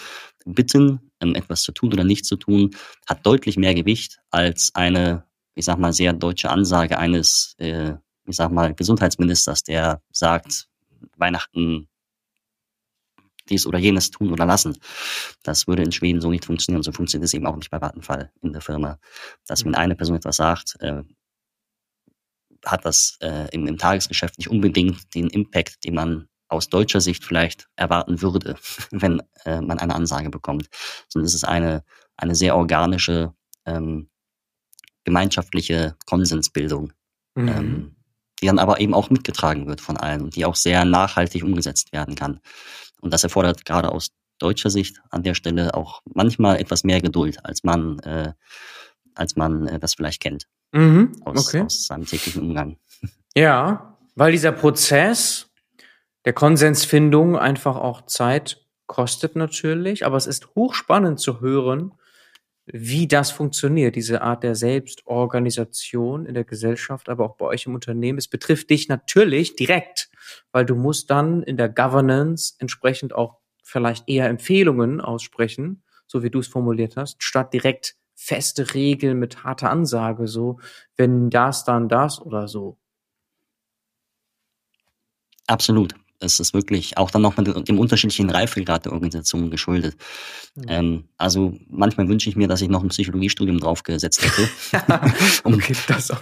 Bitten, 0.45 1.11
ähm, 1.21 1.35
etwas 1.35 1.61
zu 1.61 1.71
tun 1.71 1.93
oder 1.93 2.03
nicht 2.03 2.25
zu 2.25 2.35
tun, 2.35 2.71
hat 3.07 3.25
deutlich 3.25 3.57
mehr 3.57 3.75
Gewicht 3.75 4.19
als 4.31 4.71
eine, 4.73 5.25
ich 5.55 5.65
sag 5.65 5.77
mal, 5.77 5.93
sehr 5.93 6.13
deutsche 6.13 6.49
Ansage 6.49 6.97
eines 6.97 7.55
äh, 7.57 7.93
ich 8.25 8.35
sag 8.35 8.51
mal, 8.51 8.73
Gesundheitsministers, 8.73 9.63
der 9.63 10.01
sagt, 10.11 10.67
Weihnachten 11.17 11.89
dies 13.49 13.65
oder 13.65 13.79
jenes 13.79 14.11
tun 14.11 14.31
oder 14.31 14.45
lassen. 14.45 14.77
Das 15.43 15.67
würde 15.67 15.83
in 15.83 15.91
Schweden 15.91 16.21
so 16.21 16.29
nicht 16.29 16.45
funktionieren. 16.45 16.83
So 16.83 16.91
funktioniert 16.91 17.25
es 17.25 17.33
eben 17.33 17.45
auch 17.45 17.55
nicht 17.55 17.69
bei 17.69 17.81
Vattenfall 17.81 18.31
in 18.41 18.53
der 18.53 18.61
Firma. 18.61 18.99
Dass 19.47 19.63
wenn 19.65 19.71
mhm. 19.71 19.77
eine 19.77 19.95
Person 19.95 20.15
etwas 20.15 20.37
sagt, 20.37 20.75
äh, 20.79 21.03
hat 22.65 22.85
das 22.85 23.17
äh, 23.21 23.49
im, 23.51 23.67
im 23.67 23.77
Tagesgeschäft 23.77 24.37
nicht 24.37 24.49
unbedingt 24.49 25.13
den 25.13 25.27
Impact, 25.27 25.83
den 25.83 25.95
man 25.95 26.29
aus 26.47 26.69
deutscher 26.69 27.01
Sicht 27.01 27.25
vielleicht 27.25 27.67
erwarten 27.75 28.21
würde, 28.21 28.55
wenn 28.91 29.21
äh, 29.45 29.59
man 29.61 29.79
eine 29.79 29.95
Ansage 29.95 30.29
bekommt. 30.29 30.69
Sondern 31.09 31.25
es 31.25 31.33
ist 31.33 31.43
eine, 31.43 31.83
eine 32.15 32.35
sehr 32.35 32.55
organische, 32.55 33.33
ähm, 33.65 34.09
gemeinschaftliche 35.03 35.97
Konsensbildung. 36.05 36.93
Mhm. 37.35 37.47
Ähm, 37.47 37.95
die 38.43 38.47
dann 38.47 38.59
aber 38.59 38.81
eben 38.81 38.93
auch 38.93 39.09
mitgetragen 39.09 39.67
wird 39.67 39.79
von 39.79 39.95
allen 39.95 40.21
und 40.21 40.35
die 40.35 40.43
auch 40.43 40.55
sehr 40.55 40.83
nachhaltig 40.83 41.43
umgesetzt 41.43 41.93
werden 41.93 42.15
kann. 42.15 42.41
Und 42.99 43.13
das 43.13 43.23
erfordert 43.23 43.63
gerade 43.63 43.89
aus 43.89 44.09
deutscher 44.37 44.69
Sicht 44.69 45.01
an 45.11 45.23
der 45.23 45.33
Stelle 45.33 45.73
auch 45.73 46.01
manchmal 46.13 46.59
etwas 46.59 46.83
mehr 46.83 46.99
Geduld, 46.99 47.37
als 47.45 47.63
man, 47.63 47.99
äh, 47.99 48.33
als 49.15 49.37
man 49.37 49.67
äh, 49.67 49.79
das 49.79 49.93
vielleicht 49.95 50.21
kennt 50.21 50.47
mhm, 50.73 51.13
aus, 51.23 51.47
okay. 51.47 51.61
aus 51.61 51.87
seinem 51.87 52.05
täglichen 52.05 52.41
Umgang. 52.41 52.77
Ja, 53.35 53.97
weil 54.13 54.31
dieser 54.31 54.51
Prozess 54.51 55.49
der 56.23 56.33
Konsensfindung 56.33 57.35
einfach 57.35 57.77
auch 57.77 58.05
Zeit 58.05 58.63
kostet 58.85 59.35
natürlich, 59.35 60.05
aber 60.05 60.17
es 60.17 60.27
ist 60.27 60.53
hochspannend 60.53 61.19
zu 61.19 61.41
hören, 61.41 61.93
wie 62.65 63.07
das 63.07 63.31
funktioniert, 63.31 63.95
diese 63.95 64.21
Art 64.21 64.43
der 64.43 64.55
Selbstorganisation 64.55 66.25
in 66.25 66.33
der 66.33 66.45
Gesellschaft, 66.45 67.09
aber 67.09 67.25
auch 67.25 67.35
bei 67.35 67.45
euch 67.45 67.65
im 67.65 67.75
Unternehmen. 67.75 68.17
Es 68.17 68.27
betrifft 68.27 68.69
dich 68.69 68.87
natürlich 68.87 69.55
direkt, 69.55 70.09
weil 70.51 70.65
du 70.65 70.75
musst 70.75 71.09
dann 71.09 71.43
in 71.43 71.57
der 71.57 71.69
Governance 71.69 72.55
entsprechend 72.59 73.13
auch 73.13 73.39
vielleicht 73.63 74.07
eher 74.07 74.27
Empfehlungen 74.27 75.01
aussprechen, 75.01 75.83
so 76.07 76.23
wie 76.23 76.29
du 76.29 76.39
es 76.39 76.47
formuliert 76.47 76.95
hast, 76.95 77.21
statt 77.23 77.53
direkt 77.53 77.95
feste 78.15 78.73
Regeln 78.73 79.19
mit 79.19 79.43
harter 79.43 79.69
Ansage, 79.69 80.27
so 80.27 80.59
wenn 80.95 81.29
das, 81.29 81.65
dann 81.65 81.89
das 81.89 82.21
oder 82.21 82.47
so. 82.47 82.77
Absolut. 85.47 85.93
Es 86.23 86.39
ist 86.39 86.53
wirklich 86.53 86.97
auch 86.97 87.11
dann 87.11 87.21
noch 87.21 87.37
mit 87.37 87.67
dem 87.67 87.79
unterschiedlichen 87.79 88.29
Reifegrad 88.29 88.85
der 88.85 88.93
Organisation 88.93 89.51
geschuldet. 89.51 89.95
Mhm. 90.55 90.63
Ähm, 90.67 91.03
also 91.17 91.57
manchmal 91.69 92.07
wünsche 92.07 92.29
ich 92.29 92.35
mir, 92.35 92.47
dass 92.47 92.61
ich 92.61 92.69
noch 92.69 92.83
ein 92.83 92.89
Psychologiestudium 92.89 93.59
draufgesetzt 93.59 94.23
hätte, 94.23 94.49
um, 95.43 95.61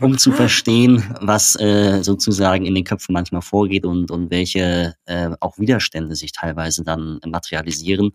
um 0.02 0.18
zu 0.18 0.32
verstehen, 0.32 1.04
was 1.22 1.56
äh, 1.60 2.02
sozusagen 2.04 2.66
in 2.66 2.76
den 2.76 2.84
Köpfen 2.84 3.14
manchmal 3.14 3.42
vorgeht 3.42 3.86
und, 3.86 4.12
und 4.12 4.32
welche 4.32 4.96
äh, 5.06 5.30
auch 5.40 5.58
Widerstände 5.58 6.16
sich 6.16 6.32
teilweise 6.32 6.84
dann 6.84 7.20
materialisieren 7.26 8.12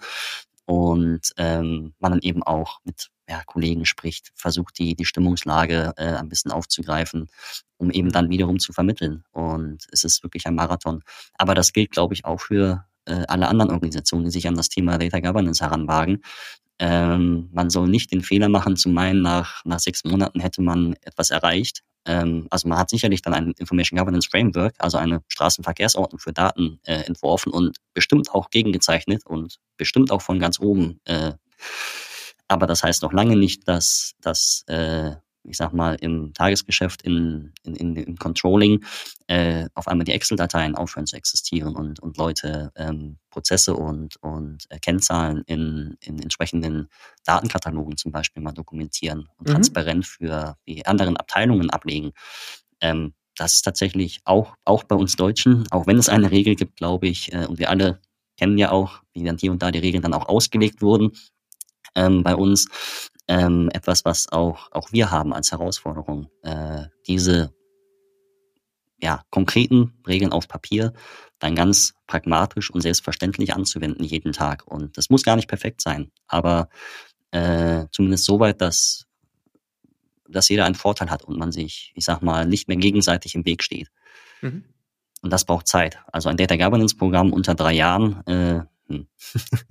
und 0.66 1.32
ähm, 1.36 1.94
man 2.00 2.12
dann 2.12 2.20
eben 2.22 2.42
auch 2.42 2.80
mit 2.84 3.08
ja, 3.28 3.42
Kollegen 3.44 3.84
spricht, 3.84 4.30
versucht 4.34 4.78
die, 4.78 4.94
die 4.94 5.04
Stimmungslage 5.04 5.92
äh, 5.96 6.14
ein 6.14 6.28
bisschen 6.28 6.52
aufzugreifen, 6.52 7.28
um 7.76 7.90
eben 7.90 8.10
dann 8.10 8.30
wiederum 8.30 8.58
zu 8.58 8.72
vermitteln. 8.72 9.24
Und 9.32 9.86
es 9.90 10.04
ist 10.04 10.22
wirklich 10.22 10.46
ein 10.46 10.54
Marathon. 10.54 11.02
Aber 11.34 11.54
das 11.54 11.72
gilt, 11.72 11.90
glaube 11.90 12.14
ich, 12.14 12.24
auch 12.24 12.40
für 12.40 12.84
äh, 13.06 13.24
alle 13.28 13.48
anderen 13.48 13.70
Organisationen, 13.70 14.26
die 14.26 14.30
sich 14.30 14.46
an 14.46 14.54
das 14.54 14.68
Thema 14.68 14.98
Data 14.98 15.20
Governance 15.20 15.64
heranwagen. 15.64 16.22
Ähm, 16.78 17.48
man 17.52 17.70
soll 17.70 17.88
nicht 17.88 18.12
den 18.12 18.20
Fehler 18.22 18.48
machen, 18.48 18.76
zu 18.76 18.88
meinen, 18.90 19.22
nach, 19.22 19.64
nach 19.64 19.80
sechs 19.80 20.04
Monaten 20.04 20.40
hätte 20.40 20.60
man 20.62 20.94
etwas 21.02 21.30
erreicht. 21.30 21.82
Ähm, 22.04 22.46
also 22.50 22.68
man 22.68 22.78
hat 22.78 22.90
sicherlich 22.90 23.22
dann 23.22 23.34
ein 23.34 23.52
Information 23.52 23.98
Governance 23.98 24.28
Framework, 24.30 24.74
also 24.78 24.98
eine 24.98 25.22
Straßenverkehrsordnung 25.28 26.18
für 26.18 26.32
Daten 26.32 26.78
äh, 26.84 27.02
entworfen 27.04 27.52
und 27.52 27.78
bestimmt 27.94 28.30
auch 28.30 28.50
gegengezeichnet 28.50 29.24
und 29.26 29.56
bestimmt 29.76 30.12
auch 30.12 30.22
von 30.22 30.38
ganz 30.38 30.60
oben 30.60 31.00
äh, 31.06 31.32
aber 32.48 32.66
das 32.66 32.82
heißt 32.82 33.02
noch 33.02 33.12
lange 33.12 33.36
nicht, 33.36 33.66
dass, 33.68 34.14
dass 34.20 34.64
äh, 34.68 35.12
ich 35.48 35.56
sag 35.56 35.72
mal, 35.72 35.94
im 36.00 36.32
Tagesgeschäft, 36.34 37.02
in, 37.02 37.52
in, 37.62 37.76
in, 37.76 37.96
im 37.96 38.16
Controlling 38.16 38.84
äh, 39.26 39.68
auf 39.74 39.88
einmal 39.88 40.04
die 40.04 40.12
Excel-Dateien 40.12 40.74
aufhören 40.74 41.06
zu 41.06 41.16
existieren 41.16 41.74
und, 41.74 42.00
und 42.00 42.16
Leute 42.16 42.72
ähm, 42.76 43.18
Prozesse 43.30 43.74
und, 43.74 44.16
und 44.22 44.64
äh, 44.70 44.78
Kennzahlen 44.78 45.42
in, 45.46 45.96
in 46.00 46.20
entsprechenden 46.20 46.88
Datenkatalogen 47.24 47.96
zum 47.96 48.12
Beispiel 48.12 48.42
mal 48.42 48.52
dokumentieren 48.52 49.28
und 49.38 49.48
mhm. 49.48 49.52
transparent 49.54 50.06
für 50.06 50.56
die 50.66 50.86
anderen 50.86 51.16
Abteilungen 51.16 51.70
ablegen. 51.70 52.12
Ähm, 52.80 53.14
das 53.36 53.54
ist 53.54 53.62
tatsächlich 53.62 54.20
auch, 54.24 54.54
auch 54.64 54.84
bei 54.84 54.96
uns 54.96 55.16
Deutschen, 55.16 55.66
auch 55.70 55.86
wenn 55.86 55.98
es 55.98 56.08
eine 56.08 56.30
Regel 56.30 56.56
gibt, 56.56 56.76
glaube 56.76 57.06
ich, 57.06 57.32
äh, 57.32 57.46
und 57.46 57.58
wir 57.58 57.70
alle 57.70 58.00
kennen 58.36 58.58
ja 58.58 58.70
auch, 58.70 59.02
wie 59.12 59.24
dann 59.24 59.38
hier 59.38 59.52
und 59.52 59.62
da 59.62 59.70
die 59.70 59.78
Regeln 59.78 60.02
dann 60.02 60.12
auch 60.12 60.28
ausgelegt 60.28 60.82
wurden, 60.82 61.12
ähm, 61.96 62.22
bei 62.22 62.36
uns 62.36 62.68
ähm, 63.26 63.68
etwas, 63.72 64.04
was 64.04 64.30
auch, 64.30 64.70
auch 64.70 64.92
wir 64.92 65.10
haben 65.10 65.32
als 65.32 65.50
Herausforderung. 65.50 66.28
Äh, 66.42 66.84
diese 67.06 67.52
ja, 68.98 69.22
konkreten 69.30 69.92
Regeln 70.06 70.32
auf 70.32 70.48
Papier 70.48 70.92
dann 71.38 71.54
ganz 71.54 71.94
pragmatisch 72.06 72.70
und 72.70 72.80
selbstverständlich 72.80 73.54
anzuwenden 73.54 74.04
jeden 74.04 74.32
Tag. 74.32 74.66
Und 74.66 74.96
das 74.96 75.10
muss 75.10 75.22
gar 75.22 75.36
nicht 75.36 75.48
perfekt 75.48 75.82
sein, 75.82 76.10
aber 76.28 76.68
äh, 77.30 77.86
zumindest 77.92 78.24
so 78.24 78.40
weit, 78.40 78.60
dass, 78.60 79.06
dass 80.28 80.48
jeder 80.48 80.64
einen 80.64 80.74
Vorteil 80.74 81.10
hat 81.10 81.24
und 81.24 81.38
man 81.38 81.52
sich, 81.52 81.92
ich 81.94 82.04
sag 82.04 82.22
mal, 82.22 82.46
nicht 82.46 82.68
mehr 82.68 82.78
gegenseitig 82.78 83.34
im 83.34 83.44
Weg 83.44 83.62
steht. 83.62 83.90
Mhm. 84.40 84.64
Und 85.22 85.32
das 85.32 85.44
braucht 85.44 85.66
Zeit. 85.66 85.98
Also 86.12 86.28
ein 86.28 86.36
Data 86.36 86.56
Governance 86.56 86.96
Programm 86.96 87.32
unter 87.32 87.54
drei 87.54 87.72
Jahren 87.72 88.26
äh, 88.26 88.62
hm. 88.88 89.06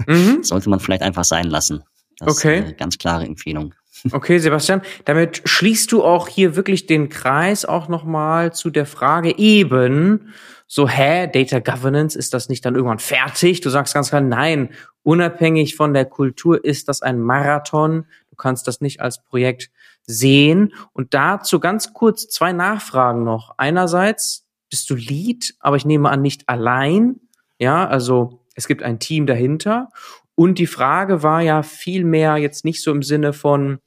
mhm. 0.06 0.44
sollte 0.44 0.70
man 0.70 0.80
vielleicht 0.80 1.02
einfach 1.02 1.24
sein 1.24 1.46
lassen. 1.46 1.84
Das 2.20 2.38
okay. 2.38 2.60
ist 2.60 2.66
eine 2.66 2.74
ganz 2.76 2.98
klare 2.98 3.26
Empfehlung. 3.26 3.74
Okay, 4.12 4.38
Sebastian, 4.38 4.82
damit 5.06 5.42
schließt 5.46 5.92
du 5.92 6.04
auch 6.04 6.28
hier 6.28 6.56
wirklich 6.56 6.86
den 6.86 7.10
Kreis 7.10 7.66
auch 7.66 7.88
nochmal 7.88 8.54
zu 8.54 8.70
der 8.70 8.86
Frage 8.86 9.36
eben, 9.36 10.34
so, 10.68 10.88
hä, 10.90 11.28
Data 11.28 11.60
Governance, 11.60 12.18
ist 12.18 12.34
das 12.34 12.50
nicht 12.50 12.66
dann 12.66 12.76
irgendwann 12.76 13.00
fertig? 13.00 13.62
Du 13.62 13.70
sagst 13.70 13.94
ganz 13.94 14.10
klar, 14.10 14.22
nein, 14.22 14.70
unabhängig 15.04 15.76
von 15.76 15.94
der 15.94 16.06
Kultur 16.06 16.64
ist 16.64 16.90
das 16.90 17.02
ein 17.02 17.20
Marathon. 17.20 18.06
Du 18.30 18.36
kannst 18.36 18.68
das 18.68 18.82
nicht 18.82 19.00
als 19.00 19.24
Projekt 19.24 19.70
sehen. 20.08 20.74
Und 20.94 21.14
dazu 21.14 21.60
ganz 21.60 21.94
kurz 21.94 22.28
zwei 22.28 22.52
Nachfragen 22.52 23.24
noch. 23.24 23.54
Einerseits 23.58 24.46
bist 24.70 24.90
du 24.90 24.96
Lead, 24.96 25.54
aber 25.60 25.76
ich 25.76 25.86
nehme 25.86 26.10
an, 26.10 26.22
nicht 26.22 26.50
allein. 26.50 27.20
Ja, 27.60 27.88
also 27.88 28.46
es 28.56 28.68
gibt 28.68 28.82
ein 28.82 29.00
Team 29.00 29.28
dahinter. 29.28 29.90
Und 30.36 30.60
die 30.60 30.68
Frage 30.68 31.24
war 31.24 31.42
ja 31.42 31.64
viel 31.64 32.04
mehr 32.04 32.38
jetzt 32.38 32.66
nicht 32.66 32.84
so 32.84 32.92
im 32.92 33.04
Sinne 33.04 33.34
von, 33.34 33.80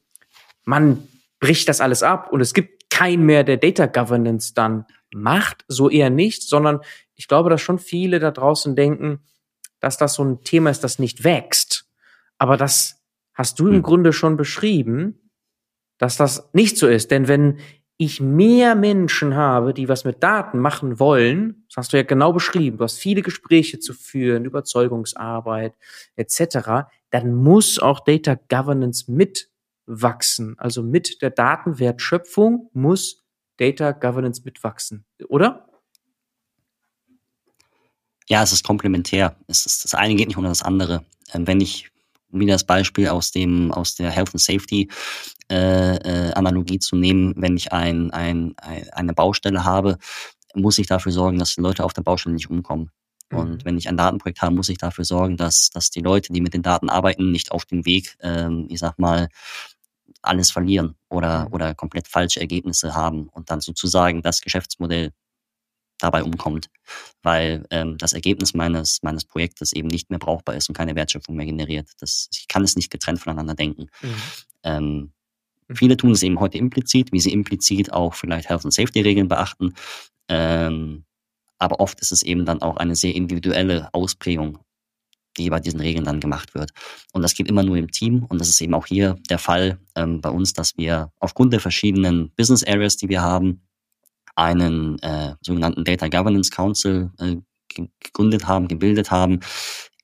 man 0.65 1.07
bricht 1.41 1.69
das 1.69 1.81
alles 1.81 2.03
ab 2.03 2.33
und 2.33 2.41
es 2.41 2.55
gibt 2.55 2.91
kein 2.91 3.25
mehr, 3.25 3.45
der 3.45 3.59
Data 3.59 3.87
Governance 3.87 4.55
dann 4.55 4.87
macht, 5.15 5.65
so 5.69 5.89
eher 5.89 6.11
nicht, 6.11 6.43
sondern 6.43 6.81
ich 7.15 7.29
glaube, 7.29 7.51
dass 7.51 7.61
schon 7.61 7.79
viele 7.79 8.19
da 8.19 8.31
draußen 8.31 8.75
denken, 8.75 9.21
dass 9.81 9.97
das 9.97 10.15
so 10.15 10.25
ein 10.25 10.43
Thema 10.43 10.71
ist, 10.71 10.83
das 10.85 10.99
nicht 10.99 11.25
wächst. 11.25 11.87
Aber 12.39 12.57
das 12.57 13.03
hast 13.35 13.61
du 13.61 13.69
im 13.69 13.77
hm. 13.77 13.83
Grunde 13.83 14.13
schon 14.13 14.37
beschrieben, 14.37 15.31
dass 15.99 16.17
das 16.17 16.51
nicht 16.53 16.77
so 16.77 16.89
ist. 16.89 17.11
Denn 17.11 17.29
wenn 17.29 17.59
ich 17.99 18.21
mehr 18.21 18.77
Menschen 18.77 19.35
habe, 19.35 19.75
die 19.75 19.89
was 19.89 20.05
mit 20.05 20.23
Daten 20.23 20.61
machen 20.61 21.01
wollen, 21.01 21.65
das 21.69 21.79
hast 21.79 21.93
du 21.93 21.97
ja 21.97 22.05
genau 22.05 22.33
beschrieben, 22.33 22.79
du 22.79 22.85
hast 22.85 22.97
viele 22.97 23.23
Gespräche 23.23 23.81
zu 23.81 23.93
führen, 23.93 24.45
Überzeugungsarbeit 24.45 25.75
etc., 26.15 26.89
dann 27.11 27.35
muss 27.35 27.79
auch 27.79 28.01
Data 28.01 28.39
Governance 28.49 29.11
mitwachsen. 29.11 30.55
Also 30.59 30.83
mit 30.83 31.23
der 31.23 31.31
Datenwertschöpfung 31.31 32.71
muss 32.73 33.25
Data 33.57 33.91
Governance 33.93 34.43
mitwachsen, 34.45 35.05
oder? 35.29 35.69
Ja, 38.29 38.43
es 38.43 38.53
ist 38.53 38.63
komplementär. 38.65 39.37
Es 39.49 39.67
ist, 39.67 39.85
das 39.85 39.95
eine 39.95 40.15
geht 40.15 40.29
nicht 40.29 40.37
ohne 40.37 40.49
das 40.49 40.63
andere. 40.63 41.05
Ähm, 41.33 41.47
wenn 41.47 41.61
ich 41.61 41.91
wieder 42.31 42.55
das 42.55 42.65
Beispiel 42.65 43.09
aus 43.09 43.31
dem 43.31 43.73
aus 43.73 43.95
der 43.95 44.11
Health 44.11 44.31
and 44.35 44.41
Safety 44.41 44.89
äh, 45.51 45.97
äh, 45.97 46.33
Analogie 46.33 46.79
zu 46.79 46.97
nehmen, 46.97 47.35
wenn 47.37 47.57
ich 47.57 47.73
ein, 47.73 48.11
ein, 48.11 48.55
ein, 48.59 48.89
eine 48.91 49.15
Baustelle 49.15 49.65
habe, 49.65 49.99
muss 50.55 50.79
ich 50.79 50.87
dafür 50.87 51.13
sorgen, 51.13 51.39
dass 51.39 51.55
die 51.55 51.61
Leute 51.61 51.85
auf 51.85 51.93
der 51.93 52.03
Baustelle 52.03 52.35
nicht 52.35 52.51
umkommen. 52.51 52.91
Und 53.31 53.51
mhm. 53.51 53.65
wenn 53.65 53.79
ich 53.79 53.89
ein 53.89 53.97
Datenprojekt 53.97 54.43
habe, 54.43 54.55
muss 54.55 54.69
ich 54.69 54.79
dafür 54.79 55.05
sorgen, 55.05 55.37
dass, 55.37 55.71
dass 55.71 55.91
die 55.91 56.01
Leute, 56.01 56.33
die 56.33 56.41
mit 56.41 56.55
den 56.55 56.63
Daten 56.63 56.89
arbeiten, 56.89 57.31
nicht 57.31 57.53
auf 57.53 57.67
dem 57.67 57.85
Weg, 57.85 58.17
ähm, 58.21 58.67
ich 58.71 58.79
sag 58.79 58.99
mal, 58.99 59.29
alles 60.23 60.51
verlieren 60.51 60.97
oder, 61.09 61.47
mhm. 61.47 61.55
oder 61.55 61.75
komplett 61.75 62.09
falsche 62.09 62.41
Ergebnisse 62.41 62.95
haben 62.95 63.29
und 63.29 63.51
dann 63.51 63.61
sozusagen 63.61 64.23
das 64.23 64.41
Geschäftsmodell 64.41 65.13
dabei 65.99 66.23
umkommt, 66.23 66.71
weil 67.23 67.67
ähm, 67.71 67.99
das 67.99 68.13
Ergebnis 68.13 68.55
meines, 68.55 69.03
meines 69.03 69.25
Projektes 69.25 69.73
eben 69.73 69.89
nicht 69.89 70.11
mehr 70.11 70.19
brauchbar 70.19 70.55
ist 70.55 70.69
und 70.69 70.77
keine 70.77 70.95
Wertschöpfung 70.95 71.37
mehr 71.37 71.47
generiert. 71.47 71.91
Das, 72.01 72.29
ich 72.33 72.49
kann 72.49 72.65
es 72.65 72.77
nicht 72.77 72.91
getrennt 72.91 73.21
voneinander 73.21 73.55
denken. 73.55 73.87
Mhm. 74.01 74.15
Ähm, 74.63 75.13
viele 75.73 75.97
tun 75.97 76.13
es 76.13 76.23
eben 76.23 76.41
heute 76.41 76.59
implizit, 76.59 77.13
wie 77.13 77.21
sie 77.21 77.33
implizit 77.33 77.93
auch 77.93 78.15
vielleicht 78.15 78.49
Health 78.49 78.65
and 78.65 78.75
Safety 78.75 79.01
Regeln 79.01 79.29
beachten. 79.29 79.75
Ähm, 80.29 81.05
aber 81.59 81.81
oft 81.81 82.01
ist 82.01 82.13
es 82.13 82.23
eben 82.23 82.45
dann 82.45 82.63
auch 82.63 82.77
eine 82.77 82.95
sehr 82.95 83.15
individuelle 83.15 83.93
Ausprägung, 83.93 84.59
die 85.37 85.51
bei 85.51 85.61
diesen 85.61 85.81
Regeln 85.81 86.05
dann 86.05 86.21
gemacht 86.21 86.55
wird. 86.55 86.71
Und 87.13 87.23
das 87.23 87.35
geht 87.35 87.49
immer 87.49 87.63
nur 87.63 87.77
im 87.77 87.91
Team. 87.91 88.25
Und 88.25 88.41
das 88.41 88.49
ist 88.49 88.61
eben 88.61 88.75
auch 88.75 88.87
hier 88.87 89.17
der 89.29 89.39
Fall 89.39 89.81
ähm, 89.97 90.21
bei 90.21 90.31
uns, 90.31 90.53
dass 90.53 90.77
wir 90.77 91.13
aufgrund 91.19 91.53
der 91.53 91.61
verschiedenen 91.61 92.31
Business 92.37 92.65
Areas, 92.65 92.97
die 92.97 93.09
wir 93.09 93.23
haben, 93.23 93.68
einen 94.39 95.01
äh, 95.01 95.35
sogenannten 95.41 95.85
Data 95.85 96.07
Governance 96.07 96.51
Council 96.51 97.11
äh, 97.19 97.37
gegründet 97.69 98.47
haben, 98.47 98.69
gebildet 98.69 99.11
haben, 99.11 99.41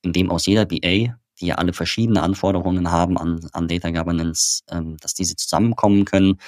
in 0.01 0.11
dem 0.11 0.29
aus 0.29 0.45
jeder 0.45 0.65
BA, 0.65 1.15
die 1.39 1.47
ja 1.47 1.55
alle 1.55 1.71
verschiedene 1.71 2.21
Anforderungen 2.21 2.91
haben 2.91 3.17
an, 3.17 3.39
an 3.53 3.69
Data 3.69 3.91
Governance, 3.91 4.61
ähm, 4.69 4.97
dass 4.97 5.13
diese 5.13 5.37
zusammenkommen 5.37 6.03
können, 6.03 6.39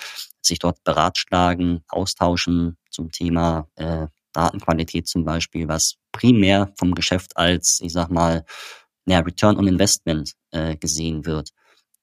sich 0.42 0.60
dort 0.60 0.84
beratschlagen, 0.84 1.82
austauschen 1.88 2.78
zum 2.90 3.12
Thema 3.12 3.70
äh, 3.76 4.08
Datenqualität 4.34 5.08
zum 5.08 5.24
Beispiel, 5.24 5.70
was 5.70 5.96
primär 6.12 6.74
vom 6.78 6.94
Geschäft 6.94 7.38
als, 7.38 7.80
ich 7.82 7.94
sag 7.94 8.10
mal, 8.10 8.44
naja, 9.06 9.22
Return 9.22 9.58
on 9.58 9.68
Investment 9.68 10.34
äh, 10.52 10.76
gesehen 10.76 11.26
wird. 11.26 11.52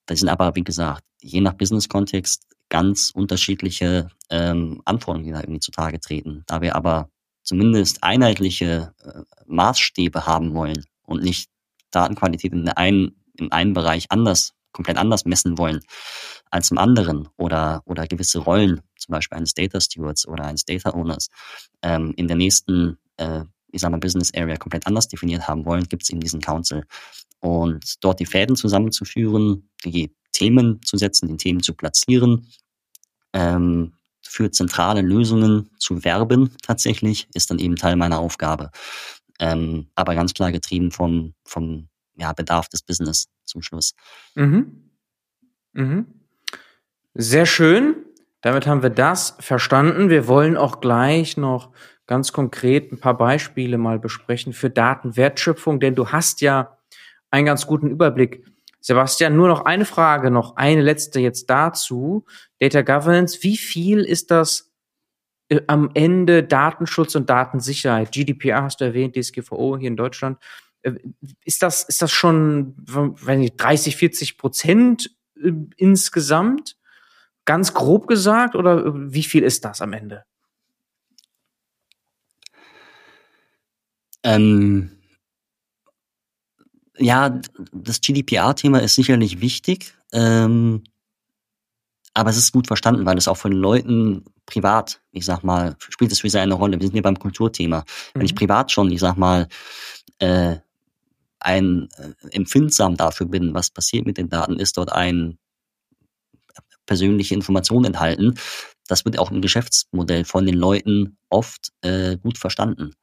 Das 0.07 0.21
sind 0.21 0.31
aber, 0.31 0.55
wie 0.57 0.65
gesagt, 0.65 1.05
je 1.21 1.43
nach 1.43 1.55
Business-Kontext 1.55 2.54
ganz 2.69 3.11
unterschiedliche 3.15 4.09
ähm, 4.31 4.83
Anforderungen, 4.85 5.27
die 5.27 5.33
da 5.33 5.41
irgendwie 5.41 5.61
zutage 5.61 6.01
treten. 6.01 6.45
Da 6.47 6.61
wir 6.61 6.75
aber 6.77 7.11
zumindest 7.43 8.03
einheitliche 8.03 8.95
äh, 9.03 9.21
Maßstäbe 9.47 10.27
haben 10.27 10.55
wollen 10.55 10.85
und 11.03 11.23
nicht 11.23 11.51
Datenqualität 11.91 12.53
in 12.53 12.69
einen, 12.69 13.23
in 13.39 13.53
einem 13.53 13.75
Bereich 13.75 14.07
anders, 14.11 14.55
komplett 14.73 14.97
anders 14.97 15.25
messen 15.25 15.57
wollen 15.59 15.81
als 16.51 16.71
im 16.71 16.79
anderen 16.79 17.29
oder, 17.37 17.83
oder 17.85 18.07
gewisse 18.07 18.39
Rollen, 18.39 18.81
zum 18.97 19.13
Beispiel 19.13 19.39
eines 19.39 19.55
Data 19.55 19.81
Stewards 19.81 20.27
oder 20.27 20.45
eines 20.45 20.65
Data 20.65 20.95
Owners, 20.95 21.29
ähm, 21.83 22.13
in 22.17 22.29
der 22.29 22.37
nächsten, 22.37 22.99
äh, 23.17 23.43
ich 23.73 23.81
sag 23.81 23.91
mal, 23.91 23.99
Business 23.99 24.33
Area 24.35 24.57
komplett 24.57 24.87
anders 24.87 25.09
definiert 25.09 25.49
haben 25.49 25.65
wollen, 25.65 25.89
gibt 25.89 26.05
es 26.05 26.11
eben 26.11 26.21
diesen 26.21 26.41
Council. 26.41 26.85
Und 27.41 28.05
dort 28.05 28.21
die 28.21 28.27
Fäden 28.27 28.57
zusammenzuführen, 28.57 29.69
die 29.85 30.15
Themen 30.35 30.83
zu 30.83 30.99
setzen, 30.99 31.29
die 31.29 31.37
Themen 31.39 31.63
zu 31.63 31.73
platzieren 31.73 32.49
ähm, 33.33 33.95
für 34.23 34.51
zentrale 34.51 35.01
Lösungen 35.01 35.71
zu 35.79 36.05
werben 36.05 36.51
tatsächlich, 36.63 37.29
ist 37.35 37.51
dann 37.51 37.59
eben 37.59 37.77
Teil 37.77 37.97
meiner 37.97 38.19
Aufgabe. 38.19 38.71
Ähm, 39.41 39.89
aber 39.95 40.15
ganz 40.15 40.35
klar 40.35 40.53
getrieben 40.53 40.91
vom, 40.91 41.35
vom 41.45 41.89
ja, 42.17 42.33
Bedarf 42.33 42.69
des 42.69 42.83
Business 42.83 43.29
zum 43.45 43.63
Schluss. 43.63 43.95
Mhm. 44.35 44.91
Mhm. 45.73 46.07
Sehr 47.15 47.47
schön. 47.47 47.97
Damit 48.41 48.67
haben 48.67 48.83
wir 48.83 48.91
das 48.91 49.37
verstanden. 49.41 50.11
Wir 50.11 50.29
wollen 50.29 50.57
auch 50.57 50.81
gleich 50.81 51.37
noch 51.37 51.71
ganz 52.07 52.33
konkret 52.33 52.93
ein 52.93 52.99
paar 52.99 53.17
Beispiele 53.17 53.79
mal 53.79 53.99
besprechen 53.99 54.53
für 54.53 54.71
Datenwertschöpfung, 54.71 55.81
denn 55.81 55.95
du 55.95 56.09
hast 56.09 56.41
ja 56.41 56.79
einen 57.31 57.47
ganz 57.47 57.67
guten 57.67 57.91
Überblick. 57.91 58.45
Sebastian, 58.85 59.35
nur 59.35 59.49
noch 59.49 59.65
eine 59.65 59.87
Frage, 59.87 60.31
noch 60.31 60.57
eine 60.57 60.83
letzte 60.83 61.19
jetzt 61.19 61.49
dazu. 61.49 62.27
Data 62.59 62.83
Governance, 62.83 63.43
wie 63.43 63.57
viel 63.57 64.01
ist 64.01 64.31
das 64.31 64.75
äh, 65.49 65.63
am 65.69 65.91
Ende 65.95 66.43
Datenschutz 66.43 67.15
und 67.15 67.31
Datensicherheit? 67.31 68.13
GDPR 68.13 68.63
hast 68.63 68.83
du 68.83 68.85
erwähnt, 68.85 69.17
DSGVO 69.17 69.79
hier 69.79 69.89
in 69.89 69.97
Deutschland. 69.97 70.39
Äh, 70.83 70.97
ist 71.47 71.63
das, 71.63 71.85
ist 71.85 72.03
das 72.03 72.13
schon, 72.13 72.75
wenn 72.77 73.41
ich 73.43 73.57
30, 73.57 73.97
40 73.97 74.37
Prozent 74.37 75.17
äh, 75.43 75.53
insgesamt? 75.79 76.77
Ganz 77.47 77.73
grob 77.73 78.07
gesagt, 78.07 78.55
oder 78.55 78.93
wie 78.95 79.23
viel 79.23 79.45
ist 79.45 79.65
das 79.65 79.81
am 79.81 79.95
Ende? 79.95 80.27
Ähm, 84.23 84.91
ja, 86.99 87.41
das 87.73 88.01
GDPR-Thema 88.01 88.79
ist 88.79 88.95
sicherlich 88.95 89.41
wichtig, 89.41 89.95
ähm, 90.13 90.85
aber 92.15 92.31
es 92.31 92.37
ist 92.37 92.53
gut 92.53 92.69
verstanden, 92.69 93.05
weil 93.07 93.19
es 93.19 93.27
auch 93.27 93.37
von 93.37 93.53
Leuten 93.53 94.25
privat, 94.47 95.01
ich 95.11 95.25
sag 95.25 95.43
mal, 95.43 95.77
spielt 95.79 96.13
es 96.13 96.21
für 96.21 96.31
sie 96.31 96.39
eine 96.39 96.55
Rolle. 96.55 96.79
Wir 96.79 96.87
sind 96.87 96.93
hier 96.93 97.03
beim 97.03 97.19
Kulturthema. 97.19 97.81
Mhm. 97.81 97.85
Wenn 98.15 98.27
ich 98.27 98.33
mhm. 98.33 98.39
privat 98.39 98.71
schon, 98.71 98.91
ich 98.93 99.01
sag 99.01 99.17
mal, 99.17 99.49
äh, 100.19 100.57
ein 101.41 101.89
äh, 101.97 102.13
empfindsam 102.31 102.97
dafür 102.97 103.27
bin, 103.27 103.53
was 103.53 103.71
passiert 103.71 104.07
mit 104.07 104.17
den 104.17 104.29
Daten, 104.29 104.59
ist 104.59 104.77
dort 104.77 104.93
ein 104.93 105.39
persönliche 106.87 107.35
Information 107.35 107.85
enthalten. 107.85 108.35
Das 108.87 109.05
wird 109.05 109.19
auch 109.19 109.31
im 109.31 109.41
Geschäftsmodell 109.41 110.25
von 110.25 110.47
den 110.47 110.55
Leuten 110.55 111.17
oft 111.31 111.73
äh, 111.81 112.17
gut 112.19 112.39
verstanden. 112.39 112.95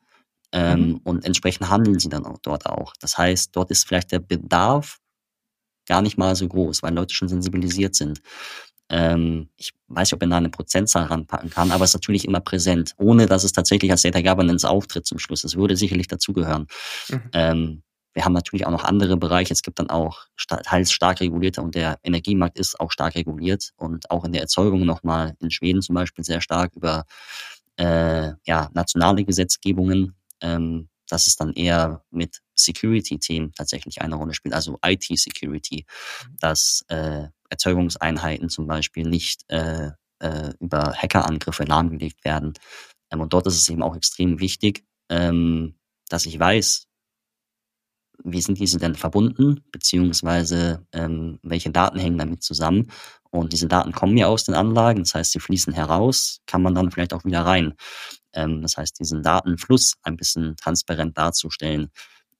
Ähm, 0.51 0.87
mhm. 0.87 1.01
Und 1.03 1.25
entsprechend 1.25 1.69
handeln 1.69 1.99
sie 1.99 2.09
dann 2.09 2.25
auch 2.25 2.39
dort 2.41 2.65
auch. 2.65 2.93
Das 2.99 3.17
heißt, 3.17 3.55
dort 3.55 3.71
ist 3.71 3.87
vielleicht 3.87 4.11
der 4.11 4.19
Bedarf 4.19 4.99
gar 5.87 6.01
nicht 6.01 6.17
mal 6.17 6.35
so 6.35 6.47
groß, 6.47 6.83
weil 6.83 6.93
Leute 6.93 7.13
schon 7.13 7.29
sensibilisiert 7.29 7.95
sind. 7.95 8.21
Ähm, 8.89 9.49
ich 9.55 9.71
weiß 9.87 10.09
nicht, 10.09 10.13
ob 10.13 10.21
man 10.21 10.29
da 10.31 10.37
eine 10.37 10.49
Prozentzahl 10.49 11.05
ranpacken 11.05 11.49
kann, 11.49 11.71
aber 11.71 11.85
es 11.85 11.91
ist 11.91 11.95
natürlich 11.95 12.25
immer 12.25 12.41
präsent, 12.41 12.93
ohne 12.97 13.25
dass 13.25 13.45
es 13.45 13.53
tatsächlich 13.53 13.89
als 13.91 14.01
Data 14.01 14.21
Governance 14.21 14.69
auftritt 14.69 15.05
zum 15.05 15.17
Schluss. 15.17 15.45
Es 15.45 15.55
würde 15.55 15.77
sicherlich 15.77 16.07
dazugehören. 16.07 16.67
Mhm. 17.09 17.21
Ähm, 17.33 17.83
wir 18.13 18.25
haben 18.25 18.33
natürlich 18.33 18.65
auch 18.65 18.71
noch 18.71 18.83
andere 18.83 19.15
Bereiche. 19.15 19.53
Es 19.53 19.61
gibt 19.61 19.79
dann 19.79 19.89
auch 19.89 20.25
teils 20.63 20.91
stark 20.91 21.21
regulierte 21.21 21.61
und 21.61 21.75
der 21.75 21.97
Energiemarkt 22.03 22.59
ist 22.59 22.79
auch 22.79 22.91
stark 22.91 23.15
reguliert 23.15 23.71
und 23.77 24.11
auch 24.11 24.25
in 24.25 24.33
der 24.33 24.41
Erzeugung 24.41 24.85
nochmal 24.85 25.35
in 25.39 25.49
Schweden 25.49 25.81
zum 25.81 25.95
Beispiel 25.95 26.25
sehr 26.25 26.41
stark 26.41 26.75
über 26.75 27.05
äh, 27.77 28.33
ja, 28.45 28.69
nationale 28.73 29.23
Gesetzgebungen, 29.23 30.15
ähm, 30.41 30.89
dass 31.09 31.27
es 31.27 31.35
dann 31.35 31.53
eher 31.53 32.03
mit 32.09 32.41
Security-Themen 32.55 33.53
tatsächlich 33.53 34.01
eine 34.01 34.15
Rolle 34.15 34.33
spielt, 34.33 34.53
also 34.55 34.79
IT-Security, 34.83 35.85
dass 36.39 36.85
äh, 36.87 37.27
Erzeugungseinheiten 37.49 38.49
zum 38.49 38.65
Beispiel 38.65 39.07
nicht 39.07 39.43
äh, 39.49 39.91
äh, 40.19 40.53
über 40.59 40.93
Hackerangriffe 40.93 41.63
lahmgelegt 41.63 42.23
werden. 42.23 42.53
Ähm, 43.11 43.21
und 43.21 43.33
dort 43.33 43.47
ist 43.47 43.57
es 43.57 43.69
eben 43.69 43.83
auch 43.83 43.95
extrem 43.95 44.39
wichtig, 44.39 44.85
ähm, 45.09 45.75
dass 46.09 46.25
ich 46.25 46.39
weiß, 46.39 46.87
wie 48.23 48.41
sind 48.41 48.59
diese 48.59 48.77
denn 48.77 48.95
verbunden, 48.95 49.63
beziehungsweise 49.71 50.85
ähm, 50.91 51.39
welche 51.41 51.71
Daten 51.71 51.99
hängen 51.99 52.17
damit 52.17 52.43
zusammen. 52.43 52.91
Und 53.31 53.53
diese 53.53 53.67
Daten 53.67 53.93
kommen 53.93 54.17
ja 54.17 54.27
aus 54.27 54.43
den 54.43 54.55
Anlagen, 54.55 54.99
das 54.99 55.15
heißt, 55.15 55.31
sie 55.31 55.39
fließen 55.39 55.73
heraus, 55.73 56.41
kann 56.45 56.61
man 56.61 56.75
dann 56.75 56.91
vielleicht 56.91 57.13
auch 57.13 57.25
wieder 57.25 57.41
rein. 57.41 57.73
Ähm, 58.33 58.61
das 58.61 58.77
heißt, 58.77 58.99
diesen 58.99 59.23
Datenfluss 59.23 59.95
ein 60.03 60.17
bisschen 60.17 60.55
transparent 60.55 61.17
darzustellen, 61.17 61.91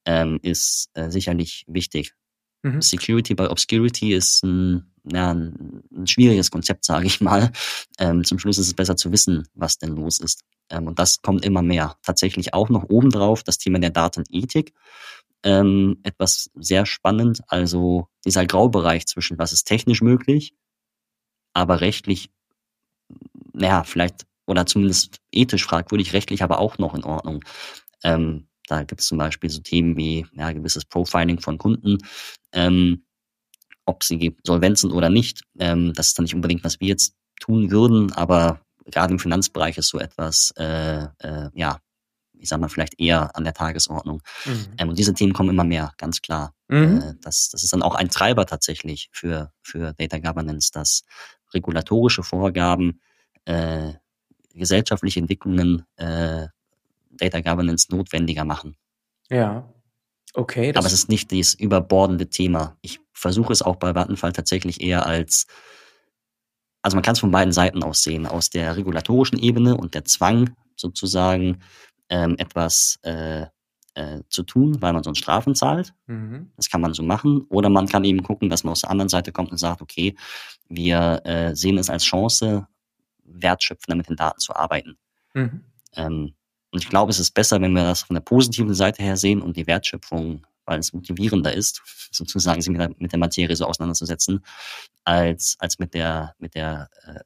ähm, 0.04 0.38
ist 0.42 0.90
äh, 0.94 1.10
sicherlich 1.10 1.64
wichtig. 1.68 2.14
Mhm. 2.62 2.80
Security 2.80 3.34
by 3.34 3.44
Obscurity 3.44 4.14
ist 4.14 4.42
ein, 4.44 4.92
ja, 5.04 5.32
ein, 5.32 5.82
ein 5.92 6.06
schwieriges 6.06 6.50
Konzept, 6.50 6.84
sage 6.84 7.06
ich 7.06 7.20
mal. 7.20 7.52
Ähm, 7.98 8.24
zum 8.24 8.38
Schluss 8.38 8.58
ist 8.58 8.68
es 8.68 8.74
besser 8.74 8.96
zu 8.96 9.12
wissen, 9.12 9.48
was 9.54 9.78
denn 9.78 9.94
los 9.96 10.18
ist. 10.18 10.42
Ähm, 10.70 10.86
und 10.86 10.98
das 10.98 11.22
kommt 11.22 11.44
immer 11.44 11.62
mehr. 11.62 11.96
Tatsächlich 12.02 12.54
auch 12.54 12.68
noch 12.68 12.84
obendrauf 12.88 13.42
das 13.42 13.58
Thema 13.58 13.78
der 13.78 13.90
Datenethik 13.90 14.72
ähm, 15.42 15.98
etwas 16.02 16.50
sehr 16.54 16.86
spannend. 16.86 17.40
Also 17.48 18.08
dieser 18.24 18.46
Graubereich 18.46 19.06
zwischen 19.06 19.38
was 19.38 19.52
ist 19.52 19.64
technisch 19.64 20.02
möglich, 20.02 20.54
aber 21.52 21.80
rechtlich, 21.80 22.30
naja, 23.52 23.84
vielleicht 23.84 24.26
oder 24.46 24.66
zumindest 24.66 25.18
ethisch 25.30 25.64
fragwürdig, 25.64 26.12
rechtlich 26.12 26.42
aber 26.42 26.58
auch 26.58 26.78
noch 26.78 26.94
in 26.94 27.04
Ordnung. 27.04 27.44
Ähm, 28.02 28.48
da 28.66 28.84
gibt 28.84 29.00
es 29.00 29.06
zum 29.06 29.18
Beispiel 29.18 29.50
so 29.50 29.60
Themen 29.60 29.96
wie 29.96 30.26
ja, 30.32 30.52
gewisses 30.52 30.84
Profiling 30.84 31.40
von 31.40 31.58
Kunden, 31.58 31.98
ähm, 32.52 33.04
ob 33.84 34.04
sie 34.04 34.36
solvent 34.44 34.78
sind 34.78 34.92
oder 34.92 35.10
nicht. 35.10 35.42
Ähm, 35.58 35.92
das 35.94 36.08
ist 36.08 36.18
dann 36.18 36.24
nicht 36.24 36.34
unbedingt, 36.34 36.64
was 36.64 36.80
wir 36.80 36.88
jetzt 36.88 37.14
tun 37.40 37.70
würden, 37.70 38.12
aber 38.12 38.60
gerade 38.86 39.12
im 39.12 39.18
Finanzbereich 39.18 39.78
ist 39.78 39.88
so 39.88 39.98
etwas, 39.98 40.52
äh, 40.56 41.04
äh, 41.18 41.50
ja, 41.54 41.78
ich 42.38 42.48
sag 42.48 42.60
mal, 42.60 42.68
vielleicht 42.68 42.98
eher 42.98 43.34
an 43.36 43.44
der 43.44 43.54
Tagesordnung. 43.54 44.20
Mhm. 44.44 44.66
Ähm, 44.78 44.88
und 44.88 44.98
diese 44.98 45.14
Themen 45.14 45.32
kommen 45.32 45.50
immer 45.50 45.64
mehr, 45.64 45.92
ganz 45.96 46.20
klar. 46.20 46.54
Mhm. 46.68 47.00
Äh, 47.00 47.14
das, 47.20 47.50
das 47.50 47.62
ist 47.62 47.72
dann 47.72 47.82
auch 47.82 47.94
ein 47.94 48.10
Treiber 48.10 48.46
tatsächlich 48.46 49.08
für, 49.12 49.52
für 49.62 49.92
Data 49.94 50.18
Governance, 50.18 50.70
dass 50.72 51.02
regulatorische 51.54 52.22
Vorgaben, 52.22 53.00
äh, 53.44 53.92
gesellschaftliche 54.54 55.20
Entwicklungen 55.20 55.84
äh, 55.96 56.46
Data 57.10 57.40
Governance 57.40 57.88
notwendiger 57.90 58.44
machen. 58.44 58.76
Ja. 59.30 59.68
Okay. 60.34 60.72
Aber 60.74 60.86
es 60.86 60.92
ist 60.92 61.08
nicht 61.08 61.30
dieses 61.30 61.54
überbordende 61.54 62.28
Thema. 62.28 62.76
Ich 62.80 63.00
versuche 63.12 63.52
es 63.52 63.62
auch 63.62 63.76
bei 63.76 63.94
Vattenfall 63.94 64.32
tatsächlich 64.32 64.80
eher 64.80 65.06
als, 65.06 65.46
also 66.80 66.96
man 66.96 67.02
kann 67.02 67.12
es 67.12 67.20
von 67.20 67.30
beiden 67.30 67.52
Seiten 67.52 67.82
aus 67.82 68.02
sehen, 68.02 68.26
aus 68.26 68.50
der 68.50 68.76
regulatorischen 68.76 69.38
Ebene 69.38 69.76
und 69.76 69.94
der 69.94 70.04
Zwang 70.04 70.56
sozusagen 70.76 71.60
ähm, 72.08 72.36
etwas 72.38 72.98
äh, 73.02 73.46
äh, 73.94 74.20
zu 74.28 74.42
tun, 74.42 74.80
weil 74.80 74.94
man 74.94 75.02
sonst 75.02 75.18
Strafen 75.18 75.54
zahlt. 75.54 75.92
Mhm. 76.06 76.50
Das 76.56 76.70
kann 76.70 76.80
man 76.80 76.94
so 76.94 77.02
machen. 77.02 77.42
Oder 77.50 77.68
man 77.68 77.88
kann 77.88 78.04
eben 78.04 78.22
gucken, 78.22 78.48
dass 78.48 78.64
man 78.64 78.72
aus 78.72 78.80
der 78.80 78.90
anderen 78.90 79.10
Seite 79.10 79.32
kommt 79.32 79.50
und 79.50 79.58
sagt, 79.58 79.82
okay, 79.82 80.16
wir 80.68 81.20
äh, 81.24 81.54
sehen 81.54 81.76
es 81.76 81.90
als 81.90 82.04
Chance, 82.04 82.66
wertschöpfender 83.24 83.96
mit 83.96 84.08
den 84.08 84.16
Daten 84.16 84.40
zu 84.40 84.54
arbeiten. 84.54 84.96
Mhm. 85.34 85.64
Ähm, 85.94 86.34
und 86.70 86.82
ich 86.82 86.88
glaube, 86.88 87.10
es 87.10 87.18
ist 87.18 87.32
besser, 87.32 87.60
wenn 87.60 87.72
wir 87.72 87.84
das 87.84 88.02
von 88.02 88.14
der 88.14 88.22
positiven 88.22 88.74
Seite 88.74 89.02
her 89.02 89.16
sehen 89.16 89.42
und 89.42 89.56
die 89.56 89.66
Wertschöpfung, 89.66 90.46
weil 90.64 90.78
es 90.78 90.92
motivierender 90.92 91.52
ist, 91.52 91.82
sozusagen 92.10 92.62
sich 92.62 92.70
mit 92.70 92.80
der, 92.80 92.90
mit 92.98 93.12
der 93.12 93.18
Materie 93.18 93.54
so 93.56 93.66
auseinanderzusetzen, 93.66 94.44
als, 95.04 95.56
als 95.58 95.78
mit 95.78 95.92
der, 95.92 96.34
mit 96.38 96.54
der, 96.54 96.88
äh, 97.04 97.20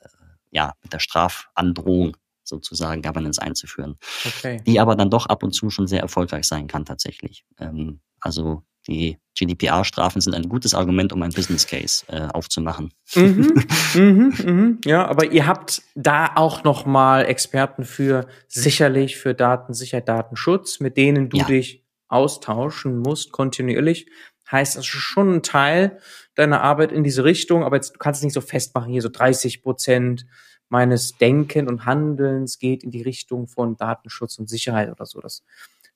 ja, 0.51 0.75
mit 0.83 0.93
der 0.93 0.99
Strafandrohung 0.99 2.17
sozusagen 2.43 3.03
Governance 3.03 3.41
einzuführen. 3.41 3.99
Okay. 4.25 4.61
Die 4.67 4.81
aber 4.81 4.97
dann 4.97 5.11
doch 5.11 5.27
ab 5.27 5.43
und 5.43 5.53
zu 5.53 5.71
schon 5.71 5.87
sehr 5.87 6.01
erfolgreich 6.01 6.47
sein 6.47 6.67
kann 6.67 6.85
tatsächlich. 6.85 7.45
Ähm, 7.59 8.01
also 8.21 8.65
die 8.87 9.19
GDPR-Strafen 9.37 10.21
sind 10.21 10.35
ein 10.35 10.49
gutes 10.49 10.75
Argument, 10.75 11.13
um 11.13 11.23
ein 11.23 11.33
Business 11.33 11.67
Case 11.67 12.05
äh, 12.09 12.29
aufzumachen. 12.33 12.93
Mhm, 13.15 13.65
mhm, 13.95 14.35
mhm. 14.45 14.81
Ja, 14.85 15.07
aber 15.07 15.31
ihr 15.31 15.47
habt 15.47 15.83
da 15.95 16.33
auch 16.37 16.65
noch 16.65 16.87
mal 16.87 17.27
Experten 17.27 17.85
für 17.85 18.27
sicherlich 18.49 19.17
für 19.17 19.35
Datensicherheit, 19.35 20.09
Datenschutz, 20.09 20.81
mit 20.81 20.97
denen 20.97 21.29
du 21.29 21.39
ja. 21.39 21.45
dich 21.45 21.85
austauschen 22.09 22.99
musst 22.99 23.33
kontinuierlich. 23.33 24.07
Heißt, 24.51 24.77
das 24.77 24.85
ist 24.85 24.91
schon 24.91 25.37
ein 25.37 25.43
Teil 25.43 25.99
deiner 26.37 26.63
Arbeit 26.63 26.93
in 26.93 27.03
diese 27.03 27.25
Richtung, 27.25 27.65
aber 27.65 27.77
jetzt 27.77 27.95
du 27.95 27.99
kannst 27.99 28.21
es 28.21 28.25
nicht 28.25 28.35
so 28.35 28.41
festmachen, 28.41 28.93
hier 28.93 29.03
so 29.03 29.09
30 29.09 29.63
Prozent 29.63 30.27
meines 30.69 31.17
Denken 31.17 31.69
und 31.69 31.85
Handelns 31.85 32.59
geht 32.59 32.83
in 32.83 32.91
die 32.91 33.03
Richtung 33.03 33.47
von 33.47 33.77
Datenschutz 33.77 34.39
und 34.39 34.49
Sicherheit 34.49 34.91
oder 34.91 35.07
so. 35.07 35.21
Das, 35.21 35.45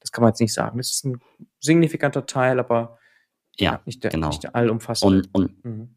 das 0.01 0.13
kann 0.13 0.23
man 0.23 0.31
jetzt 0.31 0.41
nicht 0.41 0.55
sagen. 0.55 0.79
Das 0.79 0.91
ist 0.91 1.05
ein 1.05 1.21
signifikanter 1.61 2.27
Teil, 2.27 2.59
aber 2.59 2.99
ja, 3.59 3.81
nicht, 3.85 4.03
der, 4.03 4.11
genau. 4.11 4.29
nicht 4.29 4.43
der 4.43 4.57
allumfassende. 4.57 5.29
Und, 5.33 5.35
und 5.35 5.65
mhm. 5.65 5.95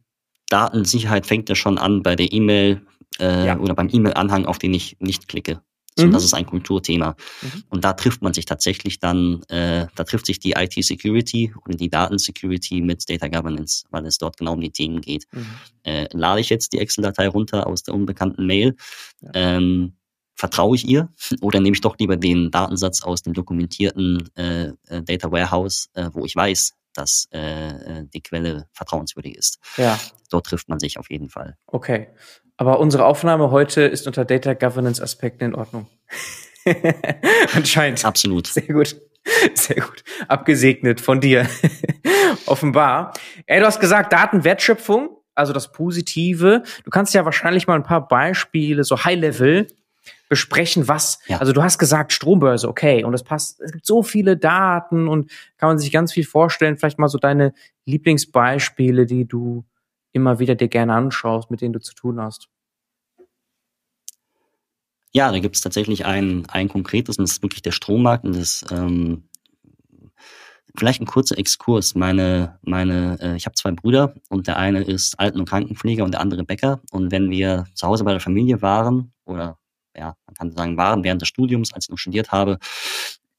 Datensicherheit 0.50 1.26
fängt 1.26 1.50
ja 1.50 1.56
schon 1.56 1.78
an 1.78 2.04
bei 2.04 2.16
der 2.16 2.32
E-Mail 2.32 2.86
äh, 3.20 3.48
ja. 3.48 3.58
oder 3.58 3.74
beim 3.74 3.90
E-Mail-Anhang, 3.92 4.46
auf 4.46 4.60
den 4.60 4.74
ich 4.74 4.98
nicht 5.00 5.28
klicke. 5.28 5.62
So, 5.98 6.08
mhm. 6.08 6.12
Das 6.12 6.24
ist 6.24 6.34
ein 6.34 6.46
Kulturthema. 6.46 7.16
Mhm. 7.42 7.64
Und 7.70 7.84
da 7.84 7.94
trifft 7.94 8.22
man 8.22 8.34
sich 8.34 8.46
tatsächlich 8.46 9.00
dann, 9.00 9.44
äh, 9.44 9.88
da 9.96 10.04
trifft 10.04 10.26
sich 10.26 10.40
die 10.40 10.54
IT-Security 10.54 11.54
und 11.66 11.80
die 11.80 11.90
Datensecurity 11.90 12.82
mit 12.82 13.08
Data 13.10 13.28
Governance, 13.28 13.86
weil 13.92 14.06
es 14.06 14.18
dort 14.18 14.38
genau 14.38 14.54
um 14.54 14.62
die 14.62 14.72
Themen 14.72 15.02
geht. 15.02 15.28
Mhm. 15.32 15.46
Äh, 15.84 16.08
lade 16.12 16.42
ich 16.42 16.50
jetzt 16.50 16.74
die 16.74 16.80
Excel-Datei 16.80 17.28
runter 17.28 17.68
aus 17.68 17.84
der 17.84 17.94
unbekannten 17.94 18.46
Mail, 18.46 18.76
ja. 19.22 19.30
ähm, 19.34 19.94
vertraue 20.36 20.76
ich 20.76 20.88
ihr 20.88 21.10
oder 21.42 21.60
nehme 21.60 21.76
ich 21.76 21.82
doch 21.82 21.98
lieber 21.98 22.18
den 22.18 22.52
Datensatz 22.52 23.04
aus 23.04 23.22
dem 23.22 23.34
dokumentierten 23.34 24.30
äh, 24.36 24.70
äh, 24.88 25.02
Data 25.04 25.32
Warehouse, 25.32 25.90
äh, 25.94 26.10
wo 26.14 26.26
ich 26.26 26.36
weiß, 26.36 26.74
dass 26.94 27.28
äh, 27.34 27.40
äh, 27.40 28.06
die 28.14 28.22
Quelle 28.22 28.68
vertrauenswürdig 28.74 29.36
ist. 29.36 29.60
Ja. 29.78 30.00
Dort 30.30 30.48
trifft 30.48 30.70
man 30.70 30.80
sich 30.80 31.00
auf 31.00 31.10
jeden 31.10 31.30
Fall. 31.30 31.56
Okay. 31.68 32.10
Aber 32.58 32.80
unsere 32.80 33.06
Aufnahme 33.06 33.52
heute 33.52 33.82
ist 33.82 34.06
unter 34.06 34.26
Data 34.26 34.54
Governance 34.54 35.02
Aspekten 35.02 35.46
in 35.46 35.56
Ordnung. 35.56 35.88
Anscheinend. 37.56 38.06
Absolut. 38.06 38.48
Sehr 38.48 38.68
gut. 38.68 38.96
Sehr 39.56 39.82
gut. 39.82 40.04
Abgesegnet 40.28 41.02
von 41.02 41.20
dir. 41.20 41.48
Offenbar. 42.46 43.14
Ey, 43.46 43.60
du 43.60 43.66
hast 43.66 43.80
gesagt, 43.80 44.14
Datenwertschöpfung, 44.14 45.18
also 45.34 45.54
das 45.54 45.72
Positive. 45.72 46.64
Du 46.84 46.90
kannst 46.90 47.14
ja 47.14 47.26
wahrscheinlich 47.26 47.68
mal 47.68 47.76
ein 47.76 47.84
paar 47.84 48.08
Beispiele, 48.08 48.84
so 48.84 49.04
High-Level, 49.04 49.68
besprechen, 50.34 50.88
was, 50.88 51.20
ja. 51.28 51.38
also 51.38 51.54
du 51.54 51.62
hast 51.62 51.78
gesagt 51.78 52.12
Strombörse, 52.12 52.68
okay, 52.68 53.04
und 53.04 53.14
es 53.14 53.22
passt, 53.22 53.62
es 53.62 53.72
gibt 53.72 53.86
so 53.86 54.02
viele 54.02 54.36
Daten 54.36 55.08
und 55.08 55.30
kann 55.58 55.70
man 55.70 55.78
sich 55.78 55.92
ganz 55.92 56.12
viel 56.12 56.26
vorstellen, 56.26 56.76
vielleicht 56.76 56.98
mal 56.98 57.08
so 57.08 57.20
deine 57.20 57.54
Lieblingsbeispiele, 57.86 59.06
die 59.06 59.26
du 59.28 59.64
immer 60.12 60.40
wieder 60.40 60.56
dir 60.56 60.70
gerne 60.70 60.96
anschaust, 60.96 61.52
mit 61.52 61.62
denen 61.62 61.74
du 61.74 61.80
zu 61.80 61.94
tun 61.94 62.20
hast. 62.20 62.50
Ja, 65.12 65.32
da 65.32 65.38
gibt 65.38 65.56
es 65.56 65.62
tatsächlich 65.62 66.08
ein, 66.08 66.48
ein 66.50 66.68
konkretes, 66.68 67.20
und 67.20 67.26
das 67.26 67.34
ist 67.34 67.44
wirklich 67.44 67.62
der 67.62 67.70
Strommarkt. 67.70 68.26
Und 68.26 68.36
das 68.36 68.66
ähm, 68.72 69.30
vielleicht 70.76 71.00
ein 71.00 71.06
kurzer 71.06 71.38
Exkurs. 71.38 71.94
Meine, 71.94 72.58
meine, 72.64 73.20
äh, 73.22 73.36
ich 73.36 73.46
habe 73.46 73.54
zwei 73.54 73.70
Brüder 73.70 74.16
und 74.30 74.48
der 74.48 74.58
eine 74.58 74.82
ist 74.82 75.20
Alten- 75.20 75.42
und 75.42 75.48
Krankenpfleger 75.48 76.04
und 76.04 76.12
der 76.12 76.22
andere 76.22 76.44
Bäcker. 76.44 76.82
Und 76.90 77.12
wenn 77.12 77.30
wir 77.30 77.66
zu 77.76 77.88
Hause 77.88 78.04
bei 78.04 78.12
der 78.14 78.22
Familie 78.22 78.64
waren 78.64 79.14
oder 79.26 79.60
ja, 79.96 80.16
man 80.26 80.34
kann 80.36 80.52
sagen, 80.52 80.78
waren 80.78 81.04
während 81.04 81.22
des 81.22 81.30
Studiums, 81.30 81.74
als 81.74 81.86
ich 81.86 81.90
noch 81.90 81.98
studiert 81.98 82.32
habe, 82.32 82.58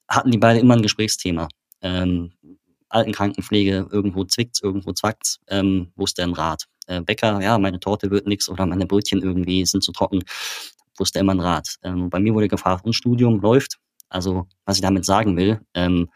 hatten 0.09 0.31
die 0.31 0.39
beide 0.39 0.61
immer 0.61 0.75
ein 0.75 0.83
Gesprächsthema. 0.83 1.49
Ähm, 1.83 2.33
Altenkrankenpflege, 2.89 3.89
irgendwo 3.91 4.25
zwickt's, 4.25 4.63
irgendwo 4.63 4.93
zwackt's, 4.93 5.41
ähm, 5.49 5.93
wo 5.97 6.05
ist 6.05 6.17
der 6.19 6.27
ein 6.27 6.33
Rat? 6.33 6.67
Äh, 6.87 7.01
Bäcker, 7.01 7.41
ja, 7.41 7.59
meine 7.59 7.81
Torte 7.81 8.11
wird 8.11 8.27
nix 8.27 8.49
oder 8.49 8.67
meine 8.67 8.87
Brötchen 8.87 9.23
irgendwie 9.23 9.67
sind 9.67 9.83
zu 9.83 9.93
trocken, 9.93 10.23
wusste 10.99 11.19
immer 11.19 11.35
ein 11.35 11.41
Rat. 11.41 11.77
Ähm, 11.83 12.09
bei 12.11 12.21
mir 12.21 12.35
wurde 12.35 12.49
gefragt, 12.49 12.85
und 12.87 12.93
Studium 12.93 13.41
läuft. 13.41 13.79
Also, 14.09 14.47
was 14.65 14.77
ich 14.77 14.83
damit 14.83 15.05
sagen 15.05 15.37
will, 15.37 15.61
ähm, 15.75 16.09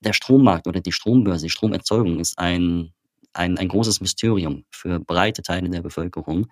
der 0.00 0.12
Strommarkt 0.14 0.66
oder 0.66 0.80
die 0.80 0.92
Strombörse, 0.92 1.46
die 1.46 1.50
Stromerzeugung 1.50 2.18
ist 2.18 2.38
ein, 2.38 2.92
ein, 3.34 3.58
ein 3.58 3.68
großes 3.68 4.00
Mysterium 4.00 4.64
für 4.70 4.98
breite 4.98 5.42
Teile 5.42 5.68
der 5.68 5.82
Bevölkerung. 5.82 6.46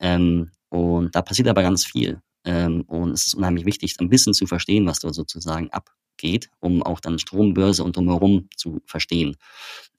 Ähm, 0.00 0.50
und 0.68 1.14
da 1.14 1.22
passiert 1.22 1.48
aber 1.48 1.62
ganz 1.62 1.84
viel. 1.84 2.20
Ähm, 2.44 2.82
und 2.82 3.12
es 3.12 3.28
ist 3.28 3.34
unheimlich 3.34 3.66
wichtig, 3.66 3.96
ein 4.00 4.08
bisschen 4.08 4.34
zu 4.34 4.46
verstehen, 4.46 4.86
was 4.86 4.98
da 4.98 5.12
sozusagen 5.12 5.70
abgeht, 5.70 6.50
um 6.60 6.82
auch 6.82 7.00
dann 7.00 7.18
Strombörse 7.18 7.84
und 7.84 7.96
drumherum 7.96 8.48
zu 8.56 8.80
verstehen. 8.86 9.36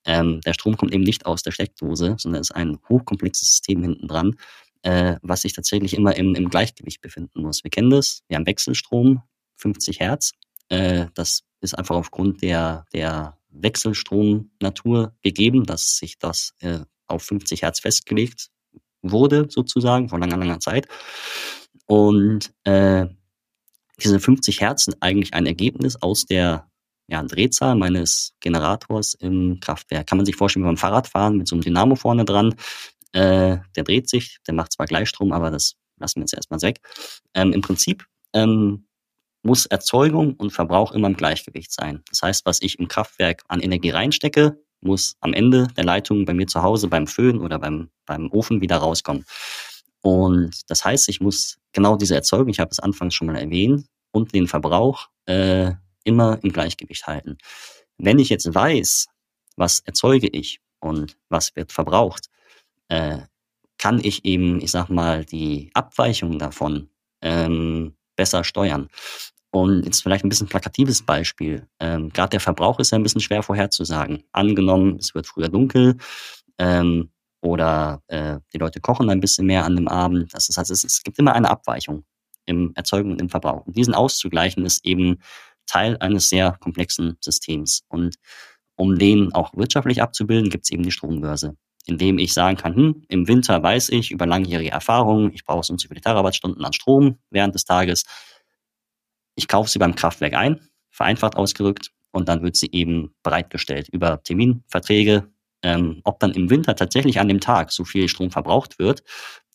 Ähm, 0.06 0.42
der 0.42 0.54
Strom 0.54 0.78
kommt 0.78 0.94
eben 0.94 1.04
nicht 1.04 1.26
aus 1.26 1.44
der 1.44 1.52
Steckdose, 1.52 2.16
sondern 2.18 2.42
ist 2.42 2.52
ein 2.52 2.80
hochkomplexes 2.90 3.50
System 3.50 3.82
hinten 3.84 4.08
dran, 4.08 4.36
äh, 4.82 5.16
was 5.22 5.42
sich 5.42 5.54
tatsächlich 5.54 5.94
immer 5.94 6.16
im, 6.16 6.36
im 6.36 6.50
Gleichgewicht 6.50 7.02
befinden 7.02 7.42
muss. 7.42 7.64
Wir 7.64 7.72
kennen 7.72 7.90
das, 7.90 8.24
wir 8.28 8.38
haben 8.38 8.46
Wechselstrom, 8.46 9.22
50 9.56 10.00
Hertz. 10.02 10.32
Äh, 10.70 11.08
das 11.14 11.44
ist 11.62 11.78
einfach 11.78 11.96
aufgrund 11.96 12.42
der, 12.42 12.86
der 12.94 13.38
Wechselstromnatur 13.50 15.16
gegeben, 15.22 15.66
dass 15.66 15.98
sich 15.98 16.18
das 16.20 16.54
äh, 16.60 16.80
auf 17.08 17.24
50 17.24 17.62
Hertz 17.62 17.80
festgelegt 17.80 18.50
wurde, 19.02 19.48
sozusagen, 19.50 20.10
vor 20.10 20.20
langer, 20.20 20.38
langer 20.38 20.60
Zeit. 20.60 20.88
Und 21.86 22.54
äh, 22.64 23.08
diese 24.02 24.20
50 24.20 24.62
Hertz 24.62 24.86
sind 24.86 24.98
eigentlich 25.02 25.34
ein 25.34 25.46
Ergebnis 25.46 26.02
aus 26.02 26.26
der 26.26 26.70
ja, 27.08 27.22
Drehzahl 27.24 27.76
meines 27.76 28.34
Generators 28.40 29.14
im 29.16 29.60
Kraftwerk. 29.60 30.08
Kann 30.08 30.18
man 30.18 30.26
sich 30.26 30.36
vorstellen, 30.36 30.64
wie 30.64 30.70
beim 30.70 30.78
Fahrradfahren 30.78 31.38
mit 31.38 31.48
so 31.48 31.56
einem 31.56 31.64
Dynamo 31.64 31.96
vorne 31.96 32.26
dran. 32.26 32.56
Äh, 33.12 33.58
der 33.76 33.84
dreht 33.84 34.10
sich, 34.10 34.38
der 34.48 34.54
macht 34.54 34.72
zwar 34.72 34.88
Gleichstrom, 34.88 35.32
aber 35.32 35.52
das 35.52 35.76
lassen 35.98 36.20
wir 36.20 36.24
jetzt 36.24 36.34
erstmal 36.34 36.62
weg. 36.62 36.80
Ähm, 37.34 37.54
Im 37.54 37.62
Prinzip 37.62 38.06
ähm, 38.34 38.88
muss 39.44 39.66
Erzeugung 39.66 40.34
und 40.36 40.52
Verbrauch 40.52 40.94
immer 40.94 41.08
im 41.08 41.18
Gleichgewicht 41.18 41.72
sein. 41.72 42.02
Das 42.10 42.22
heißt, 42.22 42.46
was 42.46 42.62
ich 42.62 42.80
im 42.80 42.88
Kraftwerk 42.88 43.44
an 43.48 43.60
Energie 43.60 43.90
reinstecke, 43.90 44.58
muss 44.82 45.16
am 45.20 45.34
Ende 45.34 45.68
der 45.78 45.84
Leitung 45.84 46.26
bei 46.26 46.34
mir 46.34 46.48
zu 46.48 46.62
Hause 46.64 46.88
beim 46.88 47.08
Föhn 47.08 47.40
oder 47.40 47.60
beim, 47.60 47.90
beim 48.06 48.32
Ofen 48.32 48.62
wieder 48.62 48.78
rauskommen. 48.78 49.26
Und 50.04 50.70
das 50.70 50.86
heißt, 50.86 51.10
ich 51.10 51.22
muss 51.22 51.58
genau 51.72 51.96
diese 51.96 52.14
Erzeugung, 52.16 52.50
ich 52.50 52.60
habe 52.60 52.70
es 52.72 52.80
anfangs 52.80 53.16
schon 53.16 53.28
mal 53.28 53.38
erwähnt, 53.38 53.88
und 54.12 54.34
den 54.34 54.48
Verbrauch 54.48 55.10
äh, 55.26 55.72
immer 56.04 56.38
im 56.44 56.52
Gleichgewicht 56.52 57.08
halten. 57.08 57.38
Wenn 57.98 58.20
ich 58.20 58.30
jetzt 58.30 58.54
weiß, 58.54 59.08
was 59.56 59.80
erzeuge 59.80 60.28
ich 60.28 60.60
und 60.80 61.18
was 61.30 61.56
wird 61.56 61.72
verbraucht, 61.72 62.30
äh, 62.90 63.20
kann 63.78 64.00
ich 64.04 64.24
eben, 64.24 64.62
ich 64.62 64.72
sag 64.72 64.90
mal, 64.90 65.26
die 65.26 65.72
Abweichung 65.74 66.38
davon 66.38 66.90
ähm, 67.22 67.96
besser 68.16 68.44
steuern. 68.44 68.90
Und 69.52 69.86
jetzt 69.86 70.02
vielleicht 70.02 70.26
ein 70.26 70.30
bisschen 70.30 70.48
plakatives 70.48 71.04
Beispiel. 71.04 71.68
Ähm, 71.80 72.10
Gerade 72.10 72.32
der 72.32 72.40
Verbrauch 72.40 72.80
ist 72.80 72.92
ja 72.92 72.98
ein 72.98 73.04
bisschen 73.04 73.22
schwer 73.22 73.44
vorherzusagen. 73.44 74.24
Angenommen, 74.32 74.98
es 75.00 75.14
wird 75.14 75.28
früher 75.28 75.50
dunkel, 75.50 75.98
ähm, 76.58 77.12
oder 77.44 78.02
äh, 78.08 78.40
die 78.54 78.58
Leute 78.58 78.80
kochen 78.80 79.10
ein 79.10 79.20
bisschen 79.20 79.46
mehr 79.46 79.66
an 79.66 79.76
dem 79.76 79.88
Abend. 79.88 80.34
Das 80.34 80.48
ist, 80.48 80.58
also 80.58 80.74
es, 80.74 80.84
es 80.84 81.04
gibt 81.04 81.20
immer 81.20 81.34
eine 81.34 81.50
Abweichung 81.50 82.06
im 82.46 82.72
Erzeugen 82.76 83.12
und 83.12 83.22
im 83.22 83.30
Verbrauch. 83.30 83.66
Und 83.66 83.78
diesen 83.78 83.94
auszugleichen 83.94 84.66
ist 84.66 84.86
eben 84.86 85.20
Teil 85.66 85.98
eines 86.00 86.30
sehr 86.30 86.54
komplexen 86.60 87.18
Systems. 87.20 87.84
Und 87.90 88.16
um 88.76 88.98
den 88.98 89.34
auch 89.34 89.54
wirtschaftlich 89.56 90.02
abzubilden, 90.02 90.50
gibt 90.50 90.64
es 90.64 90.72
eben 90.72 90.84
die 90.84 90.92
Strombörse, 90.92 91.56
indem 91.86 92.18
ich 92.18 92.34
sagen 92.34 92.58
kann, 92.58 92.76
hm, 92.76 93.04
im 93.10 93.28
Winter 93.28 93.62
weiß 93.62 93.90
ich 93.90 94.12
über 94.12 94.26
langjährige 94.26 94.72
Erfahrungen, 94.72 95.32
ich 95.34 95.44
brauche 95.44 95.64
so 95.64 95.74
und 95.74 95.82
so 95.82 95.90
viele 95.90 96.02
Terawattstunden 96.02 96.64
an 96.64 96.74
Strom 96.74 97.18
während 97.30 97.56
des 97.56 97.66
Tages. 97.66 98.06
Ich 99.36 99.50
kaufe 99.50 99.70
sie 99.70 99.80
beim 99.80 99.96
Kraftwerk 99.96 100.34
ein, 100.34 100.62
vereinfacht 100.92 101.36
ausgerückt, 101.36 101.92
und 102.14 102.30
dann 102.30 102.44
wird 102.44 102.56
sie 102.56 102.70
eben 102.72 103.16
bereitgestellt 103.24 103.90
über 103.90 104.22
Terminverträge, 104.24 105.33
ähm, 105.64 106.02
ob 106.04 106.20
dann 106.20 106.32
im 106.32 106.50
Winter 106.50 106.76
tatsächlich 106.76 107.20
an 107.20 107.28
dem 107.28 107.40
Tag 107.40 107.72
so 107.72 107.86
viel 107.86 108.08
Strom 108.08 108.32
verbraucht 108.32 108.80
wird, 108.80 109.04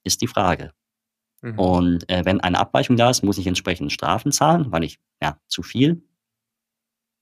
ist 0.05 0.21
die 0.23 0.27
Frage. 0.27 0.73
Mhm. 1.43 1.59
Und 1.59 2.11
äh, 2.11 2.25
wenn 2.25 2.41
eine 2.41 2.59
Abweichung 2.59 2.97
da 2.97 3.11
ist, 3.11 3.23
muss 3.23 3.39
ich 3.39 3.47
entsprechend 3.47 3.93
Strafen 3.93 4.33
zahlen, 4.33 4.73
weil 4.73 4.85
ich 4.85 4.99
ja 5.23 5.39
zu 5.47 5.63
viel 5.63 6.03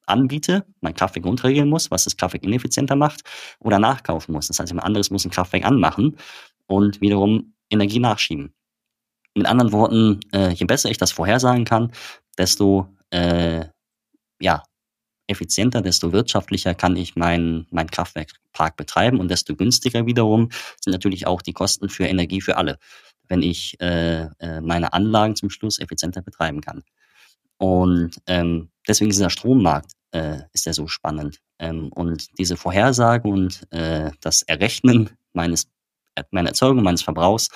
anbiete, 0.07 0.64
mein 0.80 0.95
Kraftwerk 0.95 1.26
runterregeln 1.26 1.68
muss, 1.68 1.91
was 1.91 2.05
das 2.05 2.16
Kraftwerk 2.16 2.45
ineffizienter 2.45 2.97
macht, 2.97 3.22
oder 3.59 3.78
nachkaufen 3.78 4.32
muss. 4.32 4.47
Das 4.47 4.61
heißt, 4.61 4.70
jemand 4.70 4.87
anderes 4.87 5.11
muss 5.11 5.24
ein 5.24 5.30
Kraftwerk 5.30 5.64
anmachen 5.64 6.16
und 6.66 7.01
wiederum 7.01 7.55
Energie 7.70 7.99
nachschieben. 7.99 8.55
Mit 9.34 9.47
anderen 9.47 9.72
Worten, 9.72 10.20
äh, 10.32 10.51
je 10.51 10.64
besser 10.64 10.91
ich 10.91 10.99
das 10.99 11.12
vorhersagen 11.12 11.64
kann, 11.64 11.93
desto 12.39 12.89
äh, 13.11 13.66
ja, 14.41 14.62
effizienter, 15.26 15.82
desto 15.82 16.12
wirtschaftlicher 16.12 16.74
kann 16.74 16.96
ich 16.96 17.16
meinen 17.16 17.66
mein 17.70 17.90
Kraftwerkpark 17.90 18.76
betreiben 18.76 19.20
und 19.20 19.30
desto 19.30 19.56
günstiger 19.56 20.06
wiederum 20.06 20.50
sind 20.80 20.92
natürlich 20.92 21.26
auch 21.26 21.42
die 21.42 21.52
Kosten 21.52 21.88
für 21.88 22.06
Energie 22.06 22.40
für 22.40 22.56
alle, 22.56 22.78
wenn 23.28 23.42
ich 23.42 23.80
äh, 23.80 24.28
äh, 24.38 24.60
meine 24.60 24.92
Anlagen 24.92 25.36
zum 25.36 25.50
Schluss 25.50 25.78
effizienter 25.78 26.22
betreiben 26.22 26.60
kann. 26.60 26.82
Und 27.58 28.16
ähm, 28.26 28.70
deswegen 28.86 29.10
ist 29.10 29.16
dieser 29.16 29.30
Strommarkt 29.30 29.92
äh, 30.12 30.40
ist 30.52 30.66
ja 30.66 30.72
so 30.72 30.86
spannend. 30.86 31.40
Ähm, 31.58 31.90
und 31.92 32.38
diese 32.38 32.56
Vorhersagen 32.56 33.32
und 33.32 33.72
äh, 33.72 34.10
das 34.20 34.42
Errechnen 34.42 35.10
meines 35.32 35.68
meiner 36.30 36.48
Erzeugung, 36.48 36.82
meines 36.82 37.02
Verbrauchs 37.02 37.48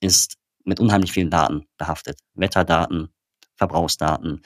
ist 0.00 0.36
mit 0.64 0.80
unheimlich 0.80 1.12
vielen 1.12 1.30
Daten 1.30 1.66
behaftet. 1.78 2.18
Wetterdaten, 2.34 3.08
Verbrauchsdaten, 3.56 4.42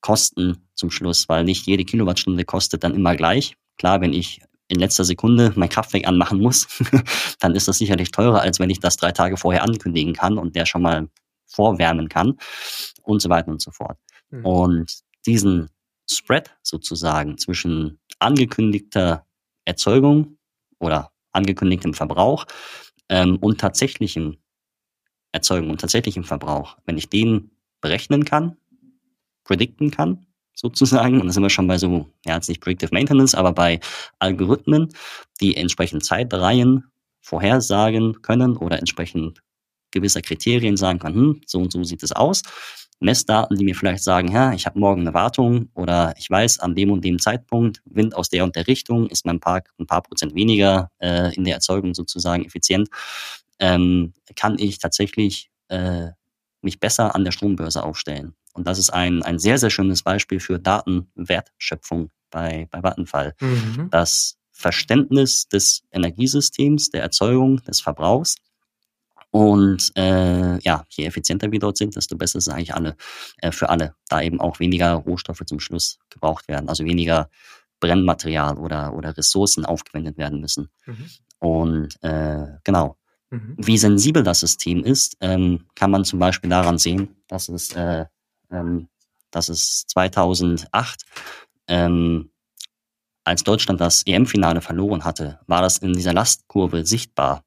Kosten 0.00 0.68
zum 0.74 0.90
Schluss, 0.90 1.28
weil 1.28 1.44
nicht 1.44 1.66
jede 1.66 1.84
Kilowattstunde 1.84 2.44
kostet 2.44 2.84
dann 2.84 2.94
immer 2.94 3.16
gleich. 3.16 3.56
Klar, 3.76 4.00
wenn 4.00 4.12
ich 4.12 4.40
in 4.68 4.78
letzter 4.78 5.04
Sekunde 5.04 5.52
mein 5.56 5.68
Kraftwerk 5.68 6.06
anmachen 6.06 6.40
muss, 6.40 6.66
dann 7.38 7.54
ist 7.54 7.68
das 7.68 7.78
sicherlich 7.78 8.10
teurer, 8.10 8.40
als 8.40 8.58
wenn 8.60 8.70
ich 8.70 8.80
das 8.80 8.96
drei 8.96 9.12
Tage 9.12 9.36
vorher 9.36 9.62
ankündigen 9.62 10.14
kann 10.14 10.38
und 10.38 10.56
der 10.56 10.66
schon 10.66 10.82
mal 10.82 11.08
vorwärmen 11.46 12.08
kann 12.08 12.38
und 13.02 13.20
so 13.20 13.28
weiter 13.28 13.48
und 13.48 13.60
so 13.60 13.70
fort. 13.70 13.98
Mhm. 14.30 14.44
Und 14.44 14.92
diesen 15.26 15.70
Spread 16.10 16.54
sozusagen 16.62 17.38
zwischen 17.38 17.98
angekündigter 18.18 19.26
Erzeugung 19.64 20.38
oder 20.78 21.12
angekündigtem 21.32 21.94
Verbrauch 21.94 22.46
ähm, 23.08 23.36
und 23.36 23.60
tatsächlichem 23.60 24.38
Erzeugung 25.32 25.70
und 25.70 25.80
tatsächlichem 25.80 26.24
Verbrauch, 26.24 26.76
wenn 26.84 26.96
ich 26.96 27.08
den 27.08 27.50
berechnen 27.80 28.24
kann, 28.24 28.56
predikten 29.44 29.90
kann, 29.90 30.26
sozusagen. 30.54 31.20
Und 31.20 31.26
da 31.26 31.32
sind 31.32 31.42
wir 31.42 31.50
schon 31.50 31.66
bei 31.66 31.78
so, 31.78 32.08
ja, 32.24 32.34
jetzt 32.34 32.48
nicht 32.48 32.60
Predictive 32.60 32.92
Maintenance, 32.92 33.34
aber 33.34 33.52
bei 33.52 33.80
Algorithmen, 34.18 34.92
die 35.40 35.56
entsprechend 35.56 36.04
Zeitreihen 36.04 36.84
vorhersagen 37.20 38.20
können 38.22 38.56
oder 38.56 38.78
entsprechend 38.78 39.42
gewisser 39.90 40.20
Kriterien 40.20 40.76
sagen 40.76 40.98
kann, 40.98 41.14
hm, 41.14 41.40
so 41.46 41.60
und 41.60 41.72
so 41.72 41.82
sieht 41.84 42.02
es 42.02 42.12
aus. 42.12 42.42
Messdaten, 43.00 43.56
die 43.56 43.64
mir 43.64 43.74
vielleicht 43.74 44.02
sagen, 44.02 44.30
ja, 44.30 44.52
ich 44.52 44.66
habe 44.66 44.78
morgen 44.78 45.02
eine 45.02 45.14
Wartung 45.14 45.68
oder 45.74 46.14
ich 46.18 46.30
weiß, 46.30 46.60
an 46.60 46.74
dem 46.74 46.90
und 46.90 47.04
dem 47.04 47.18
Zeitpunkt, 47.18 47.82
Wind 47.84 48.14
aus 48.14 48.28
der 48.28 48.44
und 48.44 48.56
der 48.56 48.66
Richtung, 48.66 49.08
ist 49.08 49.26
mein 49.26 49.40
Park 49.40 49.70
ein 49.78 49.86
paar 49.86 50.02
Prozent 50.02 50.34
weniger 50.34 50.90
äh, 50.98 51.34
in 51.34 51.44
der 51.44 51.54
Erzeugung 51.54 51.94
sozusagen 51.94 52.44
effizient, 52.44 52.88
ähm, 53.58 54.12
kann 54.36 54.58
ich 54.58 54.78
tatsächlich 54.78 55.50
äh, 55.68 56.08
mich 56.62 56.80
besser 56.80 57.14
an 57.14 57.24
der 57.24 57.32
Strombörse 57.32 57.82
aufstellen. 57.82 58.34
Und 58.54 58.66
das 58.66 58.78
ist 58.78 58.90
ein, 58.90 59.22
ein 59.22 59.38
sehr, 59.38 59.58
sehr 59.58 59.70
schönes 59.70 60.02
Beispiel 60.02 60.40
für 60.40 60.58
Datenwertschöpfung 60.58 62.10
bei, 62.30 62.68
bei 62.70 62.82
Vattenfall. 62.82 63.34
Mhm. 63.40 63.88
Das 63.90 64.36
Verständnis 64.52 65.48
des 65.48 65.82
Energiesystems, 65.90 66.90
der 66.90 67.02
Erzeugung, 67.02 67.62
des 67.64 67.80
Verbrauchs. 67.80 68.36
Und 69.30 69.90
äh, 69.96 70.58
ja, 70.60 70.84
je 70.90 71.06
effizienter 71.06 71.50
wir 71.50 71.58
dort 71.58 71.76
sind, 71.76 71.96
desto 71.96 72.16
besser 72.16 72.38
ist 72.38 72.46
es 72.46 72.54
eigentlich 72.54 72.72
alle, 72.72 72.96
äh, 73.38 73.50
für 73.50 73.68
alle, 73.68 73.96
da 74.08 74.22
eben 74.22 74.40
auch 74.40 74.60
weniger 74.60 74.94
Rohstoffe 74.94 75.42
zum 75.44 75.58
Schluss 75.58 75.98
gebraucht 76.08 76.46
werden, 76.46 76.68
also 76.68 76.84
weniger 76.84 77.28
Brennmaterial 77.80 78.56
oder, 78.58 78.94
oder 78.94 79.16
Ressourcen 79.16 79.66
aufgewendet 79.66 80.16
werden 80.16 80.40
müssen. 80.40 80.68
Mhm. 80.86 81.10
Und 81.40 82.02
äh, 82.02 82.46
genau, 82.62 82.96
mhm. 83.30 83.56
wie 83.58 83.76
sensibel 83.76 84.22
das 84.22 84.38
System 84.38 84.84
ist, 84.84 85.16
ähm, 85.20 85.66
kann 85.74 85.90
man 85.90 86.04
zum 86.04 86.20
Beispiel 86.20 86.50
daran 86.50 86.78
sehen, 86.78 87.16
dass 87.26 87.48
es, 87.48 87.72
äh, 87.74 88.06
ähm, 88.54 88.88
dass 89.30 89.48
es 89.48 89.86
2008 89.88 91.02
ähm, 91.68 92.30
als 93.24 93.42
Deutschland 93.42 93.80
das 93.80 94.02
EM-Finale 94.06 94.60
verloren 94.60 95.04
hatte, 95.04 95.40
war 95.46 95.62
das 95.62 95.78
in 95.78 95.94
dieser 95.94 96.12
Lastkurve 96.12 96.84
sichtbar, 96.84 97.42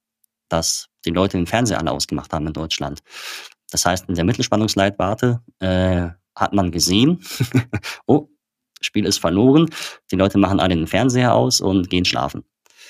dass 0.50 0.88
die 1.06 1.12
Leute 1.12 1.38
den 1.38 1.48
Fernseher 1.48 1.80
alle 1.80 1.92
ausgemacht 1.92 2.34
haben 2.34 2.48
in 2.48 2.54
Deutschland. 2.54 3.02
Das 3.72 3.86
heißt, 3.86 4.10
in 4.10 4.16
der 4.16 4.26
Mittelspannungsleitwarte 4.26 5.42
äh, 5.60 6.10
hat 6.36 6.54
man 6.54 6.72
gesehen, 6.72 7.24
oh, 8.08 8.28
Spiel 8.82 9.06
ist 9.06 9.20
verloren, 9.20 9.70
die 10.12 10.16
Leute 10.16 10.38
machen 10.38 10.60
alle 10.60 10.76
den 10.76 10.88
Fernseher 10.88 11.34
aus 11.34 11.62
und 11.62 11.90
gehen 11.90 12.06
schlafen. 12.06 12.44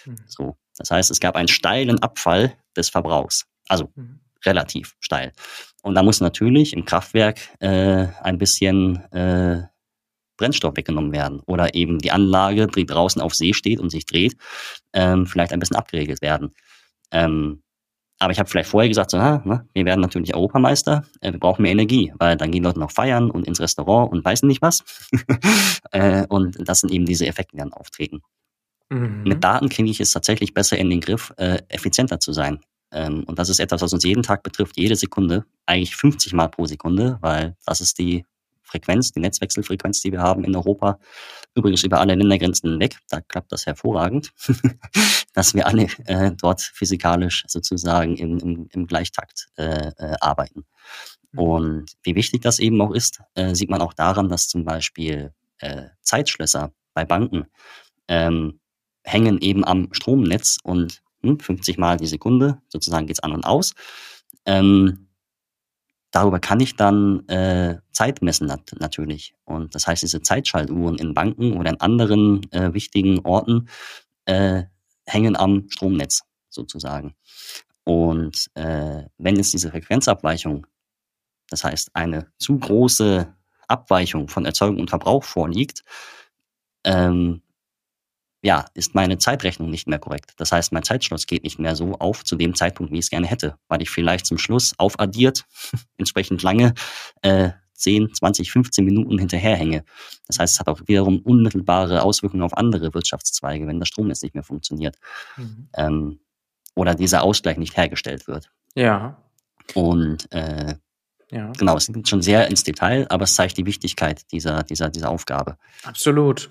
Mhm. 0.05 0.17
So, 0.27 0.57
das 0.77 0.91
heißt, 0.91 1.11
es 1.11 1.19
gab 1.19 1.35
einen 1.35 1.47
steilen 1.47 1.99
Abfall 1.99 2.57
des 2.75 2.89
Verbrauchs, 2.89 3.45
also 3.67 3.89
mhm. 3.95 4.19
Relativ 4.45 4.95
steil. 4.99 5.33
Und 5.83 5.95
da 5.95 6.03
muss 6.03 6.21
natürlich 6.21 6.73
im 6.73 6.85
Kraftwerk 6.85 7.39
äh, 7.59 8.07
ein 8.21 8.37
bisschen 8.37 8.97
äh, 9.11 9.63
Brennstoff 10.37 10.77
weggenommen 10.77 11.11
werden 11.11 11.41
oder 11.45 11.73
eben 11.75 11.99
die 11.99 12.11
Anlage, 12.11 12.67
die 12.67 12.85
draußen 12.85 13.21
auf 13.21 13.35
See 13.35 13.53
steht 13.53 13.79
und 13.79 13.89
sich 13.89 14.05
dreht, 14.05 14.35
ähm, 14.93 15.25
vielleicht 15.25 15.51
ein 15.51 15.59
bisschen 15.59 15.75
abgeregelt 15.75 16.21
werden. 16.21 16.53
Ähm, 17.11 17.63
aber 18.19 18.31
ich 18.31 18.39
habe 18.39 18.49
vielleicht 18.49 18.69
vorher 18.69 18.89
gesagt, 18.89 19.11
so, 19.11 19.17
ah, 19.17 19.41
ne, 19.45 19.67
wir 19.73 19.85
werden 19.85 20.01
natürlich 20.01 20.33
Europameister, 20.33 21.05
äh, 21.21 21.31
wir 21.31 21.39
brauchen 21.39 21.61
mehr 21.61 21.71
Energie, 21.71 22.13
weil 22.17 22.35
dann 22.35 22.51
gehen 22.51 22.63
Leute 22.63 22.79
noch 22.79 22.91
feiern 22.91 23.29
und 23.29 23.47
ins 23.47 23.59
Restaurant 23.59 24.11
und 24.11 24.25
weiß 24.25 24.43
nicht 24.43 24.61
was. 24.61 24.83
äh, 25.91 26.25
und 26.27 26.57
das 26.67 26.79
sind 26.79 26.91
eben 26.91 27.05
diese 27.05 27.27
Effekte, 27.27 27.55
die 27.55 27.59
dann 27.59 27.73
auftreten. 27.73 28.21
Mhm. 28.89 29.23
Mit 29.23 29.43
Daten 29.43 29.69
kriege 29.69 29.89
ich 29.89 29.99
es 29.99 30.11
tatsächlich 30.11 30.53
besser 30.53 30.77
in 30.77 30.89
den 30.89 31.01
Griff, 31.01 31.33
äh, 31.37 31.59
effizienter 31.69 32.19
zu 32.19 32.33
sein. 32.33 32.59
Ähm, 32.91 33.23
und 33.25 33.39
das 33.39 33.49
ist 33.49 33.59
etwas, 33.59 33.81
was 33.81 33.93
uns 33.93 34.03
jeden 34.03 34.23
Tag 34.23 34.43
betrifft, 34.43 34.77
jede 34.77 34.95
Sekunde, 34.95 35.45
eigentlich 35.65 35.95
50 35.95 36.33
Mal 36.33 36.47
pro 36.47 36.65
Sekunde, 36.65 37.17
weil 37.21 37.55
das 37.65 37.81
ist 37.81 37.97
die 37.99 38.25
Frequenz, 38.67 39.11
die 39.13 39.21
Netzwechselfrequenz, 39.21 40.01
die 40.01 40.11
wir 40.11 40.21
haben 40.21 40.43
in 40.43 40.55
Europa, 40.55 40.99
übrigens 41.55 41.83
über 41.83 41.99
alle 41.99 42.15
Ländergrenzen 42.15 42.71
hinweg, 42.71 42.97
da 43.09 43.21
klappt 43.21 43.51
das 43.51 43.65
hervorragend, 43.65 44.33
dass 45.33 45.53
wir 45.53 45.65
alle 45.67 45.87
äh, 46.05 46.31
dort 46.33 46.61
physikalisch 46.61 47.45
sozusagen 47.47 48.17
im, 48.17 48.37
im, 48.39 48.67
im 48.71 48.87
Gleichtakt 48.87 49.47
äh, 49.57 49.91
äh, 49.97 50.15
arbeiten. 50.19 50.65
Mhm. 51.31 51.39
Und 51.39 51.91
wie 52.03 52.15
wichtig 52.15 52.41
das 52.41 52.59
eben 52.59 52.81
auch 52.81 52.91
ist, 52.91 53.21
äh, 53.35 53.55
sieht 53.55 53.69
man 53.69 53.81
auch 53.81 53.93
daran, 53.93 54.29
dass 54.29 54.47
zum 54.47 54.65
Beispiel 54.65 55.33
äh, 55.59 55.85
Zeitschlösser 56.01 56.71
bei 56.93 57.05
Banken 57.05 57.45
ähm, 58.07 58.59
hängen 59.03 59.39
eben 59.39 59.63
am 59.63 59.93
Stromnetz 59.93 60.57
und 60.63 61.01
50 61.21 61.77
Mal 61.77 61.97
die 61.97 62.07
Sekunde, 62.07 62.61
sozusagen 62.67 63.07
geht's 63.07 63.19
an 63.19 63.31
und 63.31 63.45
aus. 63.45 63.73
Ähm, 64.45 65.07
darüber 66.11 66.39
kann 66.39 66.59
ich 66.59 66.75
dann 66.75 67.27
äh, 67.27 67.79
Zeit 67.91 68.21
messen 68.21 68.47
nat 68.47 68.75
natürlich. 68.79 69.33
Und 69.45 69.75
das 69.75 69.87
heißt, 69.87 70.03
diese 70.03 70.21
Zeitschaltuhren 70.21 70.97
in 70.97 71.13
Banken 71.13 71.53
oder 71.53 71.69
in 71.71 71.81
anderen 71.81 72.51
äh, 72.51 72.73
wichtigen 72.73 73.19
Orten 73.19 73.69
äh, 74.25 74.63
hängen 75.05 75.35
am 75.35 75.69
Stromnetz 75.69 76.23
sozusagen. 76.49 77.15
Und 77.83 78.49
äh, 78.55 79.03
wenn 79.17 79.39
es 79.39 79.51
diese 79.51 79.69
Frequenzabweichung, 79.69 80.67
das 81.49 81.63
heißt 81.63 81.95
eine 81.95 82.31
zu 82.37 82.57
große 82.57 83.33
Abweichung 83.67 84.27
von 84.27 84.45
Erzeugung 84.45 84.79
und 84.79 84.89
Verbrauch 84.89 85.23
vorliegt, 85.23 85.83
ähm, 86.83 87.41
ja, 88.47 88.63
ist 88.73 88.95
meine 88.95 89.17
Zeitrechnung 89.17 89.69
nicht 89.69 89.89
mehr 89.89 89.99
korrekt. 89.99 90.31
Das 90.37 90.53
heißt, 90.53 90.71
mein 90.71 90.83
Zeitschluss 90.83 91.27
geht 91.27 91.43
nicht 91.43 91.59
mehr 91.59 91.75
so 91.75 91.95
auf 91.99 92.23
zu 92.23 92.37
dem 92.37 92.55
Zeitpunkt, 92.55 92.93
wie 92.93 92.97
ich 92.97 93.03
es 93.03 93.09
gerne 93.09 93.27
hätte, 93.27 93.57
weil 93.67 93.81
ich 93.81 93.89
vielleicht 93.89 94.25
zum 94.25 94.37
Schluss 94.37 94.73
aufaddiert, 94.77 95.43
entsprechend 95.97 96.41
lange, 96.43 96.73
äh, 97.23 97.49
10, 97.73 98.13
20, 98.13 98.49
15 98.49 98.85
Minuten 98.85 99.19
hinterherhänge. 99.19 99.83
Das 100.27 100.39
heißt, 100.39 100.53
es 100.53 100.59
hat 100.61 100.69
auch 100.69 100.79
wiederum 100.85 101.19
unmittelbare 101.19 102.03
Auswirkungen 102.03 102.41
auf 102.41 102.55
andere 102.55 102.93
Wirtschaftszweige, 102.93 103.67
wenn 103.67 103.79
der 103.79 103.85
Strom 103.85 104.07
jetzt 104.07 104.23
nicht 104.23 104.33
mehr 104.33 104.45
funktioniert. 104.45 104.95
Mhm. 105.35 105.67
Ähm, 105.75 106.19
oder 106.73 106.95
dieser 106.95 107.23
Ausgleich 107.23 107.57
nicht 107.57 107.75
hergestellt 107.75 108.29
wird. 108.29 108.49
Ja. 108.75 109.21
Und 109.73 110.31
äh, 110.31 110.75
ja. 111.31 111.51
Genau, 111.57 111.75
es 111.75 111.87
geht 111.87 112.07
schon 112.07 112.21
sehr 112.21 112.47
ins 112.47 112.63
Detail, 112.63 113.05
aber 113.09 113.23
es 113.23 113.35
zeigt 113.35 113.57
die 113.57 113.65
Wichtigkeit 113.65 114.31
dieser, 114.31 114.63
dieser, 114.63 114.89
dieser 114.89 115.09
Aufgabe. 115.09 115.57
Absolut. 115.83 116.49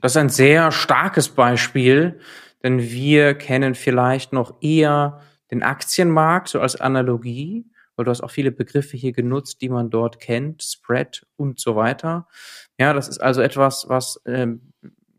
Das 0.00 0.12
ist 0.12 0.16
ein 0.16 0.28
sehr 0.28 0.72
starkes 0.72 1.28
Beispiel, 1.28 2.18
denn 2.62 2.80
wir 2.80 3.34
kennen 3.34 3.74
vielleicht 3.74 4.32
noch 4.32 4.60
eher 4.60 5.20
den 5.50 5.62
Aktienmarkt 5.62 6.48
so 6.48 6.60
als 6.60 6.76
Analogie, 6.76 7.66
weil 7.94 8.04
du 8.04 8.10
hast 8.10 8.20
auch 8.20 8.30
viele 8.30 8.50
Begriffe 8.50 8.96
hier 8.96 9.12
genutzt, 9.12 9.60
die 9.62 9.68
man 9.68 9.90
dort 9.90 10.18
kennt, 10.18 10.62
Spread 10.62 11.24
und 11.36 11.60
so 11.60 11.76
weiter. 11.76 12.26
Ja, 12.78 12.92
das 12.92 13.08
ist 13.08 13.18
also 13.18 13.42
etwas, 13.42 13.88
was 13.88 14.20
ähm, 14.26 14.72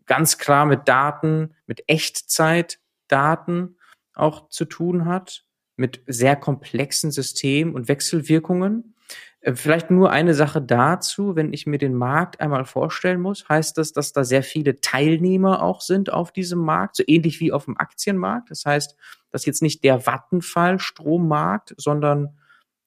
ganz 0.05 0.37
klar 0.37 0.65
mit 0.65 0.87
Daten, 0.87 1.55
mit 1.65 1.83
Echtzeitdaten 1.87 3.77
auch 4.13 4.49
zu 4.49 4.65
tun 4.65 5.05
hat, 5.05 5.45
mit 5.75 6.01
sehr 6.07 6.35
komplexen 6.35 7.11
Systemen 7.11 7.73
und 7.73 7.87
Wechselwirkungen. 7.87 8.95
Äh, 9.41 9.55
vielleicht 9.55 9.91
nur 9.91 10.11
eine 10.11 10.33
Sache 10.33 10.61
dazu, 10.61 11.35
wenn 11.35 11.53
ich 11.53 11.65
mir 11.67 11.77
den 11.77 11.93
Markt 11.93 12.39
einmal 12.39 12.65
vorstellen 12.65 13.21
muss, 13.21 13.47
heißt 13.47 13.77
das, 13.77 13.93
dass 13.93 14.13
da 14.13 14.23
sehr 14.23 14.43
viele 14.43 14.79
Teilnehmer 14.81 15.61
auch 15.61 15.81
sind 15.81 16.11
auf 16.11 16.31
diesem 16.31 16.59
Markt, 16.59 16.97
so 16.97 17.03
ähnlich 17.07 17.39
wie 17.39 17.51
auf 17.51 17.65
dem 17.65 17.77
Aktienmarkt. 17.77 18.51
Das 18.51 18.65
heißt, 18.65 18.95
dass 19.31 19.45
jetzt 19.45 19.61
nicht 19.61 19.83
der 19.83 20.05
Vattenfall 20.05 20.79
Strommarkt, 20.79 21.75
sondern 21.77 22.37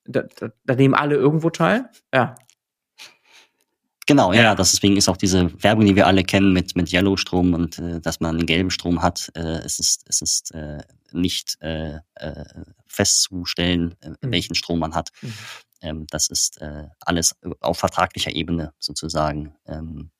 da, 0.04 0.22
da, 0.22 0.48
da 0.64 0.74
nehmen 0.74 0.94
alle 0.94 1.14
irgendwo 1.14 1.50
teil. 1.50 1.88
Ja. 2.12 2.34
Genau, 4.06 4.32
ja, 4.32 4.42
ja, 4.42 4.54
deswegen 4.56 4.96
ist 4.96 5.08
auch 5.08 5.16
diese 5.16 5.52
Werbung, 5.62 5.86
die 5.86 5.94
wir 5.94 6.08
alle 6.08 6.24
kennen 6.24 6.52
mit, 6.52 6.74
mit 6.74 6.92
Yellow-Strom 6.92 7.54
und 7.54 7.78
äh, 7.78 8.00
dass 8.00 8.18
man 8.18 8.36
einen 8.36 8.46
gelben 8.46 8.70
Strom 8.70 9.02
hat, 9.02 9.30
äh, 9.36 9.60
es 9.64 9.78
ist, 9.78 10.04
es 10.08 10.20
ist 10.20 10.52
äh, 10.52 10.82
nicht 11.12 11.58
äh, 11.60 12.00
äh, 12.16 12.44
festzustellen, 12.88 13.94
äh, 14.00 14.08
mhm. 14.08 14.32
welchen 14.32 14.56
Strom 14.56 14.80
man 14.80 14.96
hat. 14.96 15.10
Mhm. 15.22 15.34
Ähm, 15.80 16.06
das 16.10 16.28
ist 16.28 16.60
äh, 16.60 16.88
alles 17.00 17.36
auf 17.60 17.78
vertraglicher 17.78 18.34
Ebene 18.34 18.72
sozusagen. 18.78 19.54
Ähm, 19.66 20.10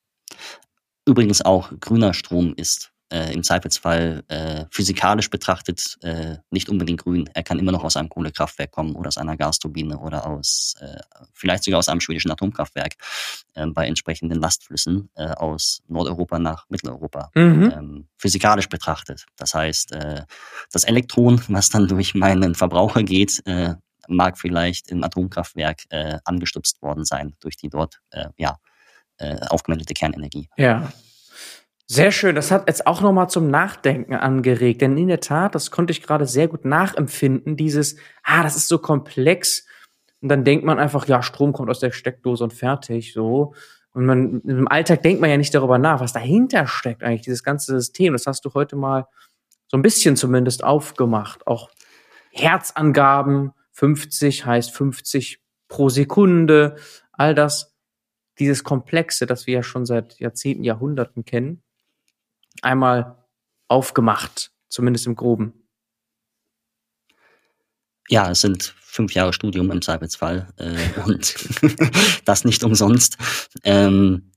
übrigens 1.06 1.42
auch 1.42 1.72
grüner 1.80 2.14
Strom 2.14 2.54
ist 2.54 2.92
äh, 3.12 3.32
im 3.34 3.42
Zweifelsfall 3.42 4.22
äh, 4.28 4.66
physikalisch 4.70 5.30
betrachtet 5.30 5.98
äh, 6.02 6.36
nicht 6.50 6.68
unbedingt 6.68 7.02
grün. 7.02 7.28
Er 7.34 7.42
kann 7.42 7.58
immer 7.58 7.72
noch 7.72 7.84
aus 7.84 7.96
einem 7.96 8.08
Kohlekraftwerk 8.08 8.70
kommen 8.70 8.94
oder 8.94 9.08
aus 9.08 9.18
einer 9.18 9.36
Gasturbine 9.36 9.98
oder 9.98 10.26
aus 10.26 10.74
äh, 10.80 11.00
vielleicht 11.32 11.64
sogar 11.64 11.78
aus 11.78 11.88
einem 11.88 12.00
schwedischen 12.00 12.30
Atomkraftwerk 12.30 12.94
äh, 13.54 13.66
bei 13.66 13.86
entsprechenden 13.86 14.40
Lastflüssen 14.40 15.10
äh, 15.16 15.30
aus 15.30 15.82
Nordeuropa 15.88 16.38
nach 16.38 16.66
Mitteleuropa. 16.68 17.30
Mhm. 17.34 17.72
Ähm, 17.76 18.08
physikalisch 18.16 18.68
betrachtet. 18.68 19.26
Das 19.36 19.54
heißt, 19.54 19.94
das 20.72 20.84
Elektron, 20.84 21.40
was 21.48 21.70
dann 21.70 21.88
durch 21.88 22.14
meinen 22.14 22.54
Verbraucher 22.54 23.02
geht, 23.02 23.42
äh, 23.46 23.74
mag 24.10 24.38
vielleicht 24.38 24.90
im 24.90 25.02
Atomkraftwerk 25.02 25.82
äh, 25.90 26.18
angestupst 26.24 26.82
worden 26.82 27.04
sein 27.04 27.34
durch 27.40 27.56
die 27.56 27.68
dort 27.68 28.00
äh, 28.10 28.26
ja, 28.36 28.56
äh, 29.18 29.36
aufgemeldete 29.48 29.94
Kernenergie. 29.94 30.48
Ja. 30.56 30.92
Sehr 31.86 32.12
schön. 32.12 32.36
Das 32.36 32.52
hat 32.52 32.68
jetzt 32.68 32.86
auch 32.86 33.00
nochmal 33.00 33.28
zum 33.28 33.50
Nachdenken 33.50 34.14
angeregt. 34.14 34.80
Denn 34.80 34.96
in 34.96 35.08
der 35.08 35.18
Tat, 35.18 35.56
das 35.56 35.72
konnte 35.72 35.90
ich 35.90 36.02
gerade 36.02 36.24
sehr 36.24 36.46
gut 36.46 36.64
nachempfinden, 36.64 37.56
dieses, 37.56 37.96
ah, 38.22 38.44
das 38.44 38.54
ist 38.54 38.68
so 38.68 38.78
komplex. 38.78 39.66
Und 40.20 40.28
dann 40.28 40.44
denkt 40.44 40.64
man 40.64 40.78
einfach, 40.78 41.08
ja, 41.08 41.20
Strom 41.20 41.52
kommt 41.52 41.68
aus 41.68 41.80
der 41.80 41.90
Steckdose 41.90 42.44
und 42.44 42.52
fertig, 42.52 43.12
so. 43.12 43.54
Und 43.92 44.06
man, 44.06 44.40
im 44.42 44.68
Alltag 44.68 45.02
denkt 45.02 45.20
man 45.20 45.30
ja 45.30 45.36
nicht 45.36 45.52
darüber 45.52 45.78
nach, 45.78 46.00
was 46.00 46.12
dahinter 46.12 46.68
steckt 46.68 47.02
eigentlich, 47.02 47.22
dieses 47.22 47.42
ganze 47.42 47.72
System. 47.72 48.12
Das 48.12 48.26
hast 48.26 48.44
du 48.44 48.54
heute 48.54 48.76
mal 48.76 49.08
so 49.66 49.76
ein 49.76 49.82
bisschen 49.82 50.14
zumindest 50.14 50.62
aufgemacht. 50.62 51.44
Auch 51.46 51.70
Herzangaben, 52.30 53.52
50 53.80 54.44
heißt 54.44 54.72
50 54.72 55.40
pro 55.68 55.88
Sekunde. 55.88 56.76
All 57.12 57.34
das, 57.34 57.74
dieses 58.38 58.62
Komplexe, 58.62 59.24
das 59.24 59.46
wir 59.46 59.54
ja 59.54 59.62
schon 59.62 59.86
seit 59.86 60.20
Jahrzehnten, 60.20 60.64
Jahrhunderten 60.64 61.24
kennen, 61.24 61.62
einmal 62.60 63.16
aufgemacht, 63.68 64.52
zumindest 64.68 65.06
im 65.06 65.16
Groben. 65.16 65.54
Ja, 68.10 68.30
es 68.30 68.42
sind 68.42 68.74
fünf 68.80 69.14
Jahre 69.14 69.32
Studium 69.32 69.70
im 69.70 69.80
Zweifelsfall 69.80 70.52
äh, 70.58 71.00
und 71.06 71.34
das 72.26 72.44
nicht 72.44 72.62
umsonst. 72.62 73.16
Ähm, 73.64 74.32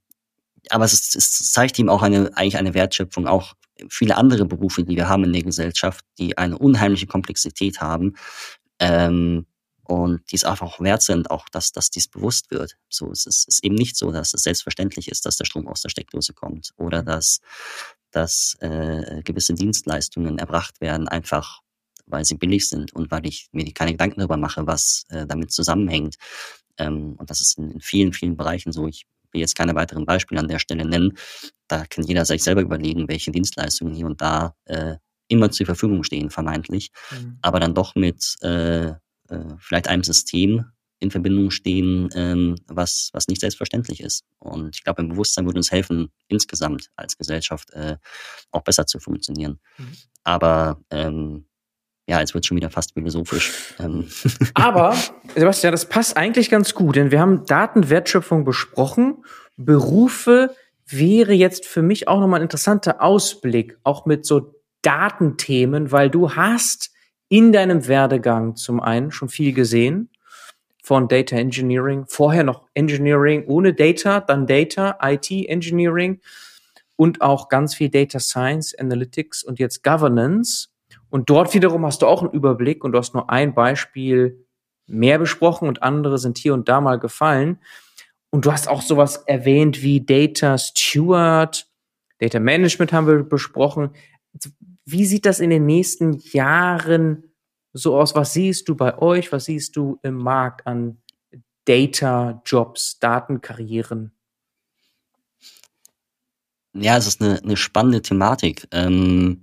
aber 0.70 0.86
es, 0.86 0.94
ist, 0.94 1.16
es 1.18 1.52
zeigt 1.52 1.78
ihm 1.80 1.90
auch 1.90 2.02
eine, 2.02 2.32
eigentlich 2.38 2.56
eine 2.56 2.74
Wertschöpfung, 2.74 3.28
auch 3.28 3.56
viele 3.90 4.16
andere 4.16 4.46
Berufe, 4.46 4.86
die 4.86 4.96
wir 4.96 5.10
haben 5.10 5.26
in 5.26 5.34
der 5.34 5.44
Gesellschaft, 5.44 6.06
die 6.18 6.38
eine 6.38 6.58
unheimliche 6.58 7.08
Komplexität 7.08 7.82
haben. 7.82 8.14
Ähm, 8.80 9.46
und 9.86 10.32
die 10.32 10.38
es 10.38 10.46
einfach 10.46 10.80
wert 10.80 11.02
sind, 11.02 11.30
auch 11.30 11.50
dass, 11.50 11.72
dass 11.72 11.90
dies 11.90 12.08
bewusst 12.08 12.52
wird. 12.52 12.78
So, 12.90 13.12
es 13.12 13.26
ist, 13.26 13.48
ist 13.48 13.64
eben 13.64 13.76
nicht 13.76 13.98
so, 13.98 14.12
dass 14.12 14.34
es 14.34 14.44
selbstverständlich 14.44 15.10
ist, 15.10 15.26
dass 15.26 15.38
der 15.38 15.46
Strom 15.46 15.68
aus 15.68 15.82
der 15.82 15.90
Steckdose 15.90 16.34
kommt 16.34 16.72
oder 16.78 17.04
dass, 17.04 17.42
dass 18.12 18.56
äh, 18.62 19.22
gewisse 19.24 19.54
Dienstleistungen 19.54 20.40
erbracht 20.40 20.80
werden, 20.80 21.08
einfach 21.08 21.60
weil 22.06 22.26
sie 22.26 22.36
billig 22.36 22.68
sind 22.68 22.94
und 22.94 23.12
weil 23.12 23.26
ich 23.26 23.48
mir 23.52 23.72
keine 23.74 23.92
Gedanken 23.92 24.20
darüber 24.20 24.38
mache, 24.38 24.68
was 24.68 25.06
äh, 25.10 25.26
damit 25.26 25.52
zusammenhängt. 25.52 26.16
Ähm, 26.78 27.16
und 27.18 27.30
das 27.30 27.42
ist 27.42 27.58
in, 27.58 27.72
in 27.72 27.82
vielen, 27.82 28.14
vielen 28.14 28.36
Bereichen 28.38 28.72
so. 28.72 28.88
Ich 28.88 29.06
will 29.32 29.42
jetzt 29.42 29.56
keine 29.56 29.76
weiteren 29.76 30.06
Beispiele 30.06 30.42
an 30.42 30.48
der 30.48 30.60
Stelle 30.60 30.86
nennen. 30.86 31.18
Da 31.68 31.86
kann 31.86 32.04
jeder 32.04 32.26
sich 32.26 32.44
selber 32.44 32.62
überlegen, 32.62 33.08
welche 33.08 33.32
Dienstleistungen 33.32 33.94
hier 33.94 34.06
und 34.06 34.22
da 34.22 34.56
äh, 34.66 34.98
immer 35.28 35.52
zur 35.52 35.66
Verfügung 35.66 36.04
stehen, 36.04 36.30
vermeintlich, 36.30 36.92
mhm. 37.12 37.38
aber 37.42 37.60
dann 37.60 37.74
doch 37.74 37.96
mit 37.96 38.36
äh, 38.42 38.88
äh, 38.88 38.96
vielleicht 39.60 39.88
einem 39.88 40.04
System 40.04 40.66
in 41.00 41.12
Verbindung 41.12 41.52
stehen, 41.52 42.10
ähm, 42.16 42.56
was, 42.68 43.10
was 43.14 43.28
nicht 43.28 43.42
selbstverständlich 43.42 44.00
ist. 44.00 44.24
Und 44.40 44.76
ich 44.76 44.84
glaube, 44.84 45.02
im 45.02 45.10
Bewusstsein 45.10 45.46
würde 45.46 45.58
uns 45.58 45.72
helfen, 45.72 46.10
insgesamt 46.28 46.90
als 46.96 47.18
Gesellschaft 47.18 47.72
äh, 47.72 47.98
auch 48.52 48.62
besser 48.62 48.88
zu 48.88 49.00
funktionieren. 49.00 49.60
Mhm. 49.78 49.98
Aber 50.24 50.80
ähm, 50.90 51.46
ja, 52.08 52.20
jetzt 52.20 52.34
wird 52.34 52.46
schon 52.46 52.58
wieder 52.58 52.70
fast 52.70 52.94
philosophisch. 52.94 53.76
Ähm. 53.80 54.08
Aber, 54.54 54.96
Sebastian, 55.36 55.72
das 55.72 55.88
passt 55.88 56.18
eigentlich 56.18 56.50
ganz 56.50 56.74
gut, 56.74 56.96
denn 56.96 57.12
wir 57.12 57.20
haben 57.20 57.46
Datenwertschöpfung 57.46 58.44
besprochen. 58.44 59.24
Berufe 59.56 60.56
wäre 60.86 61.34
jetzt 61.34 61.66
für 61.66 61.82
mich 61.82 62.08
auch 62.08 62.20
nochmal 62.20 62.40
ein 62.40 62.44
interessanter 62.44 63.02
Ausblick, 63.02 63.78
auch 63.84 64.06
mit 64.06 64.26
so 64.26 64.54
Datenthemen, 64.84 65.92
weil 65.92 66.12
du 66.12 66.36
hast 66.36 66.92
in 67.30 67.52
deinem 67.52 67.88
Werdegang 67.88 68.56
zum 68.56 68.80
einen 68.80 69.12
schon 69.12 69.30
viel 69.30 69.54
gesehen 69.54 70.10
von 70.84 71.08
Data 71.08 71.36
Engineering, 71.36 72.06
vorher 72.08 72.44
noch 72.44 72.68
Engineering 72.76 73.46
ohne 73.48 73.74
Data, 73.74 74.20
dann 74.20 74.46
Data, 74.46 74.98
IT 75.02 75.32
Engineering 75.32 76.20
und 76.96 77.22
auch 77.22 77.50
ganz 77.50 77.74
viel 77.74 77.90
Data 77.90 78.20
Science, 78.20 78.78
Analytics 78.78 79.44
und 79.44 79.60
jetzt 79.60 79.84
Governance. 79.84 80.68
Und 81.10 81.30
dort 81.30 81.54
wiederum 81.54 81.86
hast 81.86 82.02
du 82.02 82.08
auch 82.08 82.22
einen 82.22 82.32
Überblick 82.32 82.84
und 82.84 82.92
du 82.92 83.00
hast 83.00 83.14
nur 83.14 83.30
ein 83.30 83.54
Beispiel 83.54 84.46
mehr 84.86 85.18
besprochen 85.18 85.68
und 85.68 85.82
andere 85.82 86.18
sind 86.18 86.38
hier 86.38 86.54
und 86.54 86.68
da 86.68 86.82
mal 86.82 87.00
gefallen. 87.00 87.60
Und 88.30 88.46
du 88.46 88.52
hast 88.52 88.68
auch 88.68 88.82
sowas 88.82 89.18
erwähnt 89.26 89.82
wie 89.82 90.06
Data 90.06 90.58
Steward, 90.58 91.68
Data 92.20 92.40
Management 92.40 92.92
haben 92.92 93.08
wir 93.08 93.24
besprochen. 93.24 93.92
Wie 94.86 95.06
sieht 95.06 95.26
das 95.26 95.40
in 95.40 95.50
den 95.50 95.66
nächsten 95.66 96.20
Jahren 96.32 97.32
so 97.72 97.98
aus? 97.98 98.16
Was 98.16 98.34
siehst 98.34 98.68
du 98.70 98.76
bei 98.76 98.98
euch? 98.98 99.32
Was 99.32 99.46
siehst 99.46 99.76
du 99.76 100.00
im 100.04 100.16
Markt 100.16 100.68
an 100.68 101.02
Data 101.66 102.42
Jobs, 102.46 103.00
Datenkarrieren? 103.00 104.12
Ja, 106.74 106.98
es 106.98 107.08
ist 107.08 107.22
eine, 107.22 107.42
eine 107.42 107.56
spannende 107.56 108.02
Thematik. 108.02 108.68
Ähm, 108.72 109.42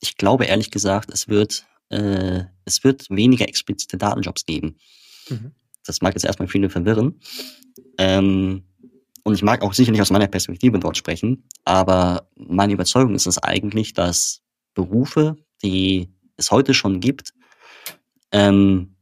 ich 0.00 0.16
glaube 0.16 0.44
ehrlich 0.44 0.70
gesagt, 0.70 1.10
es 1.12 1.28
wird, 1.28 1.66
äh, 1.90 2.44
es 2.64 2.84
wird 2.84 3.08
weniger 3.08 3.48
explizite 3.48 3.96
Datenjobs 3.96 4.44
geben. 4.44 4.76
Mhm. 5.28 5.52
Das 5.84 6.02
mag 6.02 6.14
jetzt 6.14 6.24
erstmal 6.24 6.48
viele 6.48 6.68
verwirren. 6.68 7.20
Ähm, 7.98 8.64
und 9.22 9.34
ich 9.34 9.42
mag 9.42 9.62
auch 9.62 9.72
sicherlich 9.72 10.00
aus 10.00 10.10
meiner 10.10 10.28
Perspektive 10.28 10.78
dort 10.78 10.96
sprechen, 10.96 11.48
aber 11.64 12.28
meine 12.36 12.72
Überzeugung 12.72 13.14
ist 13.14 13.26
es 13.26 13.38
eigentlich, 13.38 13.92
dass 13.92 14.42
Berufe, 14.76 15.36
die 15.62 16.14
es 16.36 16.52
heute 16.52 16.74
schon 16.74 17.00
gibt, 17.00 17.32
ähm, 18.30 18.94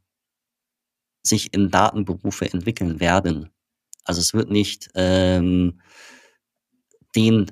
sich 1.21 1.53
in 1.53 1.69
Datenberufe 1.69 2.51
entwickeln 2.51 2.99
werden. 2.99 3.49
Also 4.05 4.21
es 4.21 4.33
wird 4.33 4.49
nicht 4.49 4.89
ähm, 4.95 5.81
den 7.15 7.51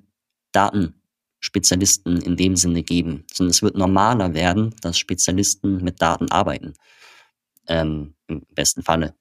Daten 0.51 0.95
Spezialisten 1.39 2.21
in 2.21 2.37
dem 2.37 2.55
Sinne 2.55 2.83
geben, 2.83 3.25
sondern 3.33 3.51
es 3.51 3.61
wird 3.61 3.75
normaler 3.75 4.33
werden, 4.33 4.73
dass 4.81 4.97
Spezialisten 4.97 5.83
mit 5.83 6.01
Daten 6.01 6.31
arbeiten. 6.31 6.73
Ähm, 7.67 8.15
Im 8.27 8.45
besten 8.55 8.81
Falle. 8.81 9.15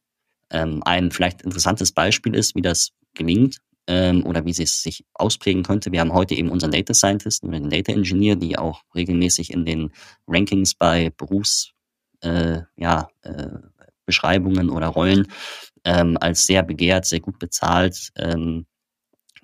Ähm, 0.51 0.83
ein 0.85 1.11
vielleicht 1.11 1.43
interessantes 1.43 1.91
Beispiel 1.91 2.35
ist, 2.37 2.55
wie 2.55 2.63
das 2.63 2.93
gelingt 3.15 3.59
ähm, 3.87 4.25
oder 4.27 4.45
wie 4.45 4.51
es 4.51 4.83
sich 4.83 5.05
ausprägen 5.15 5.63
könnte. 5.63 5.93
Wir 5.93 6.01
haben 6.01 6.13
heute 6.13 6.35
eben 6.35 6.51
unseren 6.51 6.71
Data 6.71 6.95
Scientist 6.95 7.43
oder 7.43 7.59
den 7.59 7.71
Data 7.71 7.93
Engineer, 7.93 8.37
die 8.37 8.59
auch 8.59 8.83
regelmäßig 8.95 9.53
in 9.53 9.65
den 9.65 9.93
Rankings 10.27 10.75
bei 10.75 11.11
Berufs, 11.17 11.73
äh, 12.21 12.61
ja, 12.77 13.09
äh, 13.23 13.49
oder 14.71 14.89
Rollen 14.89 15.27
ähm, 15.85 16.19
als 16.21 16.47
sehr 16.47 16.63
begehrt, 16.63 17.07
sehr 17.07 17.21
gut 17.21 17.39
bezahlt 17.39 18.11
ähm, 18.17 18.67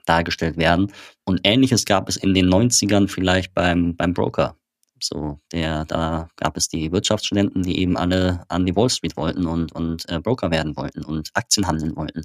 dargestellt 0.04 0.56
werden. 0.56 0.92
Und 1.24 1.40
ähnliches 1.44 1.84
gab 1.84 2.08
es 2.08 2.16
in 2.16 2.34
den 2.34 2.48
90ern 2.48 3.08
vielleicht 3.08 3.54
beim, 3.54 3.96
beim 3.96 4.14
Broker. 4.14 4.56
So, 5.00 5.40
der, 5.52 5.84
da 5.84 6.28
gab 6.36 6.56
es 6.56 6.68
die 6.68 6.92
Wirtschaftsstudenten, 6.92 7.62
die 7.62 7.78
eben 7.78 7.96
alle 7.96 8.44
an 8.48 8.66
die 8.66 8.74
Wall 8.74 8.90
Street 8.90 9.16
wollten 9.16 9.46
und, 9.46 9.72
und 9.72 10.08
äh, 10.08 10.20
Broker 10.20 10.50
werden 10.50 10.76
wollten 10.76 11.04
und 11.04 11.30
Aktien 11.34 11.66
handeln 11.66 11.96
wollten. 11.96 12.22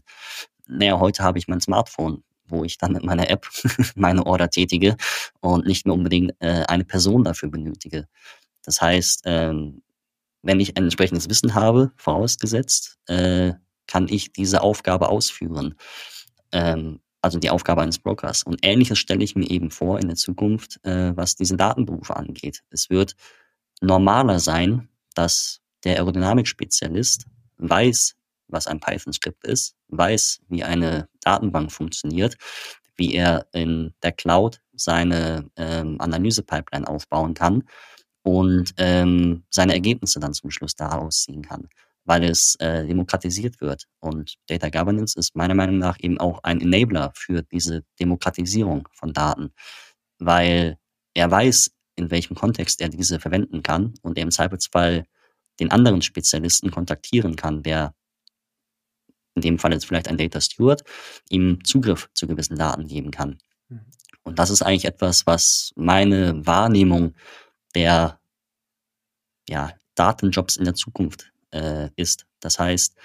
Naja, 0.67 0.99
heute 0.99 1.23
habe 1.23 1.37
ich 1.37 1.47
mein 1.47 1.61
Smartphone, 1.61 2.23
wo 2.47 2.63
ich 2.63 2.77
dann 2.77 2.93
mit 2.93 3.03
meiner 3.03 3.29
App 3.29 3.47
meine 3.95 4.25
Order 4.25 4.49
tätige 4.49 4.97
und 5.41 5.65
nicht 5.65 5.85
mehr 5.85 5.95
unbedingt 5.95 6.33
äh, 6.39 6.63
eine 6.67 6.85
Person 6.85 7.23
dafür 7.23 7.49
benötige. 7.49 8.07
Das 8.63 8.81
heißt, 8.81 9.23
ähm, 9.25 9.81
wenn 10.41 10.59
ich 10.59 10.77
ein 10.77 10.83
entsprechendes 10.83 11.29
Wissen 11.29 11.55
habe, 11.55 11.91
vorausgesetzt, 11.95 12.97
äh, 13.07 13.53
kann 13.87 14.07
ich 14.07 14.31
diese 14.31 14.61
Aufgabe 14.61 15.09
ausführen. 15.09 15.75
Ähm, 16.51 16.99
also 17.23 17.39
die 17.39 17.49
Aufgabe 17.49 17.81
eines 17.81 17.99
Brokers. 17.99 18.43
Und 18.43 18.59
ähnliches 18.63 18.99
stelle 18.99 19.23
ich 19.23 19.35
mir 19.35 19.49
eben 19.49 19.71
vor 19.71 19.99
in 19.99 20.07
der 20.07 20.17
Zukunft, 20.17 20.83
äh, 20.85 21.15
was 21.15 21.35
diese 21.35 21.55
Datenberufe 21.55 22.15
angeht. 22.15 22.63
Es 22.69 22.89
wird 22.89 23.15
normaler 23.81 24.39
sein, 24.39 24.89
dass 25.15 25.61
der 25.85 25.95
Aerodynamik-Spezialist 25.97 27.25
weiß, 27.57 28.15
was 28.47 28.67
ein 28.67 28.81
Python-Skript 28.81 29.45
ist, 29.47 29.75
weiß, 29.87 30.41
wie 30.49 30.63
eine 30.63 31.07
Datenbank 31.21 31.71
funktioniert, 31.71 32.35
wie 32.97 33.13
er 33.15 33.47
in 33.53 33.93
der 34.03 34.11
Cloud 34.11 34.59
seine 34.73 35.49
ähm, 35.55 35.95
Analyse-Pipeline 35.99 36.87
aufbauen 36.87 37.33
kann 37.33 37.63
und 38.21 38.73
ähm, 38.77 39.45
seine 39.49 39.73
Ergebnisse 39.73 40.19
dann 40.19 40.33
zum 40.33 40.51
Schluss 40.51 40.75
daraus 40.75 41.23
ziehen 41.23 41.41
kann 41.41 41.69
weil 42.05 42.23
es 42.23 42.55
äh, 42.59 42.85
demokratisiert 42.85 43.61
wird. 43.61 43.85
Und 43.99 44.35
Data 44.47 44.69
Governance 44.69 45.17
ist 45.17 45.35
meiner 45.35 45.55
Meinung 45.55 45.77
nach 45.77 45.97
eben 45.99 46.19
auch 46.19 46.39
ein 46.43 46.61
Enabler 46.61 47.11
für 47.15 47.43
diese 47.43 47.83
Demokratisierung 47.99 48.89
von 48.93 49.13
Daten, 49.13 49.53
weil 50.19 50.77
er 51.13 51.31
weiß, 51.31 51.71
in 51.95 52.11
welchem 52.11 52.35
Kontext 52.35 52.81
er 52.81 52.89
diese 52.89 53.19
verwenden 53.19 53.63
kann 53.63 53.93
und 54.01 54.17
er 54.17 54.23
im 54.23 54.31
Zweifelsfall 54.31 55.05
den 55.59 55.71
anderen 55.71 56.01
Spezialisten 56.01 56.71
kontaktieren 56.71 57.35
kann, 57.35 57.63
der 57.63 57.93
in 59.35 59.41
dem 59.41 59.59
Fall 59.59 59.73
jetzt 59.73 59.85
vielleicht 59.85 60.07
ein 60.07 60.17
Data 60.17 60.41
Steward, 60.41 60.83
ihm 61.29 61.63
Zugriff 61.63 62.09
zu 62.13 62.27
gewissen 62.27 62.57
Daten 62.57 62.87
geben 62.87 63.11
kann. 63.11 63.39
Mhm. 63.69 63.85
Und 64.23 64.39
das 64.39 64.49
ist 64.49 64.61
eigentlich 64.61 64.85
etwas, 64.85 65.25
was 65.25 65.71
meine 65.75 66.45
Wahrnehmung 66.45 67.15
der 67.75 68.19
ja, 69.47 69.71
Datenjobs 69.95 70.55
in 70.55 70.65
der 70.65 70.75
Zukunft 70.75 71.32
äh, 71.53 71.89
ist. 71.95 72.25
Das 72.39 72.59
heißt, 72.59 72.95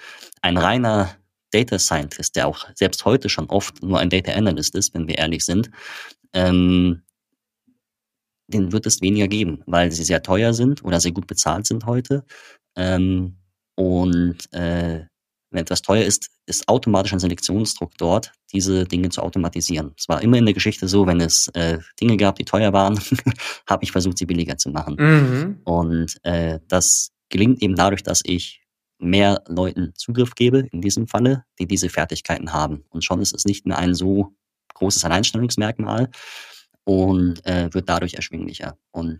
ein 0.41 0.57
reiner 0.57 1.15
Data 1.51 1.79
Scientist, 1.79 2.35
der 2.35 2.47
auch 2.47 2.67
selbst 2.75 3.05
heute 3.05 3.29
schon 3.29 3.49
oft 3.49 3.81
nur 3.81 3.99
ein 3.99 4.09
Data 4.09 4.33
Analyst 4.33 4.75
ist, 4.75 4.93
wenn 4.93 5.07
wir 5.07 5.17
ehrlich 5.17 5.45
sind, 5.45 5.69
ähm, 6.33 7.01
den 8.47 8.71
wird 8.71 8.85
es 8.85 9.01
weniger 9.01 9.27
geben, 9.27 9.63
weil 9.65 9.91
sie 9.91 10.03
sehr 10.03 10.23
teuer 10.23 10.53
sind 10.53 10.83
oder 10.83 10.99
sehr 10.99 11.11
gut 11.11 11.27
bezahlt 11.27 11.67
sind 11.67 11.85
heute. 11.85 12.23
Ähm, 12.75 13.37
und 13.75 14.37
äh, 14.53 15.05
wenn 15.51 15.61
etwas 15.61 15.81
teuer 15.81 16.03
ist, 16.03 16.29
ist 16.45 16.67
automatisch 16.67 17.13
ein 17.13 17.19
Selektionsdruck 17.19 17.97
dort, 17.97 18.31
diese 18.51 18.85
Dinge 18.85 19.09
zu 19.09 19.21
automatisieren. 19.21 19.93
Es 19.97 20.07
war 20.09 20.21
immer 20.21 20.37
in 20.37 20.45
der 20.45 20.53
Geschichte 20.53 20.87
so, 20.87 21.07
wenn 21.07 21.21
es 21.21 21.47
äh, 21.49 21.79
Dinge 21.99 22.17
gab, 22.17 22.35
die 22.35 22.45
teuer 22.45 22.73
waren, 22.73 22.99
habe 23.67 23.83
ich 23.83 23.91
versucht, 23.91 24.17
sie 24.17 24.25
billiger 24.25 24.57
zu 24.57 24.69
machen. 24.69 24.95
Mhm. 24.99 25.61
Und 25.63 26.17
äh, 26.23 26.59
das 26.67 27.11
gelingt 27.29 27.61
eben 27.61 27.75
dadurch, 27.75 28.03
dass 28.03 28.21
ich 28.25 28.61
mehr 28.99 29.43
Leuten 29.47 29.93
Zugriff 29.95 30.35
gebe, 30.35 30.67
in 30.71 30.81
diesem 30.81 31.07
Falle, 31.07 31.45
die 31.57 31.67
diese 31.67 31.89
Fertigkeiten 31.89 32.51
haben. 32.53 32.83
Und 32.89 33.03
schon 33.03 33.21
ist 33.21 33.33
es 33.33 33.45
nicht 33.45 33.65
mehr 33.65 33.77
ein 33.77 33.95
so 33.95 34.33
großes 34.73 35.05
Alleinstellungsmerkmal 35.05 36.09
und 36.83 37.45
äh, 37.45 37.73
wird 37.73 37.87
dadurch 37.87 38.15
erschwinglicher. 38.15 38.77
Und 38.91 39.19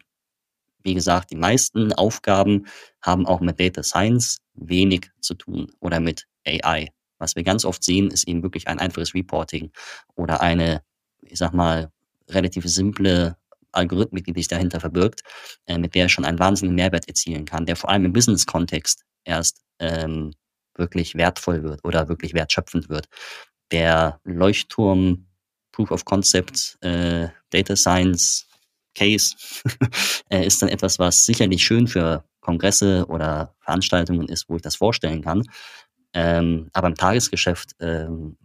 wie 0.83 0.93
gesagt, 0.93 1.31
die 1.31 1.35
meisten 1.35 1.93
Aufgaben 1.93 2.67
haben 3.01 3.25
auch 3.25 3.41
mit 3.41 3.59
Data 3.59 3.83
Science 3.83 4.37
wenig 4.53 5.11
zu 5.21 5.33
tun 5.33 5.71
oder 5.79 5.99
mit 5.99 6.25
AI. 6.45 6.89
Was 7.17 7.35
wir 7.35 7.43
ganz 7.43 7.65
oft 7.65 7.83
sehen, 7.83 8.11
ist 8.11 8.27
eben 8.27 8.43
wirklich 8.43 8.67
ein 8.67 8.79
einfaches 8.79 9.13
Reporting 9.13 9.71
oder 10.15 10.41
eine, 10.41 10.81
ich 11.21 11.37
sag 11.37 11.53
mal, 11.53 11.91
relativ 12.29 12.65
simple 12.65 13.35
Algorithmik, 13.71 14.25
die 14.25 14.33
sich 14.33 14.47
dahinter 14.47 14.79
verbirgt, 14.79 15.21
äh, 15.65 15.77
mit 15.77 15.95
der 15.95 16.09
schon 16.09 16.25
einen 16.25 16.39
wahnsinnigen 16.39 16.75
Mehrwert 16.75 17.07
erzielen 17.07 17.45
kann, 17.45 17.65
der 17.65 17.75
vor 17.75 17.89
allem 17.89 18.05
im 18.05 18.13
Business-Kontext 18.13 19.03
erst 19.23 19.61
ähm, 19.79 20.31
wirklich 20.75 21.15
wertvoll 21.15 21.63
wird 21.63 21.83
oder 21.83 22.07
wirklich 22.09 22.33
wertschöpfend 22.33 22.89
wird. 22.89 23.07
Der 23.71 24.19
Leuchtturm 24.23 25.27
Proof 25.71 25.91
of 25.91 26.05
Concept 26.05 26.77
äh, 26.81 27.27
Data 27.51 27.75
Science 27.75 28.47
Case 28.95 29.35
äh, 30.29 30.45
ist 30.45 30.61
dann 30.61 30.69
etwas, 30.69 30.99
was 30.99 31.25
sicherlich 31.25 31.63
schön 31.63 31.87
für 31.87 32.23
Kongresse 32.41 33.05
oder 33.07 33.55
Veranstaltungen 33.59 34.27
ist, 34.27 34.49
wo 34.49 34.55
ich 34.55 34.61
das 34.61 34.75
vorstellen 34.75 35.21
kann. 35.21 35.43
Ähm, 36.13 36.69
aber 36.73 36.87
im 36.87 36.95
Tagesgeschäft 36.95 37.75
ähm, 37.79 38.37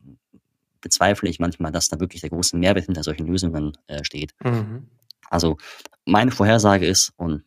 bezweifle 0.81 1.31
ich 1.31 1.41
manchmal, 1.41 1.73
dass 1.73 1.89
da 1.89 1.99
wirklich 1.99 2.21
der 2.21 2.31
große 2.31 2.57
Mehrwert 2.57 2.85
hinter 2.85 3.03
solchen 3.03 3.27
Lösungen 3.27 3.73
äh, 3.87 4.05
steht. 4.05 4.35
Mhm. 4.45 4.89
Also 5.31 5.57
meine 6.05 6.31
Vorhersage 6.31 6.87
ist, 6.87 7.13
und 7.17 7.45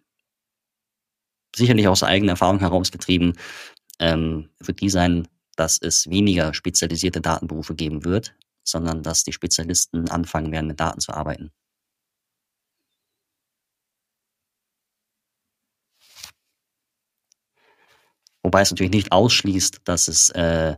sicherlich 1.55 1.88
aus 1.88 2.03
eigener 2.03 2.34
Erfahrung 2.34 2.59
herausgetrieben, 2.59 3.34
ähm, 3.99 4.49
wird 4.59 4.82
die 4.82 4.89
sein, 4.89 5.28
dass 5.55 5.80
es 5.82 6.09
weniger 6.09 6.53
spezialisierte 6.53 7.21
Datenberufe 7.21 7.75
geben 7.75 8.05
wird, 8.05 8.36
sondern 8.63 9.03
dass 9.03 9.23
die 9.23 9.34
Spezialisten 9.34 10.09
anfangen 10.09 10.51
werden, 10.51 10.67
mit 10.67 10.80
Daten 10.80 10.99
zu 10.99 11.13
arbeiten. 11.13 11.51
Wobei 18.43 18.61
es 18.61 18.71
natürlich 18.71 18.93
nicht 18.93 19.11
ausschließt, 19.11 19.82
dass 19.84 20.07
es 20.07 20.30
äh, 20.30 20.78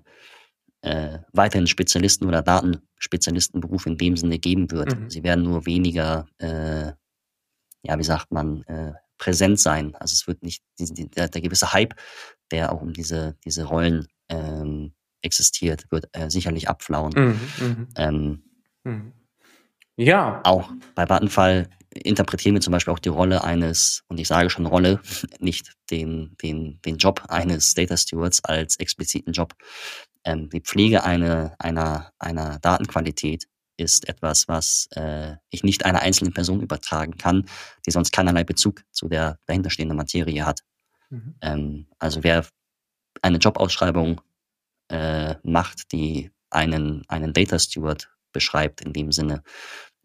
äh, 0.81 1.19
weiterhin 1.33 1.67
Spezialisten 1.67 2.27
oder 2.27 2.41
Datenspezialistenberufe 2.41 3.89
in 3.89 3.97
dem 3.97 4.17
Sinne 4.17 4.39
geben 4.39 4.71
wird. 4.71 4.97
Mhm. 4.97 5.09
Sie 5.09 5.23
werden 5.23 5.43
nur 5.43 5.65
weniger, 5.65 6.27
äh, 6.37 6.93
ja, 7.83 7.97
wie 7.97 8.03
sagt 8.03 8.31
man, 8.31 8.63
äh, 8.63 8.93
präsent 9.17 9.59
sein. 9.59 9.95
Also 9.95 10.13
es 10.13 10.27
wird 10.27 10.43
nicht 10.43 10.63
die, 10.79 11.09
der, 11.09 11.27
der, 11.27 11.41
gewisse 11.41 11.73
Hype, 11.73 11.95
der 12.51 12.71
auch 12.71 12.81
um 12.81 12.93
diese, 12.93 13.35
diese 13.45 13.65
Rollen 13.65 14.07
ähm, 14.29 14.93
existiert, 15.21 15.85
wird 15.91 16.07
äh, 16.13 16.29
sicherlich 16.29 16.69
abflauen. 16.69 17.13
Mhm, 17.15 17.39
mhm. 17.59 17.87
ähm, 17.95 18.43
mhm. 18.83 19.13
Ja. 19.97 20.39
Auch 20.45 20.71
bei 20.95 21.09
Vattenfall 21.09 21.69
interpretieren 21.93 22.55
wir 22.55 22.61
zum 22.61 22.71
Beispiel 22.71 22.93
auch 22.93 22.99
die 22.99 23.09
Rolle 23.09 23.43
eines, 23.43 24.03
und 24.07 24.19
ich 24.19 24.27
sage 24.27 24.49
schon 24.49 24.65
Rolle, 24.65 25.01
nicht 25.39 25.73
den, 25.89 26.35
den, 26.41 26.79
den 26.85 26.97
Job 26.97 27.23
eines 27.29 27.73
Data 27.73 27.97
Stewards 27.97 28.43
als 28.43 28.77
expliziten 28.77 29.33
Job. 29.33 29.55
Ähm, 30.23 30.49
die 30.49 30.61
Pflege 30.61 31.03
eine, 31.03 31.55
einer, 31.59 32.11
einer 32.19 32.59
Datenqualität 32.59 33.47
ist 33.77 34.09
etwas, 34.09 34.47
was 34.47 34.89
äh, 34.91 35.35
ich 35.49 35.63
nicht 35.63 35.85
einer 35.85 36.01
einzelnen 36.01 36.33
Person 36.33 36.61
übertragen 36.61 37.17
kann, 37.17 37.45
die 37.85 37.91
sonst 37.91 38.11
keinerlei 38.11 38.43
Bezug 38.43 38.83
zu 38.91 39.07
der 39.07 39.39
dahinterstehenden 39.45 39.97
Materie 39.97 40.45
hat. 40.45 40.61
Mhm. 41.09 41.35
Ähm, 41.41 41.87
also 41.97 42.23
wer 42.23 42.45
eine 43.21 43.37
Jobausschreibung 43.37 44.21
äh, 44.89 45.35
macht, 45.43 45.91
die 45.91 46.31
einen, 46.49 47.03
einen 47.07 47.33
Data 47.33 47.57
Steward 47.57 48.09
beschreibt, 48.31 48.81
in 48.81 48.93
dem 48.93 49.11
Sinne, 49.11 49.43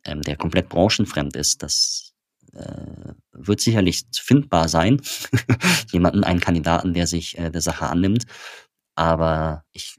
ähm, 0.05 0.22
der 0.22 0.36
komplett 0.36 0.68
branchenfremd 0.68 1.36
ist, 1.36 1.62
das 1.62 2.12
äh, 2.55 3.12
wird 3.32 3.61
sicherlich 3.61 4.05
findbar 4.12 4.68
sein. 4.68 5.00
Jemanden, 5.92 6.24
einen 6.24 6.40
Kandidaten, 6.40 6.94
der 6.94 7.07
sich 7.07 7.38
äh, 7.38 7.50
der 7.50 7.61
Sache 7.61 7.86
annimmt. 7.86 8.24
Aber 8.94 9.64
ich 9.72 9.96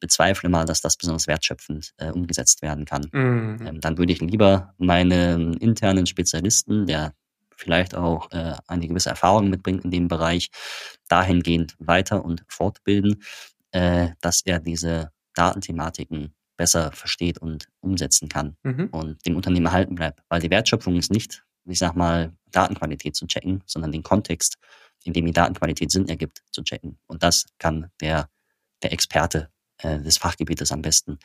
bezweifle 0.00 0.50
mal, 0.50 0.66
dass 0.66 0.82
das 0.82 0.96
besonders 0.96 1.26
wertschöpfend 1.26 1.94
äh, 1.96 2.10
umgesetzt 2.10 2.60
werden 2.60 2.84
kann. 2.84 3.08
Mhm. 3.12 3.66
Ähm, 3.66 3.80
dann 3.80 3.96
würde 3.96 4.12
ich 4.12 4.20
lieber 4.20 4.74
meinen 4.76 5.54
internen 5.54 6.06
Spezialisten, 6.06 6.86
der 6.86 7.14
vielleicht 7.56 7.94
auch 7.94 8.30
äh, 8.32 8.54
eine 8.66 8.86
gewisse 8.86 9.08
Erfahrung 9.10 9.48
mitbringt 9.48 9.84
in 9.84 9.90
dem 9.90 10.08
Bereich, 10.08 10.50
dahingehend 11.08 11.74
weiter 11.78 12.24
und 12.24 12.44
fortbilden, 12.48 13.22
äh, 13.70 14.10
dass 14.20 14.42
er 14.44 14.60
diese 14.60 15.10
Datenthematiken 15.34 16.34
besser 16.56 16.92
versteht 16.92 17.38
und 17.38 17.68
umsetzen 17.80 18.28
kann 18.28 18.56
mhm. 18.62 18.88
und 18.90 19.26
dem 19.26 19.36
Unternehmen 19.36 19.66
erhalten 19.66 19.94
bleibt. 19.94 20.20
Weil 20.28 20.40
die 20.40 20.50
Wertschöpfung 20.50 20.96
ist 20.96 21.10
nicht, 21.10 21.44
ich 21.64 21.78
sag 21.78 21.96
mal, 21.96 22.32
Datenqualität 22.50 23.16
zu 23.16 23.26
checken, 23.26 23.62
sondern 23.66 23.92
den 23.92 24.02
Kontext, 24.02 24.58
in 25.04 25.12
dem 25.12 25.26
die 25.26 25.32
Datenqualität 25.32 25.90
Sinn 25.90 26.08
ergibt, 26.08 26.42
zu 26.50 26.62
checken. 26.62 26.98
Und 27.06 27.22
das 27.22 27.46
kann 27.58 27.90
der, 28.00 28.28
der 28.82 28.92
Experte 28.92 29.50
äh, 29.78 30.00
des 30.00 30.18
Fachgebietes 30.18 30.70
am 30.72 30.82
besten. 30.82 31.18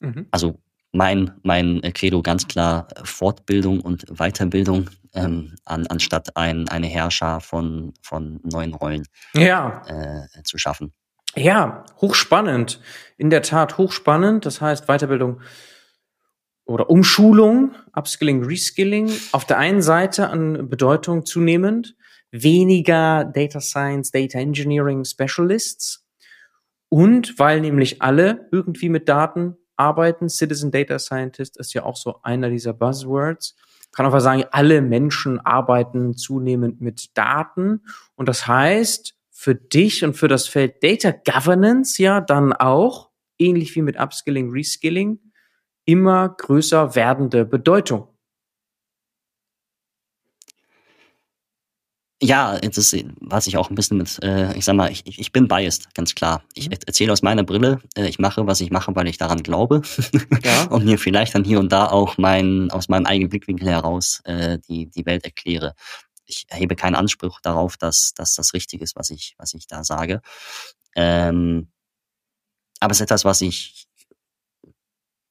Mhm. 0.00 0.26
Also 0.30 0.60
mein, 0.92 1.32
mein 1.42 1.80
Credo 1.94 2.22
ganz 2.22 2.48
klar 2.48 2.88
Fortbildung 3.04 3.80
und 3.80 4.04
Weiterbildung 4.18 4.90
ähm, 5.14 5.54
an, 5.64 5.86
anstatt 5.86 6.36
ein, 6.36 6.68
eine 6.68 6.86
Herrscher 6.86 7.40
von, 7.40 7.94
von 8.02 8.40
neuen 8.42 8.74
Rollen 8.74 9.06
ja. 9.34 9.82
äh, 9.86 10.42
zu 10.42 10.58
schaffen. 10.58 10.92
Ja, 11.36 11.84
hochspannend. 12.00 12.80
In 13.16 13.30
der 13.30 13.42
Tat 13.42 13.78
hochspannend. 13.78 14.46
Das 14.46 14.60
heißt 14.60 14.86
Weiterbildung 14.86 15.40
oder 16.64 16.90
Umschulung, 16.90 17.74
Upskilling, 17.94 18.44
Reskilling. 18.44 19.10
Auf 19.32 19.44
der 19.44 19.58
einen 19.58 19.82
Seite 19.82 20.28
an 20.28 20.68
Bedeutung 20.68 21.24
zunehmend. 21.24 21.96
Weniger 22.32 23.24
Data 23.24 23.60
Science, 23.60 24.10
Data 24.10 24.38
Engineering 24.38 25.04
Specialists. 25.04 26.04
Und 26.88 27.38
weil 27.38 27.60
nämlich 27.60 28.02
alle 28.02 28.48
irgendwie 28.50 28.88
mit 28.88 29.08
Daten 29.08 29.56
arbeiten, 29.76 30.28
Citizen 30.28 30.70
Data 30.70 30.98
Scientist 30.98 31.56
ist 31.58 31.72
ja 31.72 31.84
auch 31.84 31.96
so 31.96 32.20
einer 32.22 32.50
dieser 32.50 32.72
Buzzwords. 32.72 33.56
kann 33.92 34.06
einfach 34.06 34.20
sagen, 34.20 34.44
alle 34.50 34.82
Menschen 34.82 35.40
arbeiten 35.40 36.14
zunehmend 36.16 36.80
mit 36.80 37.16
Daten. 37.16 37.82
Und 38.14 38.28
das 38.28 38.46
heißt, 38.46 39.14
für 39.40 39.54
dich 39.54 40.04
und 40.04 40.18
für 40.18 40.28
das 40.28 40.48
Feld 40.48 40.84
Data 40.84 41.12
Governance 41.12 42.02
ja 42.02 42.20
dann 42.20 42.52
auch, 42.52 43.08
ähnlich 43.38 43.74
wie 43.74 43.80
mit 43.80 43.98
Upskilling, 43.98 44.50
Reskilling, 44.50 45.18
immer 45.86 46.28
größer 46.28 46.94
werdende 46.94 47.46
Bedeutung. 47.46 48.08
Ja, 52.22 52.58
das 52.58 52.76
ist, 52.92 53.06
was 53.18 53.46
ich 53.46 53.56
auch 53.56 53.70
ein 53.70 53.76
bisschen 53.76 53.96
mit, 53.96 54.22
äh, 54.22 54.54
ich 54.58 54.66
sag 54.66 54.76
mal, 54.76 54.92
ich, 54.92 55.06
ich 55.06 55.32
bin 55.32 55.48
biased, 55.48 55.94
ganz 55.94 56.14
klar. 56.14 56.42
Ich 56.52 56.68
mhm. 56.68 56.76
erzähle 56.86 57.10
aus 57.14 57.22
meiner 57.22 57.42
Brille, 57.42 57.80
äh, 57.96 58.08
ich 58.08 58.18
mache, 58.18 58.46
was 58.46 58.60
ich 58.60 58.70
mache, 58.70 58.94
weil 58.94 59.08
ich 59.08 59.16
daran 59.16 59.42
glaube. 59.42 59.80
Ja. 60.44 60.64
und 60.64 60.84
mir 60.84 60.98
vielleicht 60.98 61.34
dann 61.34 61.44
hier 61.44 61.58
und 61.58 61.72
da 61.72 61.86
auch 61.86 62.18
mein, 62.18 62.70
aus 62.70 62.90
meinem 62.90 63.06
eigenen 63.06 63.30
Blickwinkel 63.30 63.68
heraus 63.68 64.20
äh, 64.24 64.58
die, 64.68 64.90
die 64.90 65.06
Welt 65.06 65.24
erkläre 65.24 65.74
ich 66.30 66.46
erhebe 66.48 66.76
keinen 66.76 66.94
Anspruch 66.94 67.40
darauf, 67.40 67.76
dass, 67.76 68.14
dass 68.14 68.34
das 68.34 68.54
richtig 68.54 68.80
ist, 68.82 68.96
was 68.96 69.10
ich, 69.10 69.34
was 69.38 69.54
ich 69.54 69.66
da 69.66 69.84
sage. 69.84 70.20
Ähm, 70.96 71.70
aber 72.80 72.92
es 72.92 72.98
ist 72.98 73.04
etwas, 73.04 73.24
was 73.24 73.40
ich 73.42 73.86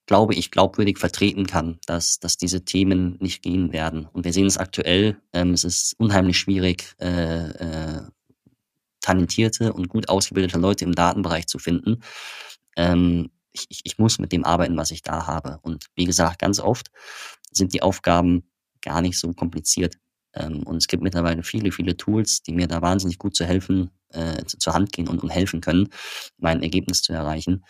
glaube 0.10 0.34
ich 0.34 0.50
glaubwürdig 0.50 0.98
vertreten 0.98 1.46
kann, 1.46 1.78
dass, 1.86 2.20
dass 2.20 2.36
diese 2.36 2.66
Themen 2.66 3.18
nicht 3.20 3.44
gehen 3.44 3.72
werden. 3.72 4.08
Und 4.12 4.26
wir 4.26 4.34
sehen 4.34 4.48
es 4.48 4.58
aktuell, 4.58 5.22
ähm, 5.34 5.54
es 5.54 5.64
ist 5.64 5.94
unheimlich 6.00 6.40
schwierig, 6.40 6.96
äh, 7.00 7.50
äh, 7.50 8.02
talentierte 9.02 9.72
und 9.72 9.88
gut 9.88 10.10
ausgebildete 10.10 10.58
Leute 10.58 10.84
im 10.86 10.96
Datenbereich 10.96 11.46
zu 11.46 11.60
finden. 11.60 12.02
Ähm, 12.76 13.30
ich, 13.52 13.82
ich 13.84 14.00
muss 14.00 14.18
mit 14.18 14.32
dem 14.32 14.46
arbeiten, 14.46 14.78
was 14.78 14.90
ich 14.90 15.04
da 15.04 15.28
habe. 15.28 15.60
Und 15.62 15.86
wie 15.94 16.06
gesagt, 16.06 16.40
ganz 16.40 16.60
oft 16.60 16.90
sind 17.52 17.76
die 17.76 17.84
Aufgaben 17.84 18.50
gar 18.82 19.02
nicht 19.02 19.20
so 19.20 19.34
kompliziert. 19.34 19.96
Ähm, 20.34 20.64
und 20.64 20.78
es 20.78 20.88
gibt 20.88 21.04
mittlerweile 21.04 21.44
viele, 21.44 21.72
viele 21.72 21.98
Tools, 21.98 22.42
die 22.42 22.54
mir 22.54 22.68
da 22.68 22.82
wahnsinnig 22.82 23.18
gut 23.18 23.36
zu 23.36 23.46
helfen, 23.46 23.92
äh, 24.10 24.44
zu, 24.46 24.58
zur 24.58 24.74
Hand 24.74 24.92
gehen 24.92 25.08
und, 25.08 25.22
und 25.24 25.30
helfen 25.30 25.62
können, 25.62 25.90
mein 26.38 26.62
Ergebnis 26.62 27.02
zu 27.02 27.14
erreichen. 27.14 27.66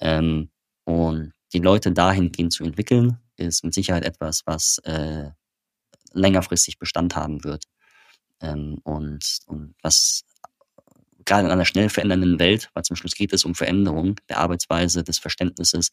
Ähm, 0.00 0.50
und 0.84 1.32
die 1.52 1.60
Leute 1.60 1.92
dahingehend 1.92 2.52
zu 2.52 2.64
entwickeln, 2.64 3.18
ist 3.36 3.64
mit 3.64 3.74
Sicherheit 3.74 4.04
etwas, 4.04 4.42
was 4.46 4.78
äh, 4.84 5.30
längerfristig 6.12 6.78
Bestand 6.78 7.16
haben 7.16 7.44
wird. 7.44 7.64
Ähm, 8.40 8.78
und, 8.82 9.38
und 9.46 9.74
was 9.82 10.22
gerade 11.24 11.46
in 11.46 11.52
einer 11.52 11.64
schnell 11.64 11.88
verändernden 11.88 12.38
Welt, 12.38 12.70
weil 12.74 12.84
zum 12.84 12.96
Schluss 12.96 13.14
geht 13.14 13.32
es 13.32 13.44
um 13.44 13.54
Veränderung 13.54 14.16
der 14.28 14.38
Arbeitsweise, 14.38 15.02
des 15.02 15.18
Verständnisses, 15.18 15.90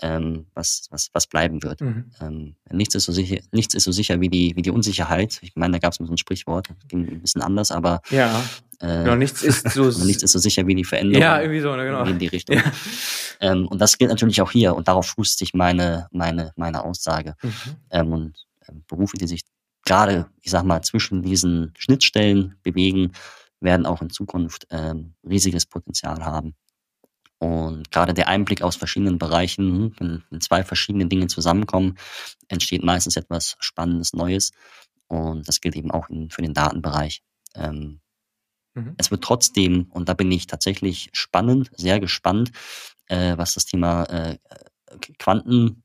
ähm, 0.00 0.46
was, 0.54 0.86
was, 0.90 1.08
was 1.12 1.26
bleiben 1.26 1.62
wird. 1.62 1.80
Mhm. 1.80 2.10
Ähm, 2.20 2.56
nichts, 2.70 2.94
ist 2.94 3.04
so 3.04 3.12
sicher, 3.12 3.40
nichts 3.52 3.74
ist 3.74 3.84
so 3.84 3.92
sicher 3.92 4.20
wie 4.20 4.28
die, 4.28 4.54
wie 4.56 4.62
die 4.62 4.70
Unsicherheit. 4.70 5.38
Ich 5.42 5.54
meine, 5.56 5.72
da 5.72 5.78
gab 5.78 5.92
es 5.92 5.98
so 5.98 6.12
ein 6.12 6.18
Sprichwort, 6.18 6.68
ging 6.88 7.08
ein 7.08 7.20
bisschen 7.20 7.42
anders, 7.42 7.70
aber 7.70 8.00
ja. 8.10 8.42
Äh, 8.80 9.04
genau, 9.04 9.16
nichts 9.16 9.42
ist 9.42 9.70
so 9.70 9.90
nichts 10.04 10.22
ist 10.22 10.32
so 10.32 10.38
sicher 10.38 10.66
wie 10.66 10.74
die 10.74 10.84
Veränderung. 10.84 11.22
Ja, 11.22 11.40
irgendwie 11.40 11.60
so, 11.60 11.74
ne, 11.76 11.84
genau. 11.84 12.04
In 12.04 12.18
die 12.18 12.28
Richtung. 12.28 12.56
Ja. 12.56 12.72
Ähm, 13.40 13.66
und 13.68 13.78
das 13.80 13.98
gilt 13.98 14.10
natürlich 14.10 14.40
auch 14.42 14.50
hier 14.50 14.74
und 14.74 14.88
darauf 14.88 15.06
fußt 15.06 15.38
sich 15.38 15.54
meine, 15.54 16.08
meine, 16.12 16.52
meine 16.56 16.84
Aussage. 16.84 17.34
Mhm. 17.42 17.50
Ähm, 17.90 18.12
und 18.12 18.46
ähm, 18.68 18.84
Berufe, 18.86 19.16
die 19.16 19.26
sich 19.26 19.42
gerade, 19.84 20.26
ich 20.40 20.50
sag 20.50 20.64
mal, 20.64 20.82
zwischen 20.82 21.22
diesen 21.22 21.72
Schnittstellen 21.76 22.56
bewegen, 22.62 23.12
werden 23.60 23.86
auch 23.86 24.02
in 24.02 24.10
Zukunft 24.10 24.66
ähm, 24.70 25.14
riesiges 25.24 25.66
Potenzial 25.66 26.24
haben. 26.24 26.54
Und 27.38 27.90
gerade 27.90 28.12
der 28.12 28.28
Einblick 28.28 28.60
aus 28.60 28.76
verschiedenen 28.76 29.18
Bereichen, 29.18 29.94
wenn, 29.98 30.22
wenn 30.28 30.40
zwei 30.42 30.62
verschiedene 30.62 31.06
Dinge 31.06 31.26
zusammenkommen, 31.26 31.96
entsteht 32.48 32.84
meistens 32.84 33.16
etwas 33.16 33.56
Spannendes, 33.60 34.12
Neues. 34.12 34.52
Und 35.08 35.48
das 35.48 35.60
gilt 35.60 35.74
eben 35.74 35.90
auch 35.90 36.10
in, 36.10 36.30
für 36.30 36.42
den 36.42 36.52
Datenbereich. 36.52 37.22
Ähm, 37.54 38.00
mhm. 38.74 38.94
Es 38.98 39.10
wird 39.10 39.24
trotzdem, 39.24 39.84
und 39.90 40.10
da 40.10 40.14
bin 40.14 40.30
ich 40.30 40.46
tatsächlich 40.46 41.08
spannend, 41.14 41.70
sehr 41.74 41.98
gespannt, 41.98 42.52
äh, 43.06 43.38
was 43.38 43.54
das 43.54 43.64
Thema 43.64 44.04
äh, 44.04 44.38
Quanten, 45.18 45.82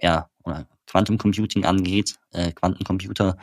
ja, 0.00 0.30
oder 0.42 0.66
Quantum 0.86 1.18
Computing 1.18 1.66
angeht, 1.66 2.18
äh, 2.32 2.52
Quantencomputer, 2.52 3.36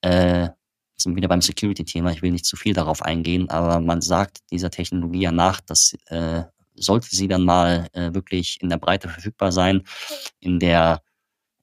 äh, 0.00 0.48
sind 0.96 1.16
wieder 1.16 1.28
beim 1.28 1.42
Security-Thema. 1.42 2.12
Ich 2.12 2.22
will 2.22 2.30
nicht 2.30 2.46
zu 2.46 2.56
viel 2.56 2.74
darauf 2.74 3.02
eingehen, 3.02 3.50
aber 3.50 3.80
man 3.80 4.00
sagt 4.00 4.38
dieser 4.50 4.70
Technologie 4.70 5.22
ja 5.22 5.32
nach, 5.32 5.60
dass 5.60 5.94
äh, 6.06 6.44
sollte 6.76 7.08
sie 7.10 7.28
dann 7.28 7.44
mal 7.44 7.88
äh, 7.92 8.12
wirklich 8.14 8.58
in 8.60 8.68
der 8.68 8.78
Breite 8.78 9.08
verfügbar 9.08 9.52
sein, 9.52 9.82
in 10.40 10.58
der 10.58 11.02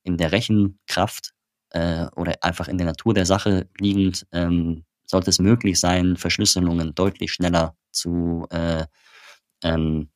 in 0.03 0.17
der 0.17 0.31
Rechenkraft 0.31 1.33
äh, 1.69 2.07
oder 2.15 2.35
einfach 2.41 2.67
in 2.67 2.77
der 2.77 2.87
Natur 2.87 3.13
der 3.13 3.25
Sache 3.25 3.69
liegend, 3.79 4.25
ähm, 4.31 4.83
sollte 5.05 5.29
es 5.29 5.39
möglich 5.39 5.79
sein, 5.79 6.17
Verschlüsselungen 6.17 6.95
deutlich 6.95 7.33
schneller 7.33 7.75
zu 7.91 8.47
äh, 8.49 8.85
ähm, 9.63 10.09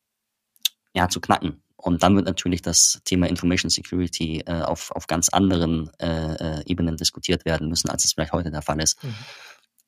ja 0.94 1.08
zu 1.08 1.20
knacken. 1.20 1.62
Und 1.76 2.02
dann 2.02 2.16
wird 2.16 2.26
natürlich 2.26 2.62
das 2.62 3.00
Thema 3.04 3.28
Information 3.28 3.70
Security 3.70 4.42
äh, 4.46 4.62
auf, 4.62 4.90
auf 4.92 5.06
ganz 5.06 5.28
anderen 5.28 5.90
äh, 5.98 6.34
äh, 6.34 6.62
Ebenen 6.66 6.96
diskutiert 6.96 7.44
werden 7.44 7.68
müssen, 7.68 7.90
als 7.90 8.04
es 8.04 8.14
vielleicht 8.14 8.32
heute 8.32 8.50
der 8.50 8.62
Fall 8.62 8.80
ist. 8.80 9.02
Mhm. 9.04 9.14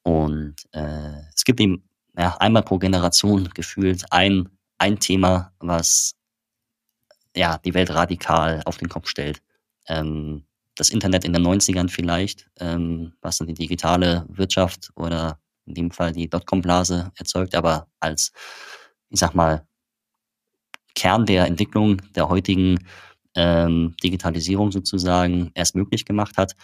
Und 0.02 0.56
äh, 0.72 1.12
es 1.34 1.44
gibt 1.44 1.60
eben 1.60 1.88
ja, 2.16 2.36
einmal 2.38 2.62
pro 2.62 2.78
Generation 2.78 3.48
gefühlt 3.54 4.04
ein, 4.10 4.48
ein 4.78 4.98
Thema, 4.98 5.52
was 5.58 6.14
ja, 7.34 7.58
die 7.58 7.74
Welt 7.74 7.90
radikal 7.90 8.62
auf 8.64 8.76
den 8.76 8.88
Kopf 8.88 9.08
stellt. 9.08 9.40
Ähm, 9.86 10.44
das 10.74 10.90
Internet 10.90 11.24
in 11.24 11.32
den 11.32 11.46
90ern 11.46 11.88
vielleicht, 11.88 12.48
ähm, 12.60 13.12
was 13.20 13.38
dann 13.38 13.48
die 13.48 13.54
digitale 13.54 14.24
Wirtschaft 14.28 14.90
oder 14.94 15.40
in 15.66 15.74
dem 15.74 15.90
Fall 15.90 16.12
die 16.12 16.28
Dotcom-Blase 16.28 17.12
erzeugt, 17.16 17.54
aber 17.54 17.88
als, 18.00 18.32
ich 19.10 19.20
sag 19.20 19.34
mal, 19.34 19.67
Kern 20.98 21.26
der 21.26 21.46
Entwicklung 21.46 22.02
der 22.16 22.28
heutigen 22.28 22.80
ähm, 23.36 23.94
Digitalisierung 24.02 24.72
sozusagen 24.72 25.52
erst 25.54 25.76
möglich 25.76 26.04
gemacht 26.04 26.36
hat. 26.36 26.56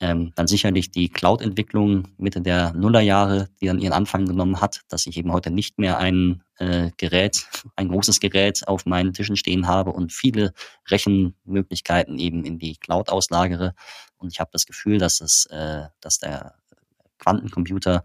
Ähm, 0.00 0.32
dann 0.34 0.48
sicherlich 0.48 0.90
die 0.90 1.08
Cloud-Entwicklung 1.08 2.08
Mitte 2.18 2.40
der 2.40 2.72
Nullerjahre, 2.72 3.48
die 3.60 3.66
dann 3.66 3.78
ihren 3.78 3.92
Anfang 3.92 4.26
genommen 4.26 4.60
hat, 4.60 4.82
dass 4.88 5.06
ich 5.06 5.16
eben 5.16 5.32
heute 5.32 5.50
nicht 5.50 5.78
mehr 5.78 5.98
ein 5.98 6.42
äh, 6.58 6.90
Gerät, 6.96 7.46
ein 7.76 7.88
großes 7.88 8.18
Gerät 8.18 8.66
auf 8.66 8.84
meinen 8.84 9.12
Tischen 9.12 9.36
stehen 9.36 9.68
habe 9.68 9.90
und 9.90 10.12
viele 10.12 10.52
Rechenmöglichkeiten 10.90 12.18
eben 12.18 12.44
in 12.44 12.58
die 12.58 12.76
Cloud 12.76 13.10
auslagere. 13.10 13.74
Und 14.16 14.32
ich 14.32 14.40
habe 14.40 14.50
das 14.52 14.66
Gefühl, 14.66 14.98
dass 14.98 15.20
es, 15.20 15.46
äh, 15.46 15.84
dass 16.00 16.18
der 16.18 16.54
Quantencomputer 17.18 18.02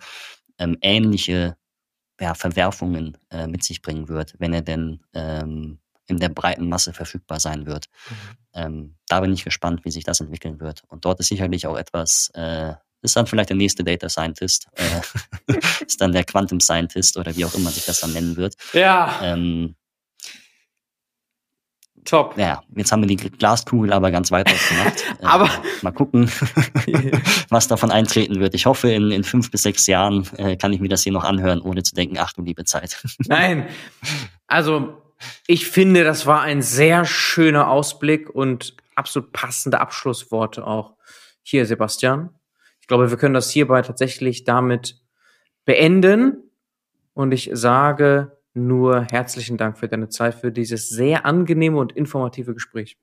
ähm, 0.59 0.77
ähnliche 0.81 1.57
ja, 2.19 2.33
Verwerfungen 2.33 3.17
äh, 3.31 3.47
mit 3.47 3.63
sich 3.63 3.81
bringen 3.81 4.07
wird, 4.07 4.35
wenn 4.39 4.53
er 4.53 4.61
denn 4.61 5.01
ähm, 5.13 5.79
in 6.07 6.19
der 6.19 6.29
breiten 6.29 6.67
Masse 6.69 6.93
verfügbar 6.93 7.39
sein 7.39 7.65
wird. 7.65 7.87
Mhm. 8.09 8.15
Ähm, 8.53 8.95
da 9.07 9.19
bin 9.21 9.33
ich 9.33 9.43
gespannt, 9.43 9.85
wie 9.85 9.91
sich 9.91 10.03
das 10.03 10.19
entwickeln 10.19 10.59
wird. 10.59 10.83
Und 10.87 11.05
dort 11.05 11.19
ist 11.19 11.27
sicherlich 11.27 11.65
auch 11.67 11.77
etwas, 11.77 12.29
äh, 12.33 12.73
ist 13.01 13.15
dann 13.15 13.27
vielleicht 13.27 13.49
der 13.49 13.57
nächste 13.57 13.83
Data 13.83 14.09
Scientist, 14.09 14.67
äh, 14.75 15.53
ist 15.85 16.01
dann 16.01 16.11
der 16.11 16.23
Quantum 16.23 16.59
Scientist 16.59 17.17
oder 17.17 17.35
wie 17.35 17.45
auch 17.45 17.53
immer 17.55 17.71
sich 17.71 17.85
das 17.85 18.01
dann 18.01 18.13
nennen 18.13 18.35
wird. 18.35 18.55
Ja. 18.73 19.19
Ähm, 19.21 19.75
Top. 22.05 22.37
Ja, 22.37 22.61
jetzt 22.75 22.91
haben 22.91 23.01
wir 23.01 23.07
die 23.07 23.15
Glaskugel 23.15 23.93
aber 23.93 24.11
ganz 24.11 24.31
weit 24.31 24.51
ausgemacht. 24.51 25.03
aber 25.21 25.45
äh, 25.45 25.83
mal 25.83 25.91
gucken, 25.91 26.29
was 27.49 27.67
davon 27.67 27.91
eintreten 27.91 28.39
wird. 28.39 28.53
Ich 28.55 28.65
hoffe, 28.65 28.89
in, 28.91 29.11
in 29.11 29.23
fünf 29.23 29.51
bis 29.51 29.63
sechs 29.63 29.87
Jahren 29.87 30.27
äh, 30.37 30.57
kann 30.57 30.73
ich 30.73 30.79
mir 30.79 30.89
das 30.89 31.03
hier 31.03 31.13
noch 31.13 31.23
anhören, 31.23 31.61
ohne 31.61 31.83
zu 31.83 31.95
denken, 31.95 32.17
ach 32.19 32.33
du 32.33 32.41
liebe 32.41 32.65
Zeit. 32.65 33.01
Nein, 33.27 33.67
also 34.47 35.01
ich 35.47 35.67
finde, 35.67 36.03
das 36.03 36.25
war 36.25 36.41
ein 36.41 36.61
sehr 36.61 37.05
schöner 37.05 37.69
Ausblick 37.69 38.29
und 38.29 38.75
absolut 38.95 39.31
passende 39.31 39.79
Abschlussworte 39.79 40.65
auch 40.65 40.93
hier, 41.41 41.65
Sebastian. 41.65 42.29
Ich 42.81 42.87
glaube, 42.87 43.09
wir 43.09 43.17
können 43.17 43.33
das 43.33 43.49
hierbei 43.49 43.81
tatsächlich 43.81 44.43
damit 44.43 44.99
beenden. 45.65 46.43
Und 47.13 47.31
ich 47.31 47.49
sage 47.53 48.37
nur 48.53 49.07
herzlichen 49.11 49.57
Dank 49.57 49.77
für 49.77 49.87
deine 49.87 50.09
Zeit, 50.09 50.35
für 50.35 50.51
dieses 50.51 50.89
sehr 50.89 51.25
angenehme 51.25 51.77
und 51.77 51.91
informative 51.91 52.53
Gespräch. 52.53 52.97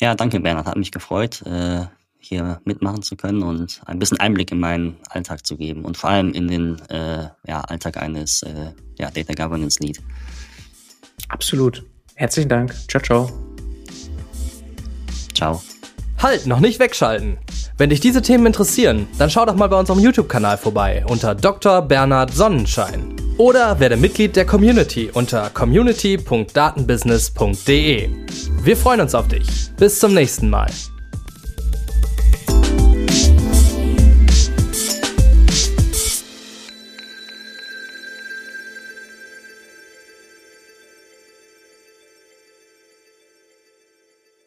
Ja, 0.00 0.14
danke, 0.14 0.40
Bernhard. 0.40 0.66
Hat 0.66 0.76
mich 0.76 0.90
gefreut, 0.90 1.42
äh, 1.46 1.86
hier 2.18 2.60
mitmachen 2.64 3.02
zu 3.02 3.16
können 3.16 3.42
und 3.42 3.82
ein 3.86 3.98
bisschen 3.98 4.20
Einblick 4.20 4.52
in 4.52 4.60
meinen 4.60 4.96
Alltag 5.08 5.44
zu 5.46 5.56
geben 5.56 5.84
und 5.84 5.96
vor 5.96 6.10
allem 6.10 6.32
in 6.32 6.48
den 6.48 6.78
äh, 6.88 7.28
ja, 7.46 7.60
Alltag 7.62 7.96
eines 7.96 8.42
äh, 8.42 8.72
ja, 8.98 9.10
Data 9.10 9.34
Governance 9.34 9.82
Lead. 9.82 10.00
Absolut. 11.28 11.84
Herzlichen 12.14 12.48
Dank. 12.48 12.74
Ciao, 12.88 13.02
ciao. 13.02 13.30
Ciao. 15.34 15.62
Halt, 16.18 16.46
noch 16.46 16.60
nicht 16.60 16.78
wegschalten. 16.78 17.38
Wenn 17.78 17.90
dich 17.90 18.00
diese 18.00 18.22
Themen 18.22 18.46
interessieren, 18.46 19.06
dann 19.18 19.30
schau 19.30 19.46
doch 19.46 19.54
mal 19.54 19.68
bei 19.68 19.78
unserem 19.78 20.00
YouTube-Kanal 20.00 20.58
vorbei 20.58 21.04
unter 21.08 21.34
Dr. 21.34 21.82
Bernhard 21.82 22.34
Sonnenschein. 22.34 23.16
Oder 23.38 23.80
werde 23.80 23.96
Mitglied 23.96 24.36
der 24.36 24.44
Community 24.46 25.10
unter 25.12 25.50
community.datenbusiness.de. 25.50 28.10
Wir 28.62 28.76
freuen 28.76 29.00
uns 29.00 29.14
auf 29.14 29.28
dich. 29.28 29.70
Bis 29.78 29.98
zum 29.98 30.12
nächsten 30.14 30.50
Mal. 30.50 30.68